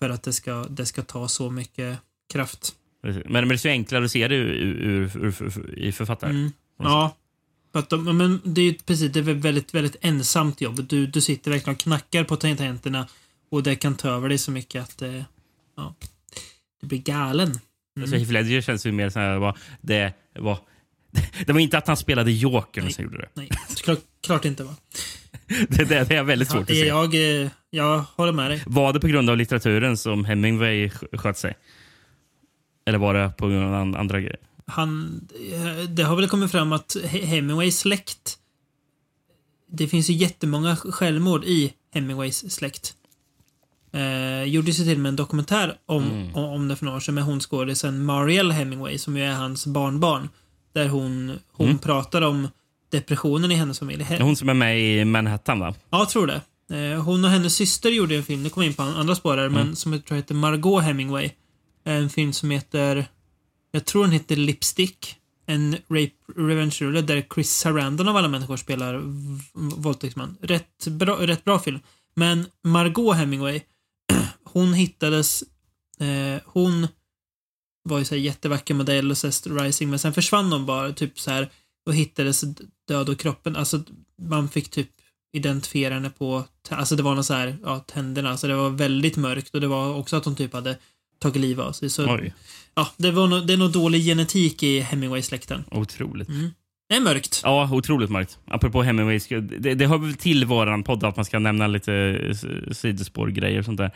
För 0.02 0.10
att 0.10 0.22
det 0.22 0.32
ska, 0.32 0.66
det 0.70 0.86
ska 0.86 1.02
ta 1.02 1.28
så 1.28 1.50
mycket 1.50 1.98
kraft. 2.32 2.74
Men, 3.02 3.22
men 3.28 3.48
det 3.48 3.54
är 3.54 3.56
så 3.56 3.68
enklare 3.68 4.04
att 4.04 4.10
se 4.10 4.28
det 4.28 4.34
ur, 4.34 4.52
ur, 4.52 5.16
ur, 5.24 5.78
i 5.78 5.92
författare. 5.92 6.30
Mm. 6.30 6.52
Ja. 6.78 7.16
De, 7.88 8.18
men 8.18 8.40
det 8.44 8.60
är 8.60 8.64
ju 8.64 8.74
precis, 8.74 9.12
det 9.12 9.20
är 9.20 9.22
väldigt, 9.34 9.74
väldigt 9.74 9.96
ensamt 10.00 10.60
jobb. 10.60 10.84
Du, 10.84 11.06
du 11.06 11.20
sitter 11.20 11.50
verkligen 11.50 11.74
och 11.74 11.80
knackar 11.80 12.24
på 12.24 12.36
tangenterna 12.36 13.06
och 13.50 13.62
det 13.62 13.76
kan 13.76 13.94
ta 13.94 14.08
över 14.08 14.28
dig 14.28 14.38
så 14.38 14.50
mycket 14.50 14.82
att 14.82 14.98
det, 14.98 15.24
ja, 15.76 15.94
du 16.80 16.86
blir 16.86 16.98
galen. 16.98 17.58
Alltså, 18.00 18.16
Heath 18.16 18.32
Ledger 18.32 18.60
känns 18.60 18.86
ju 18.86 18.92
mer 18.92 19.10
så 19.10 19.18
här, 19.18 19.54
det 19.80 20.12
var... 20.34 20.58
Det 21.46 21.52
var 21.52 21.60
inte 21.60 21.78
att 21.78 21.86
han 21.86 21.96
spelade 21.96 22.32
Jokern 22.32 22.84
Nej. 22.84 22.92
som 22.92 23.04
gjorde 23.04 23.18
det. 23.18 23.28
Nej, 23.34 23.48
klart, 23.82 23.98
klart 24.22 24.44
inte 24.44 24.64
va? 24.64 24.74
Det, 25.68 25.84
det, 25.84 26.04
det 26.08 26.16
är 26.16 26.22
väldigt 26.22 26.48
svårt 26.50 26.70
Ja, 26.70 26.96
att 26.96 27.10
se. 27.12 27.18
jag, 27.18 27.42
eh, 27.44 27.50
jag 27.70 27.98
håller 28.16 28.32
med 28.32 28.50
dig. 28.50 28.62
Var 28.66 28.92
det 28.92 29.00
på 29.00 29.06
grund 29.06 29.30
av 29.30 29.36
litteraturen 29.36 29.96
som 29.96 30.24
Hemingway 30.24 30.88
sk- 30.88 31.16
sköt 31.16 31.38
sig? 31.38 31.54
Eller 32.86 32.98
var 32.98 33.14
det 33.14 33.32
på 33.38 33.48
grund 33.48 33.64
av 33.64 33.74
an- 33.74 33.94
andra 33.96 34.20
grejer? 34.20 34.36
han, 34.66 35.20
eh, 35.52 35.90
det 35.90 36.02
har 36.02 36.16
väl 36.16 36.28
kommit 36.28 36.50
fram 36.50 36.72
att 36.72 36.96
He- 37.04 37.24
Hemingways 37.24 37.78
släkt 37.78 38.36
det 39.72 39.88
finns 39.88 40.10
ju 40.10 40.14
jättemånga 40.14 40.76
självmord 40.76 41.44
i 41.44 41.72
Hemingways 41.94 42.52
släkt. 42.54 42.94
Eh, 43.92 44.42
gjordes 44.44 44.80
ju 44.80 44.84
till 44.84 44.94
och 44.94 45.00
med 45.00 45.08
en 45.08 45.16
dokumentär 45.16 45.76
om, 45.86 46.02
Mm. 46.04 46.34
om, 46.34 46.44
om 46.44 46.68
det 46.68 46.76
för 46.76 46.84
några 46.84 46.96
år 46.96 47.00
sedan 47.00 47.14
med 47.14 47.24
hon 47.24 47.40
skådisen 47.40 48.04
Marielle 48.04 48.54
Hemingway 48.54 48.98
som 48.98 49.16
ju 49.16 49.22
är 49.24 49.32
hans 49.32 49.66
barnbarn. 49.66 50.28
Där 50.72 50.88
hon, 50.88 51.38
hon 51.52 51.66
Mm. 51.66 51.78
pratar 51.78 52.22
om 52.22 52.48
depressionen 52.90 53.52
i 53.52 53.54
hennes 53.54 53.78
familj. 53.78 54.06
Hon 54.20 54.36
som 54.36 54.48
är 54.48 54.54
med 54.54 54.80
i 54.80 55.04
Manhattan 55.04 55.60
va? 55.60 55.74
Ja, 55.90 55.98
jag 55.98 56.08
tror 56.08 56.26
det. 56.26 56.40
Eh, 56.76 57.02
hon 57.02 57.24
och 57.24 57.30
hennes 57.30 57.54
syster 57.54 57.90
gjorde 57.90 58.16
en 58.16 58.22
film, 58.22 58.42
nu 58.42 58.48
kommer 58.48 58.66
in 58.66 58.74
på 58.74 58.82
andra 58.82 59.14
spår 59.14 59.36
här, 59.36 59.46
Mm. 59.46 59.52
men 59.66 59.76
som 59.76 59.92
jag 59.92 60.04
tror 60.04 60.16
heter 60.16 60.34
Margot 60.34 60.82
Hemingway. 60.84 61.30
En 61.84 62.10
film 62.10 62.32
som 62.32 62.50
heter, 62.50 63.06
jag 63.72 63.84
tror 63.84 64.02
den 64.02 64.12
heter 64.12 64.36
Lipstick. 64.36 65.16
En 65.46 65.72
rape 65.88 66.10
revenge 66.36 66.70
thriller 66.70 67.02
där 67.02 67.24
Chris 67.34 67.50
Sarandon 67.56 68.08
av 68.08 68.16
alla 68.16 68.28
människor 68.28 68.56
spelar 68.56 69.02
våldtäktsman. 69.54 70.36
Rätt 70.42 70.86
bra, 70.86 71.16
rätt 71.26 71.44
bra 71.44 71.58
film. 71.58 71.78
Men 72.14 72.46
Margot 72.64 73.16
Hemingway, 73.16 73.60
hon 74.44 74.74
hittades, 74.74 75.42
eh, 76.00 76.40
hon 76.46 76.88
var 77.90 77.98
ju 77.98 78.04
så 78.04 78.14
här 78.14 78.22
jättevacker 78.22 78.74
modell 78.74 79.10
och 79.10 79.18
Zest 79.18 79.46
Rising, 79.46 79.90
men 79.90 79.98
sen 79.98 80.12
försvann 80.14 80.52
hon 80.52 80.66
bara 80.66 80.92
typ 80.92 81.20
så 81.20 81.30
här 81.30 81.50
och 81.86 81.94
hittades 81.94 82.44
död 82.88 83.08
och 83.08 83.18
kroppen. 83.18 83.56
Alltså 83.56 83.82
man 84.22 84.48
fick 84.48 84.70
typ 84.70 84.88
identifiera 85.32 85.94
henne 85.94 86.10
på, 86.10 86.44
alltså 86.68 86.96
det 86.96 87.02
var 87.02 87.14
något 87.14 87.26
så 87.26 87.34
här, 87.34 87.56
ja, 87.62 87.78
tänderna, 87.78 88.36
så 88.36 88.46
det 88.46 88.54
var 88.54 88.70
väldigt 88.70 89.16
mörkt 89.16 89.54
och 89.54 89.60
det 89.60 89.66
var 89.66 89.94
också 89.94 90.16
att 90.16 90.24
hon 90.24 90.36
typ 90.36 90.52
hade 90.52 90.76
tagit 91.18 91.42
livet 91.42 91.64
av 91.66 91.72
sig. 91.72 91.90
Så, 91.90 92.14
Oj, 92.14 92.34
ja, 92.74 92.88
det 92.96 93.10
var 93.10 93.26
nog, 93.26 93.46
det 93.46 93.52
är 93.52 93.56
nog 93.56 93.72
dålig 93.72 94.04
genetik 94.04 94.62
i 94.62 94.80
Hemingway-släkten. 94.80 95.64
otroligt. 95.70 96.28
Det 96.90 96.96
är 96.96 97.00
mörkt. 97.00 97.40
Ja, 97.44 97.68
otroligt 97.72 98.10
mörkt. 98.10 98.38
Apropå 98.46 98.82
Hemingway, 98.82 99.18
det, 99.58 99.74
det 99.74 99.86
hör 99.86 99.98
väl 99.98 100.14
till 100.14 100.44
våran 100.44 100.82
podd 100.82 101.04
att 101.04 101.16
man 101.16 101.24
ska 101.24 101.38
nämna 101.38 101.66
lite 101.66 101.94
eh, 101.94 102.72
sidospårgrejer 102.72 103.58
och 103.58 103.64
sånt 103.64 103.78
där. 103.78 103.90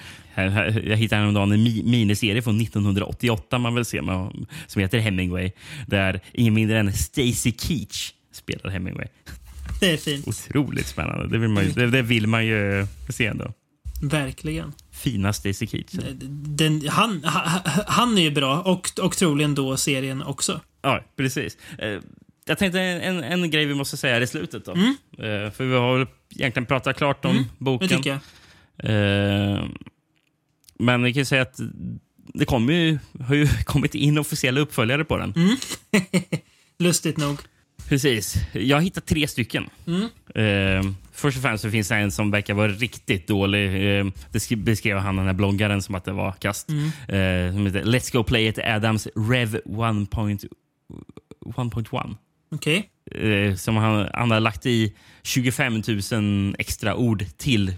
Jag 0.88 0.96
hittade 0.96 1.20
häromdagen 1.20 1.52
en 1.52 1.62
mi, 1.62 1.82
miniserie 1.84 2.42
från 2.42 2.60
1988 2.60 3.58
man 3.58 3.74
vill 3.74 3.84
se 3.84 4.02
med, 4.02 4.46
som 4.66 4.82
heter 4.82 4.98
Hemingway. 4.98 5.50
Där 5.86 6.20
ingen 6.32 6.54
mindre 6.54 6.78
än 6.78 6.92
Stacy 6.92 7.52
Keach 7.58 8.12
spelar 8.32 8.70
Hemingway. 8.70 9.06
Det 9.80 9.92
är 9.92 9.96
fint. 9.96 10.28
Otroligt 10.28 10.86
spännande. 10.86 11.28
Det 11.28 11.38
vill 11.38 11.50
man 11.50 11.64
ju, 11.64 11.70
det, 11.70 11.86
det 11.90 12.02
vill 12.02 12.26
man 12.26 12.46
ju 12.46 12.86
se 13.08 13.26
ändå. 13.26 13.52
Verkligen. 14.02 14.72
Fina 14.92 15.32
Stacy 15.32 15.66
Keach. 15.66 15.92
Den, 16.30 16.88
han, 16.88 17.24
ha- 17.24 17.62
han 17.86 18.18
är 18.18 18.22
ju 18.22 18.30
bra 18.30 18.60
och, 18.60 18.90
och 19.02 19.16
troligen 19.16 19.54
då 19.54 19.76
serien 19.76 20.22
också. 20.22 20.60
Ja, 20.82 21.00
precis. 21.16 21.56
Jag 22.44 22.58
tänkte 22.58 22.80
en, 22.80 23.24
en 23.24 23.50
grej 23.50 23.66
vi 23.66 23.74
måste 23.74 23.96
säga 23.96 24.20
i 24.20 24.26
slutet. 24.26 24.64
Då. 24.64 24.72
Mm. 24.72 24.94
Eh, 25.18 25.50
För 25.50 25.64
vi 25.64 25.74
har 25.74 25.98
väl 25.98 26.06
egentligen 26.36 26.66
pratat 26.66 26.96
klart 26.96 27.24
om 27.24 27.30
Mm, 27.30 27.44
boken. 27.58 27.88
Eh, 28.78 29.64
Men 30.78 31.02
vi 31.02 31.12
kan 31.12 31.20
ju 31.20 31.24
säga 31.24 31.42
att 31.42 31.60
det 32.34 32.44
kommer 32.44 32.72
ju, 32.72 32.98
har 33.20 33.34
ju 33.34 33.48
kommit 33.64 33.94
in 33.94 34.18
officiella 34.18 34.60
uppföljare 34.60 35.04
på 35.04 35.16
den. 35.16 35.32
Mm. 35.36 35.56
Lustigt 36.78 37.16
nog. 37.16 37.38
Precis. 37.88 38.34
Jag 38.52 38.76
har 38.76 38.82
hittat 38.82 39.06
tre 39.06 39.28
stycken. 39.28 39.70
Mm. 39.86 40.02
Eh, 40.34 40.92
först 41.12 41.36
och 41.36 41.42
främst 41.42 41.62
så 41.62 41.70
finns 41.70 41.88
det 41.88 41.94
en 41.96 42.12
som 42.12 42.30
verkar 42.30 42.54
vara 42.54 42.68
riktigt 42.68 43.26
dålig. 43.26 43.66
Eh, 43.98 44.06
det 44.32 44.38
sk- 44.38 44.62
beskrev 44.64 44.98
han, 44.98 45.16
den 45.16 45.26
här 45.26 45.32
bloggaren, 45.32 45.82
som 45.82 45.94
att 45.94 46.04
det 46.04 46.12
var 46.12 46.32
kast. 46.32 46.68
Mm. 46.68 46.84
Eh, 46.88 47.54
som 47.54 47.66
heter 47.66 47.82
Let's 47.84 48.12
Go 48.12 48.24
Play 48.24 48.46
It 48.48 48.58
Adams 48.58 49.08
Rev 49.16 49.60
1.1. 49.64 50.48
1.1. 52.54 52.56
Okej. 52.56 52.90
eh, 53.10 53.54
som 53.56 53.76
han, 53.76 54.08
han 54.14 54.30
har 54.30 54.40
lagt 54.40 54.66
i 54.66 54.92
25 55.22 55.82
000 56.12 56.54
extra 56.58 56.96
ord 56.96 57.24
till 57.36 57.74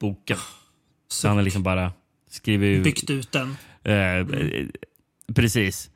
boken. 0.00 0.36
Så 1.08 1.28
han 1.28 1.36
har 1.36 1.44
liksom 1.44 1.62
bara 1.62 1.92
skrivit... 2.30 2.84
Byggt 2.84 3.10
ut 3.10 3.32
den. 3.32 3.56
Eh, 3.84 4.26
Precis. 5.34 5.90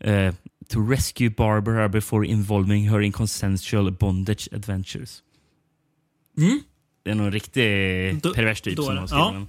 Eh, 0.00 0.34
to 0.68 0.80
rescue 0.90 1.30
Barbara 1.30 1.88
before 1.88 2.26
involving 2.26 2.90
her 2.90 3.00
in 3.00 3.12
consensual 3.12 3.90
bondage 3.92 4.48
adventures. 4.52 5.22
Mm. 6.38 6.60
Det 7.04 7.10
är 7.10 7.14
någon 7.14 7.32
riktig 7.32 8.22
Då- 8.22 8.34
pervers 8.34 8.60
typ 8.60 8.76
som 8.78 8.96
har 8.96 9.06
skrivit 9.06 9.10
Ja. 9.24 9.32
den. 9.32 9.48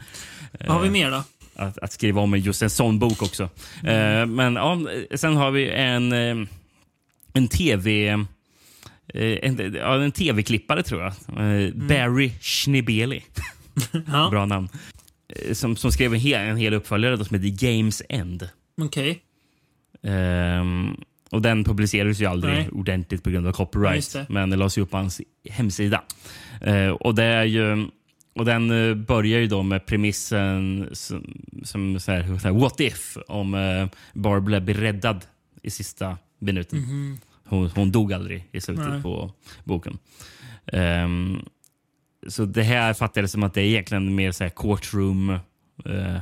Vad 0.67 0.77
har 0.77 0.83
vi 0.83 0.89
mer 0.89 1.11
då? 1.11 1.23
att, 1.55 1.77
att 1.77 1.91
skriva 1.91 2.21
om 2.21 2.37
just 2.37 2.61
en 2.61 2.69
sån 2.69 2.99
bok 2.99 3.21
också. 3.21 3.49
Mm. 3.83 4.35
Men 4.35 4.55
ja, 4.55 4.79
sen 5.15 5.35
har 5.35 5.51
vi 5.51 5.69
en, 5.69 6.11
en 7.39 7.47
tv... 7.47 8.07
eh, 8.09 8.19
En, 9.41 9.73
ja, 9.75 9.95
en 10.03 10.11
tv-klippare, 10.11 10.83
tror 10.83 11.01
jag. 11.01 11.13
Eh, 11.29 11.73
Barry 11.73 12.31
Schnibeli. 12.41 13.23
Mm. 13.93 14.05
Ja, 14.11 14.29
Bra 14.29 14.45
namn. 14.45 14.69
Eh, 15.35 15.53
Som, 15.53 15.75
som 15.75 15.91
skrev 15.91 16.13
en 16.13 16.19
hel, 16.19 16.39
en 16.49 16.57
hel 16.57 16.73
uppföljare 16.73 17.15
då, 17.15 17.25
som 17.25 17.35
heter 17.41 17.67
Games 17.67 18.01
End. 18.09 18.49
okej. 18.81 19.21
Ehm, 20.03 20.95
och 21.31 21.41
den 21.41 21.63
publicerades 21.63 22.21
ju 22.21 22.25
aldrig 22.25 22.53
Nej. 22.53 22.69
ordentligt 22.71 23.23
på 23.23 23.29
grund 23.29 23.47
av 23.47 23.49
Ja, 23.59 23.65
copyright. 23.65 24.13
det. 24.13 24.25
men 24.29 24.49
den 24.49 24.59
lades 24.59 24.77
upp 24.77 24.91
på 24.91 24.97
hans 24.97 25.21
hemsida. 25.49 26.03
Eh, 26.61 26.87
och 26.89 27.15
det 27.15 27.23
är 27.23 27.43
ju... 27.45 27.87
Och 28.35 28.45
den 28.45 28.71
eh, 28.89 28.95
börjar 28.95 29.39
ju 29.39 29.47
då 29.47 29.63
med 29.63 29.85
premissen 29.85 30.89
som, 30.93 31.23
som 31.63 31.99
så 31.99 32.11
här, 32.11 32.51
what 32.59 32.79
if 32.79 33.17
om 33.27 33.53
uh, 33.53 33.87
Barbara 34.13 34.59
blir 34.61 34.75
räddad 34.75 35.25
i 35.63 35.69
sista 35.69 36.17
minuten. 36.39 36.79
Hon, 37.49 37.69
hon 37.75 37.91
dog 37.91 38.13
aldrig 38.13 38.47
i 38.51 38.61
slutet. 38.61 38.89
Nej. 38.89 39.01
på 39.01 39.31
boken. 39.63 39.97
Ehm, 40.73 41.41
så 42.27 42.45
det 42.45 42.63
här 42.63 42.93
fattar 42.93 43.21
jag 43.21 43.29
som 43.29 43.43
att 43.43 43.53
det 43.53 43.61
är 43.61 43.65
egentligen 43.65 44.15
mer 44.15 44.31
så 44.31 44.43
här 44.43 44.51
courtroom 44.55 45.29
eh, 45.85 46.17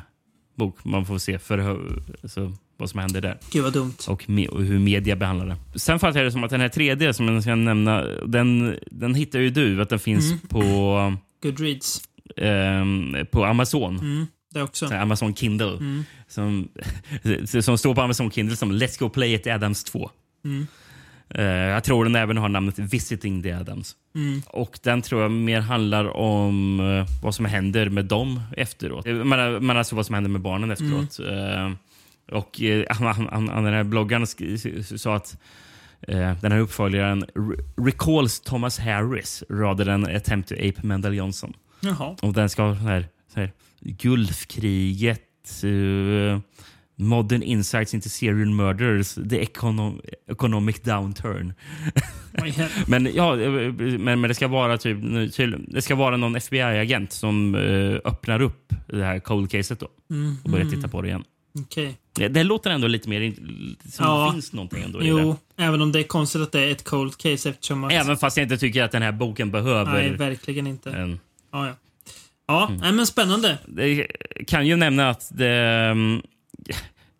bok. 0.55 0.86
Man 0.86 1.05
får 1.05 1.17
se 1.17 1.39
förhör, 1.39 2.01
alltså, 2.23 2.53
vad 2.78 2.89
som 2.89 2.99
händer 2.99 3.21
där 3.21 3.38
Gud 3.51 3.63
vad 3.63 3.73
dumt. 3.73 3.93
och, 4.07 4.23
me- 4.23 4.47
och 4.47 4.63
hur 4.63 4.80
media 4.80 5.15
behandlar 5.15 5.45
det. 5.73 5.80
Sen 5.80 5.99
fattar 5.99 6.19
jag 6.19 6.28
det 6.28 6.32
som 6.32 6.43
att 6.43 6.49
den 6.49 6.61
här 6.61 6.69
tredje 6.69 7.13
som 7.13 7.28
jag 7.28 7.43
ska 7.43 7.55
nämna, 7.55 8.01
den, 8.25 8.78
den 8.91 9.15
hittar 9.15 9.39
ju 9.39 9.49
du 9.49 9.82
att 9.82 9.89
den 9.89 9.99
finns 9.99 10.25
Mm. 10.32 10.39
på, 10.47 11.13
Goodreads. 11.43 12.01
ehm, 12.38 13.15
på 13.32 13.45
Amazon. 13.45 13.99
Mm, 13.99 14.25
Amazon 15.01 15.36
Kindle. 15.36 15.71
Mm. 15.78 16.03
Som, 16.28 16.67
som 17.61 17.78
står 17.78 17.95
på 17.95 18.01
Amazon 18.01 18.32
Kindle 18.32 18.55
som 18.55 18.71
Let's 18.71 18.99
Go 18.99 19.09
Play 19.09 19.34
It 19.34 19.47
Adams 19.47 19.84
2. 19.84 20.09
Mm. 20.45 20.67
Eh, 21.30 21.43
jag 21.45 21.84
tror 21.84 22.03
den 22.03 22.15
även 22.15 22.38
har 22.38 22.49
namnet 22.49 22.80
Visiting 22.80 23.43
the 23.43 23.51
Adams. 23.51 23.95
Mm. 24.15 24.41
Och 24.47 24.80
den 24.84 25.01
tror 25.01 25.21
jag 25.21 25.32
mer 25.32 25.59
handlar 25.61 26.17
om 26.17 26.80
eh, 26.80 27.05
vad 27.23 27.36
som 27.36 27.45
händer 27.45 27.89
med 27.89 28.05
dem 28.05 28.41
efteråt. 28.57 29.07
Eh, 29.07 29.13
Men, 29.15 29.65
men 29.65 29.78
alltså 29.78 29.95
vad 29.95 30.05
som 30.05 30.15
händer 30.15 30.30
med 30.32 30.41
barnen 30.41 30.71
efteråt. 30.71 31.19
Eh, 31.19 31.71
och 32.38 32.61
han, 32.89 33.07
han, 33.07 33.49
han, 33.49 33.63
den 33.63 33.73
här 33.73 33.84
bloggaren 33.84 34.28
sa 34.97 35.15
att 35.15 35.38
den 36.41 36.51
här 36.51 36.59
uppföljaren 36.59 37.25
re- 37.25 37.63
recalls 37.86 38.39
Thomas 38.39 38.80
Harris 38.80 39.43
rather 39.49 39.86
than 39.86 40.15
attempt 40.15 40.49
to 40.49 40.55
ape 40.55 40.88
Mendel 40.88 41.13
Johnson. 41.13 41.53
Jaha. 41.80 42.15
Och 42.21 42.34
den 42.34 42.49
ska 42.49 42.63
ha 42.63 42.75
så 42.75 42.82
här, 42.82 43.07
så 43.34 43.39
här, 43.39 43.51
Gulfkriget, 43.80 45.63
Modern 46.99 47.43
insights 47.43 47.93
into 47.93 48.09
serial 48.09 48.49
murders, 48.49 49.13
the 49.29 49.41
econo 49.41 50.01
economic 50.31 50.81
downturn. 50.83 51.53
Men, 52.87 53.09
ja, 53.15 53.35
men, 53.35 54.03
men 54.03 54.21
det 54.21 54.33
ska 54.35 54.47
vara 54.47 54.77
typ 54.77 54.97
det 55.67 55.81
ska 55.81 55.95
vara 55.95 56.17
någon 56.17 56.35
FBI-agent 56.35 57.11
som 57.11 57.55
eh, 57.55 58.11
öppnar 58.11 58.41
upp 58.41 58.73
det 58.87 59.03
här 59.03 59.19
cold 59.19 59.51
caset 59.51 59.79
då 59.79 59.87
Mm. 60.09 60.35
och 60.43 60.49
börjar 60.49 60.65
titta 60.65 60.87
på 60.87 61.01
det 61.01 61.07
igen. 61.07 61.23
Okej. 61.59 61.97
Det, 62.15 62.27
det 62.27 62.43
låter 62.43 62.69
ändå 62.69 62.87
lite 62.87 63.09
mer 63.09 63.33
som 63.91 64.05
Ja. 64.05 64.25
det 64.25 64.31
finns 64.33 64.53
någonting 64.53 64.83
ändå 64.83 65.01
i 65.01 65.07
Jo, 65.07 65.37
även 65.57 65.81
om 65.81 65.91
det 65.91 65.99
är 65.99 66.03
konstigt 66.03 66.41
att 66.41 66.51
det 66.51 66.59
är 66.59 66.71
ett 66.71 66.83
cold 66.83 67.17
case 67.17 67.49
eftersom 67.49 67.83
att... 67.83 67.89
det. 67.89 67.95
Även 67.95 68.17
fast 68.17 68.37
jag 68.37 68.43
inte 68.43 68.57
tycker 68.57 68.83
att 68.83 68.91
den 68.91 69.01
här 69.01 69.11
boken 69.11 69.51
behöver 69.51 69.93
Nej, 69.93 70.11
verkligen 70.15 70.67
inte. 70.67 70.91
en... 70.91 71.19
Ja, 71.51 71.67
ja. 71.67 71.73
Ja, 72.47 72.67
Mm. 72.67 72.79
nej, 72.81 72.91
men 72.91 73.07
spännande. 73.07 73.57
Det 73.67 74.07
kan 74.47 74.67
ju 74.67 74.75
nämna 74.75 75.09
att 75.09 75.29
det, 75.33 75.49
mm, 75.91 76.21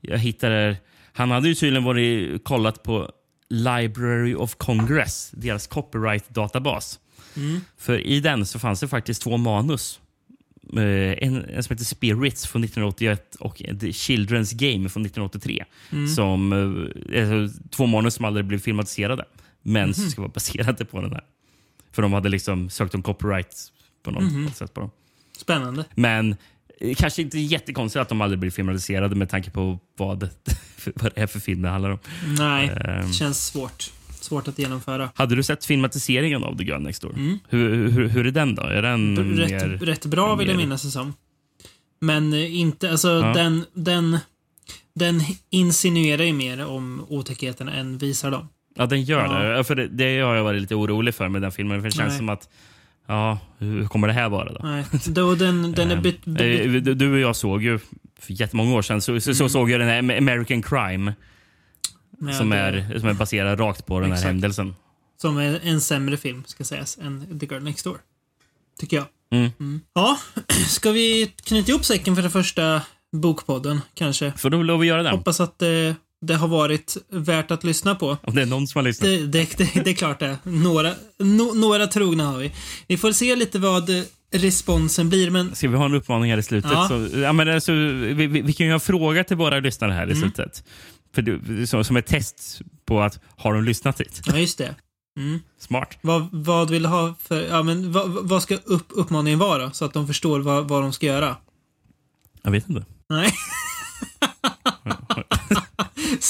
jag 0.02 0.18
hittade... 0.18 0.78
Han 1.14 1.32
hade 1.32 1.48
ju 1.48 1.56
tydligen 1.56 1.84
varit 1.84 2.44
kollat 2.44 2.84
på 2.84 3.12
Library 3.50 4.36
of 4.36 4.56
Congress, 4.56 5.32
deras 5.34 5.68
copyright-databas. 5.70 7.00
Mm. 7.38 7.62
För 7.78 8.00
i 8.00 8.20
den 8.20 8.46
så 8.46 8.60
fanns 8.60 8.80
det 8.80 8.88
faktiskt 8.88 9.22
två 9.22 9.38
manus. 9.38 10.00
Eh, 10.74 10.82
En, 11.28 11.46
en 11.46 11.64
som 11.64 11.74
heter 11.74 11.86
Spirits 11.86 12.48
från 12.48 12.64
1981 12.64 13.36
och 13.36 13.58
The 13.58 13.74
Children's 13.92 14.56
Game 14.56 14.90
från 14.90 15.06
1983. 15.06 15.66
Mm. 15.92 16.08
Som, 16.08 16.54
eh, 17.14 17.22
alltså, 17.32 17.62
två 17.70 17.86
manus 17.86 18.14
som 18.14 18.26
aldrig 18.26 18.46
blev 18.46 18.60
filmatiserade, 18.60 19.26
men 19.62 19.94
som 19.94 20.10
ska 20.10 20.22
vara 20.22 20.32
baserade 20.36 20.86
på 20.86 21.02
den 21.02 21.12
här. 21.12 21.24
För 21.92 22.02
de 22.02 22.14
hade 22.14 22.30
liksom 22.30 22.70
sökt 22.70 22.96
om 22.96 23.02
copyright 23.04 23.56
på 24.04 24.12
något 24.12 24.24
Mhm. 24.24 24.52
sätt 24.52 24.74
på 24.74 24.80
dem. 24.82 24.92
Spännande. 25.38 25.86
Men 25.96 26.32
eh, 26.32 26.38
kanske 26.98 27.22
inte 27.22 27.40
jättekonstigt 27.40 28.02
att 28.02 28.10
de 28.10 28.22
aldrig 28.22 28.40
blir 28.40 28.52
filmatiserade 28.52 29.16
med 29.16 29.30
tanke 29.30 29.52
på 29.52 29.80
vad, 29.98 30.30
vad 30.96 31.12
det 31.16 31.22
är 31.22 31.28
för 31.28 31.40
film 31.40 31.62
det 31.62 31.70
handlar 31.70 31.90
om. 31.90 32.00
Nej, 32.38 32.68
Ehm. 32.68 33.08
det 33.08 33.14
känns 33.14 33.46
svårt. 33.48 33.92
Svårt 34.20 34.48
att 34.48 34.60
genomföra. 34.60 35.10
Hade 35.16 35.36
du 35.36 35.44
sett 35.44 35.66
filmatiseringen 35.66 36.44
av 36.44 36.58
The 36.58 36.64
Girl 36.64 36.82
Next 36.82 37.02
Door? 37.02 37.14
Mm. 37.14 37.40
Hur, 37.50 37.88
hur, 37.88 38.08
hur 38.08 38.28
är 38.28 38.32
den 38.32 38.56
då? 38.56 38.62
Är 38.64 38.82
den 38.82 39.18
Rätt, 39.38 39.50
mer... 39.52 39.68
rätt 39.86 40.06
bra 40.06 40.36
vill 40.36 40.48
jag 40.48 40.58
minnas 40.58 40.84
det 40.84 40.90
som. 40.92 41.14
Men 42.00 42.34
eh, 42.34 42.56
inte, 42.60 42.92
alltså 42.92 43.08
Ja. 43.10 43.34
den, 43.34 43.66
den, 43.74 44.18
den 44.96 45.22
insinuerar 45.50 46.24
ju 46.24 46.34
mer 46.34 46.66
om 46.66 47.06
otäckheterna 47.10 47.74
än 47.74 47.98
visar 47.98 48.32
dem. 48.32 48.48
Ja, 48.76 48.86
den 48.86 49.04
gör 49.04 49.26
Ja. 49.44 49.58
det. 49.58 49.64
För 49.64 49.76
det. 49.76 49.88
Det 49.88 50.20
har 50.20 50.36
jag 50.36 50.44
varit 50.44 50.62
lite 50.62 50.76
orolig 50.76 51.16
för 51.16 51.30
med 51.30 51.42
den 51.42 51.52
filmen. 51.52 51.82
För 51.82 51.90
det 51.90 51.96
känns 51.96 52.10
Nej. 52.10 52.18
som 52.18 52.30
att, 52.30 52.50
ja, 53.08 53.40
hur 53.58 53.88
kommer 53.88 54.08
det 54.08 54.14
här 54.14 54.30
vara 54.30 54.54
då? 54.54 54.60
Nej, 54.64 54.86
då 55.08 55.36
den, 55.36 55.72
den 55.72 55.92
är 55.92 55.96
Ehm, 55.96 56.02
bit, 56.02 56.26
bit, 56.26 56.42
eh, 56.88 56.96
du- 56.96 57.14
och 57.14 57.20
jag 57.20 57.36
såg 57.36 57.64
ju 57.64 57.80
för 58.20 58.34
jättemånga 58.34 58.76
år 58.76 58.82
sedan 58.82 59.02
så, 59.02 59.20
så, 59.22 59.32
Mm. 59.32 59.50
såg 59.50 59.70
jag 59.72 59.80
den 59.80 59.90
här 59.90 60.18
American 60.18 60.62
Crime 60.62 61.14
med- 62.20 62.36
som, 62.36 62.52
är, 62.52 63.00
som 63.00 63.10
är 63.10 63.14
baserad 63.14 63.60
rakt 63.60 63.86
på 63.86 64.00
den 64.00 64.10
här 64.10 64.16
Exakt. 64.18 64.28
händelsen. 64.28 64.76
som 65.22 65.38
är 65.38 65.60
en 65.64 65.82
sämre 65.82 66.18
film, 66.18 66.44
ska 66.48 66.64
sägas, 66.64 66.98
än 67.02 67.40
The 67.40 67.46
Girl 67.46 67.64
Next 67.64 67.84
Door. 67.84 67.98
Tycker 68.80 68.98
jag. 68.98 69.06
Mm. 69.32 69.82
Ja, 69.94 70.18
ska 70.68 70.92
vi 70.92 71.34
knyta 71.44 71.72
ihop 71.72 71.86
säcken 71.86 72.16
för 72.16 72.22
den 72.22 72.32
första 72.32 72.82
bokpodden, 73.12 73.82
kanske? 73.94 74.32
Får 74.38 74.50
du 74.50 74.64
lov 74.64 74.80
att 74.80 74.86
göra 74.86 75.04
den? 75.04 75.12
Hoppas 75.16 75.40
att 75.40 75.60
det, 75.60 75.96
det 76.22 76.36
har 76.36 76.48
varit 76.48 76.98
värt 77.10 77.52
att 77.52 77.64
lyssna 77.64 77.96
på. 77.96 78.18
Om 78.24 78.36
det 78.36 78.42
är 78.42 78.46
någon 78.46 78.68
som 78.68 78.80
har 78.80 78.84
lyssnat. 78.84 79.10
Det, 79.10 79.28
det, 79.28 79.58
det, 79.58 79.82
det 79.84 79.90
är 79.90 79.94
klart 79.94 80.20
det. 80.20 80.38
Några, 80.44 80.94
no, 81.20 81.54
några 81.54 81.88
trogna 81.88 82.26
har 82.26 82.38
vi. 82.38 82.52
Vi 82.88 82.98
får 82.98 83.12
se 83.12 83.36
lite 83.36 83.60
vad 83.60 83.90
responsen 84.34 85.10
blir, 85.10 85.30
men 85.32 85.56
Ska 85.56 85.68
vi 85.70 85.78
ha 85.78 85.86
en 85.86 85.94
uppmaning 85.94 86.32
här 86.32 86.38
i 86.38 86.44
slutet? 86.44 86.72
Ja. 86.72 86.88
Så, 86.88 87.08
ja, 87.18 87.34
men 87.34 87.50
alltså, 87.50 87.72
vi, 87.72 88.14
vi, 88.14 88.42
vi 88.42 88.54
kan 88.54 88.66
ju 88.66 88.72
ha 88.72 88.74
en 88.74 88.80
fråga 88.80 89.24
till 89.24 89.38
våra 89.38 89.60
lyssnare 89.60 89.92
här 89.92 90.08
i 90.08 90.12
Mm. 90.12 90.22
slutet. 90.22 90.64
För 91.16 91.22
du, 91.22 91.68
som, 91.68 91.84
som 91.84 91.98
ett 91.98 92.06
test 92.06 92.62
på 92.86 93.02
att 93.02 93.20
har 93.38 93.54
de 93.54 93.64
lyssnat 93.64 94.02
hit? 94.02 94.22
ja, 94.26 94.38
just 94.38 94.58
det. 94.58 94.76
Mm. 95.18 95.40
Smart. 95.60 95.98
Vad, 96.02 96.28
vad 96.32 96.70
vill 96.70 96.84
du 96.84 96.90
ha 96.90 97.16
för, 97.22 97.42
ja 97.48 97.64
men 97.64 97.92
vad, 97.92 98.30
vad 98.30 98.44
ska 98.44 98.56
upp, 98.56 98.86
uppmaningen 98.90 99.40
vara? 99.40 99.72
Så 99.72 99.86
att 99.86 99.94
de 99.94 100.08
förstår 100.08 100.40
vad, 100.40 100.68
vad 100.68 100.82
de 100.82 100.94
ska 100.94 101.06
göra. 101.06 101.36
Jag 102.42 102.52
vet 102.52 102.70
inte. 102.70 102.86
Nej. 103.10 103.34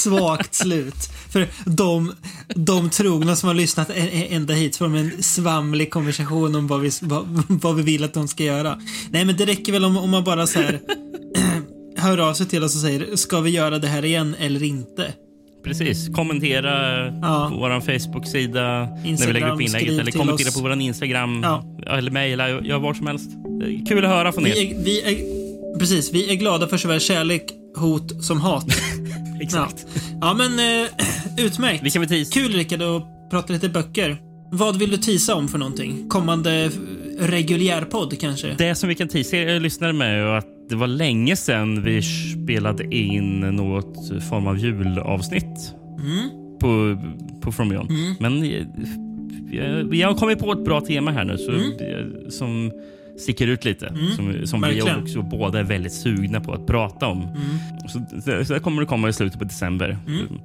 Svagt 0.02 0.54
slut. 0.54 0.94
För 1.32 1.46
de, 1.64 2.12
de 2.54 2.90
trogna 2.90 3.36
som 3.36 3.46
har 3.46 3.54
lyssnat 3.54 3.90
ända 4.30 4.54
hit 4.54 4.76
får 4.76 4.96
en 4.96 5.22
svamlig 5.22 5.90
konversation 5.90 6.54
om 6.54 6.66
vad 6.66 6.80
vi, 6.80 6.90
vad, 7.02 7.44
vad 7.48 7.76
vi 7.76 7.82
vill 7.82 8.04
att 8.04 8.14
de 8.14 8.28
ska 8.28 8.44
göra. 8.44 8.78
Nej, 9.10 9.24
men 9.24 9.36
det 9.36 9.46
räcker 9.46 9.72
väl 9.72 9.84
om, 9.84 9.96
om 9.96 10.10
man 10.10 10.24
bara 10.24 10.46
så 10.46 10.58
här 10.60 10.80
hör 11.96 12.18
av 12.18 12.34
sig 12.34 12.46
till 12.46 12.64
oss 12.64 12.74
och 12.74 12.80
säger 12.80 13.16
ska 13.16 13.40
vi 13.40 13.50
göra 13.50 13.78
det 13.78 13.88
här 13.88 14.04
igen 14.04 14.34
eller 14.38 14.62
inte? 14.62 15.12
Precis. 15.64 16.08
Kommentera 16.14 17.04
Ja. 17.22 17.48
på 17.52 17.58
vår 17.58 17.80
Facebook-sida 17.80 18.62
när 19.04 19.26
vi 19.26 19.32
lägger 19.32 19.54
upp 19.54 19.60
inlägget. 19.60 20.00
Eller 20.00 20.12
kommentera 20.12 20.50
på 20.50 20.60
vår 20.60 20.80
Instagram. 20.80 21.40
Ja. 21.42 21.64
Eller 21.86 22.10
mejla. 22.10 22.48
Gör 22.48 22.78
vad 22.78 22.96
som 22.96 23.06
helst. 23.06 23.30
Kul 23.88 24.04
att 24.04 24.10
höra 24.10 24.32
från 24.32 24.46
er. 24.46 24.54
Vi 24.54 24.70
är, 24.70 24.84
vi 24.84 25.00
är, 25.02 25.37
precis, 25.78 26.14
vi 26.14 26.30
är 26.32 26.34
glada 26.36 26.68
för 26.68 26.76
såväl 26.76 27.00
kärlek, 27.00 27.44
hot 27.76 28.24
som 28.24 28.40
hat. 28.40 28.66
Ja, 29.40 29.44
Exakt. 29.44 29.86
ja 30.20 30.34
men 30.34 30.58
eh, 30.82 30.88
utmärkt. 31.46 31.82
Vi 31.82 31.90
kan 31.90 32.02
väl 32.02 32.08
teasa. 32.08 32.32
Kul 32.40 32.52
Rickard 32.52 32.82
att 32.82 33.30
prata 33.30 33.52
lite 33.52 33.68
böcker. 33.68 34.16
Vad 34.52 34.78
vill 34.78 34.90
du 34.90 34.96
tisa 34.96 35.34
om 35.34 35.48
för 35.48 35.58
någonting? 35.58 36.08
Kommande 36.08 36.64
eh, 36.64 36.70
reguljärpodd 37.18 38.20
kanske? 38.20 38.54
Det 38.58 38.74
som 38.74 38.88
vi 38.88 38.94
kan 38.94 39.08
teasa 39.08 39.36
er 39.36 39.60
lyssnare 39.60 39.92
med 39.92 40.18
är 40.22 40.26
att 40.26 40.46
det 40.68 40.74
var 40.74 40.86
länge 40.86 41.36
sedan 41.36 41.82
vi 41.84 42.02
spelade 42.02 42.94
in 42.94 43.40
något 43.40 44.08
form 44.28 44.46
av 44.46 44.58
julavsnitt. 44.58 45.74
Mm. 46.00 46.28
på, 46.60 46.98
på 47.40 47.52
From 47.52 47.68
Beyond. 47.68 47.90
Mm. 47.90 48.14
Men 48.20 48.42
eh, 48.42 48.66
jag, 49.52 49.94
jag 49.94 50.08
har 50.08 50.14
kommit 50.14 50.38
på 50.38 50.52
ett 50.52 50.64
bra 50.64 50.80
tema 50.80 51.10
här 51.10 51.24
nu 51.24 51.38
så, 51.38 51.50
Mm. 51.50 51.72
eh, 51.72 52.28
som 52.28 52.72
sticker 53.18 53.46
ut 53.46 53.64
lite. 53.64 53.94
Som, 54.16 54.46
som 54.46 54.60
vi 54.60 54.82
också 54.82 55.22
båda 55.22 55.58
är 55.58 55.64
väldigt 55.64 55.92
sugna 55.92 56.40
på 56.40 56.52
att 56.52 56.66
prata 56.66 57.06
om. 57.06 57.22
Mm. 57.22 57.34
Så, 57.88 58.20
så, 58.24 58.44
så 58.44 58.54
det 58.54 58.60
kommer 58.60 58.82
det 58.82 58.86
komma 58.86 59.08
i 59.08 59.12
slutet 59.12 59.38
på 59.38 59.44
december. 59.44 59.98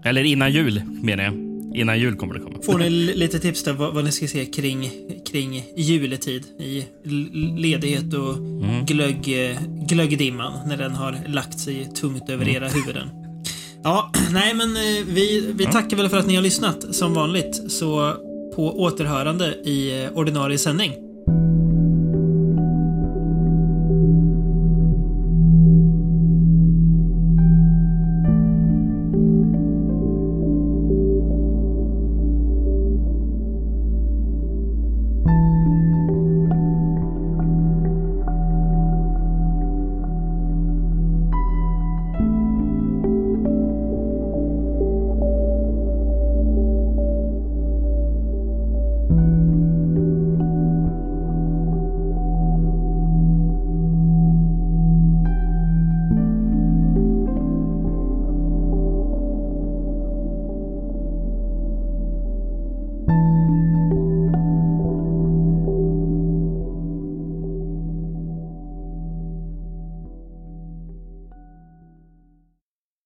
Eller 0.05 0.23
innan 0.23 0.51
jul, 0.51 0.81
menar 1.01 1.23
jag. 1.23 1.33
Innan 1.75 1.99
jul 1.99 2.15
kommer 2.15 2.33
det 2.33 2.39
komma. 2.39 2.57
Får 2.65 2.79
ni 2.79 2.89
lite 2.89 3.39
tips 3.39 3.63
där 3.63 3.73
vad, 3.73 3.93
vad 3.93 4.03
ni 4.03 4.11
ska 4.11 4.27
se 4.27 4.45
kring, 4.45 4.89
kring 5.31 5.63
juletid 5.77 6.43
i 6.59 6.85
ledighet 7.57 8.13
och 8.13 8.37
Mm. 8.37 8.85
glögg, 8.85 9.49
eh, 9.51 9.57
glöggdimman 9.87 10.53
när 10.67 10.77
den 10.77 10.91
har 10.91 11.15
lagt 11.27 11.59
sig 11.59 11.85
tungt 11.95 12.29
över 12.29 12.43
Mm. 12.45 12.55
era 12.55 12.67
huvuden. 12.69 13.07
Ja, 13.83 14.11
nej 14.31 14.53
men 14.53 14.67
eh, 14.75 15.05
vi, 15.07 15.53
vi 15.55 15.65
tackar 15.65 15.97
väl 15.97 16.09
för 16.09 16.17
att 16.17 16.27
ni 16.27 16.35
har 16.35 16.43
lyssnat 16.43 16.95
som 16.95 17.13
vanligt. 17.13 17.71
Så 17.71 18.13
på 18.55 18.81
återhörande 18.81 19.53
i 19.65 20.03
eh, 20.03 20.11
ordinarie 20.17 20.57
sändning. 20.57 20.91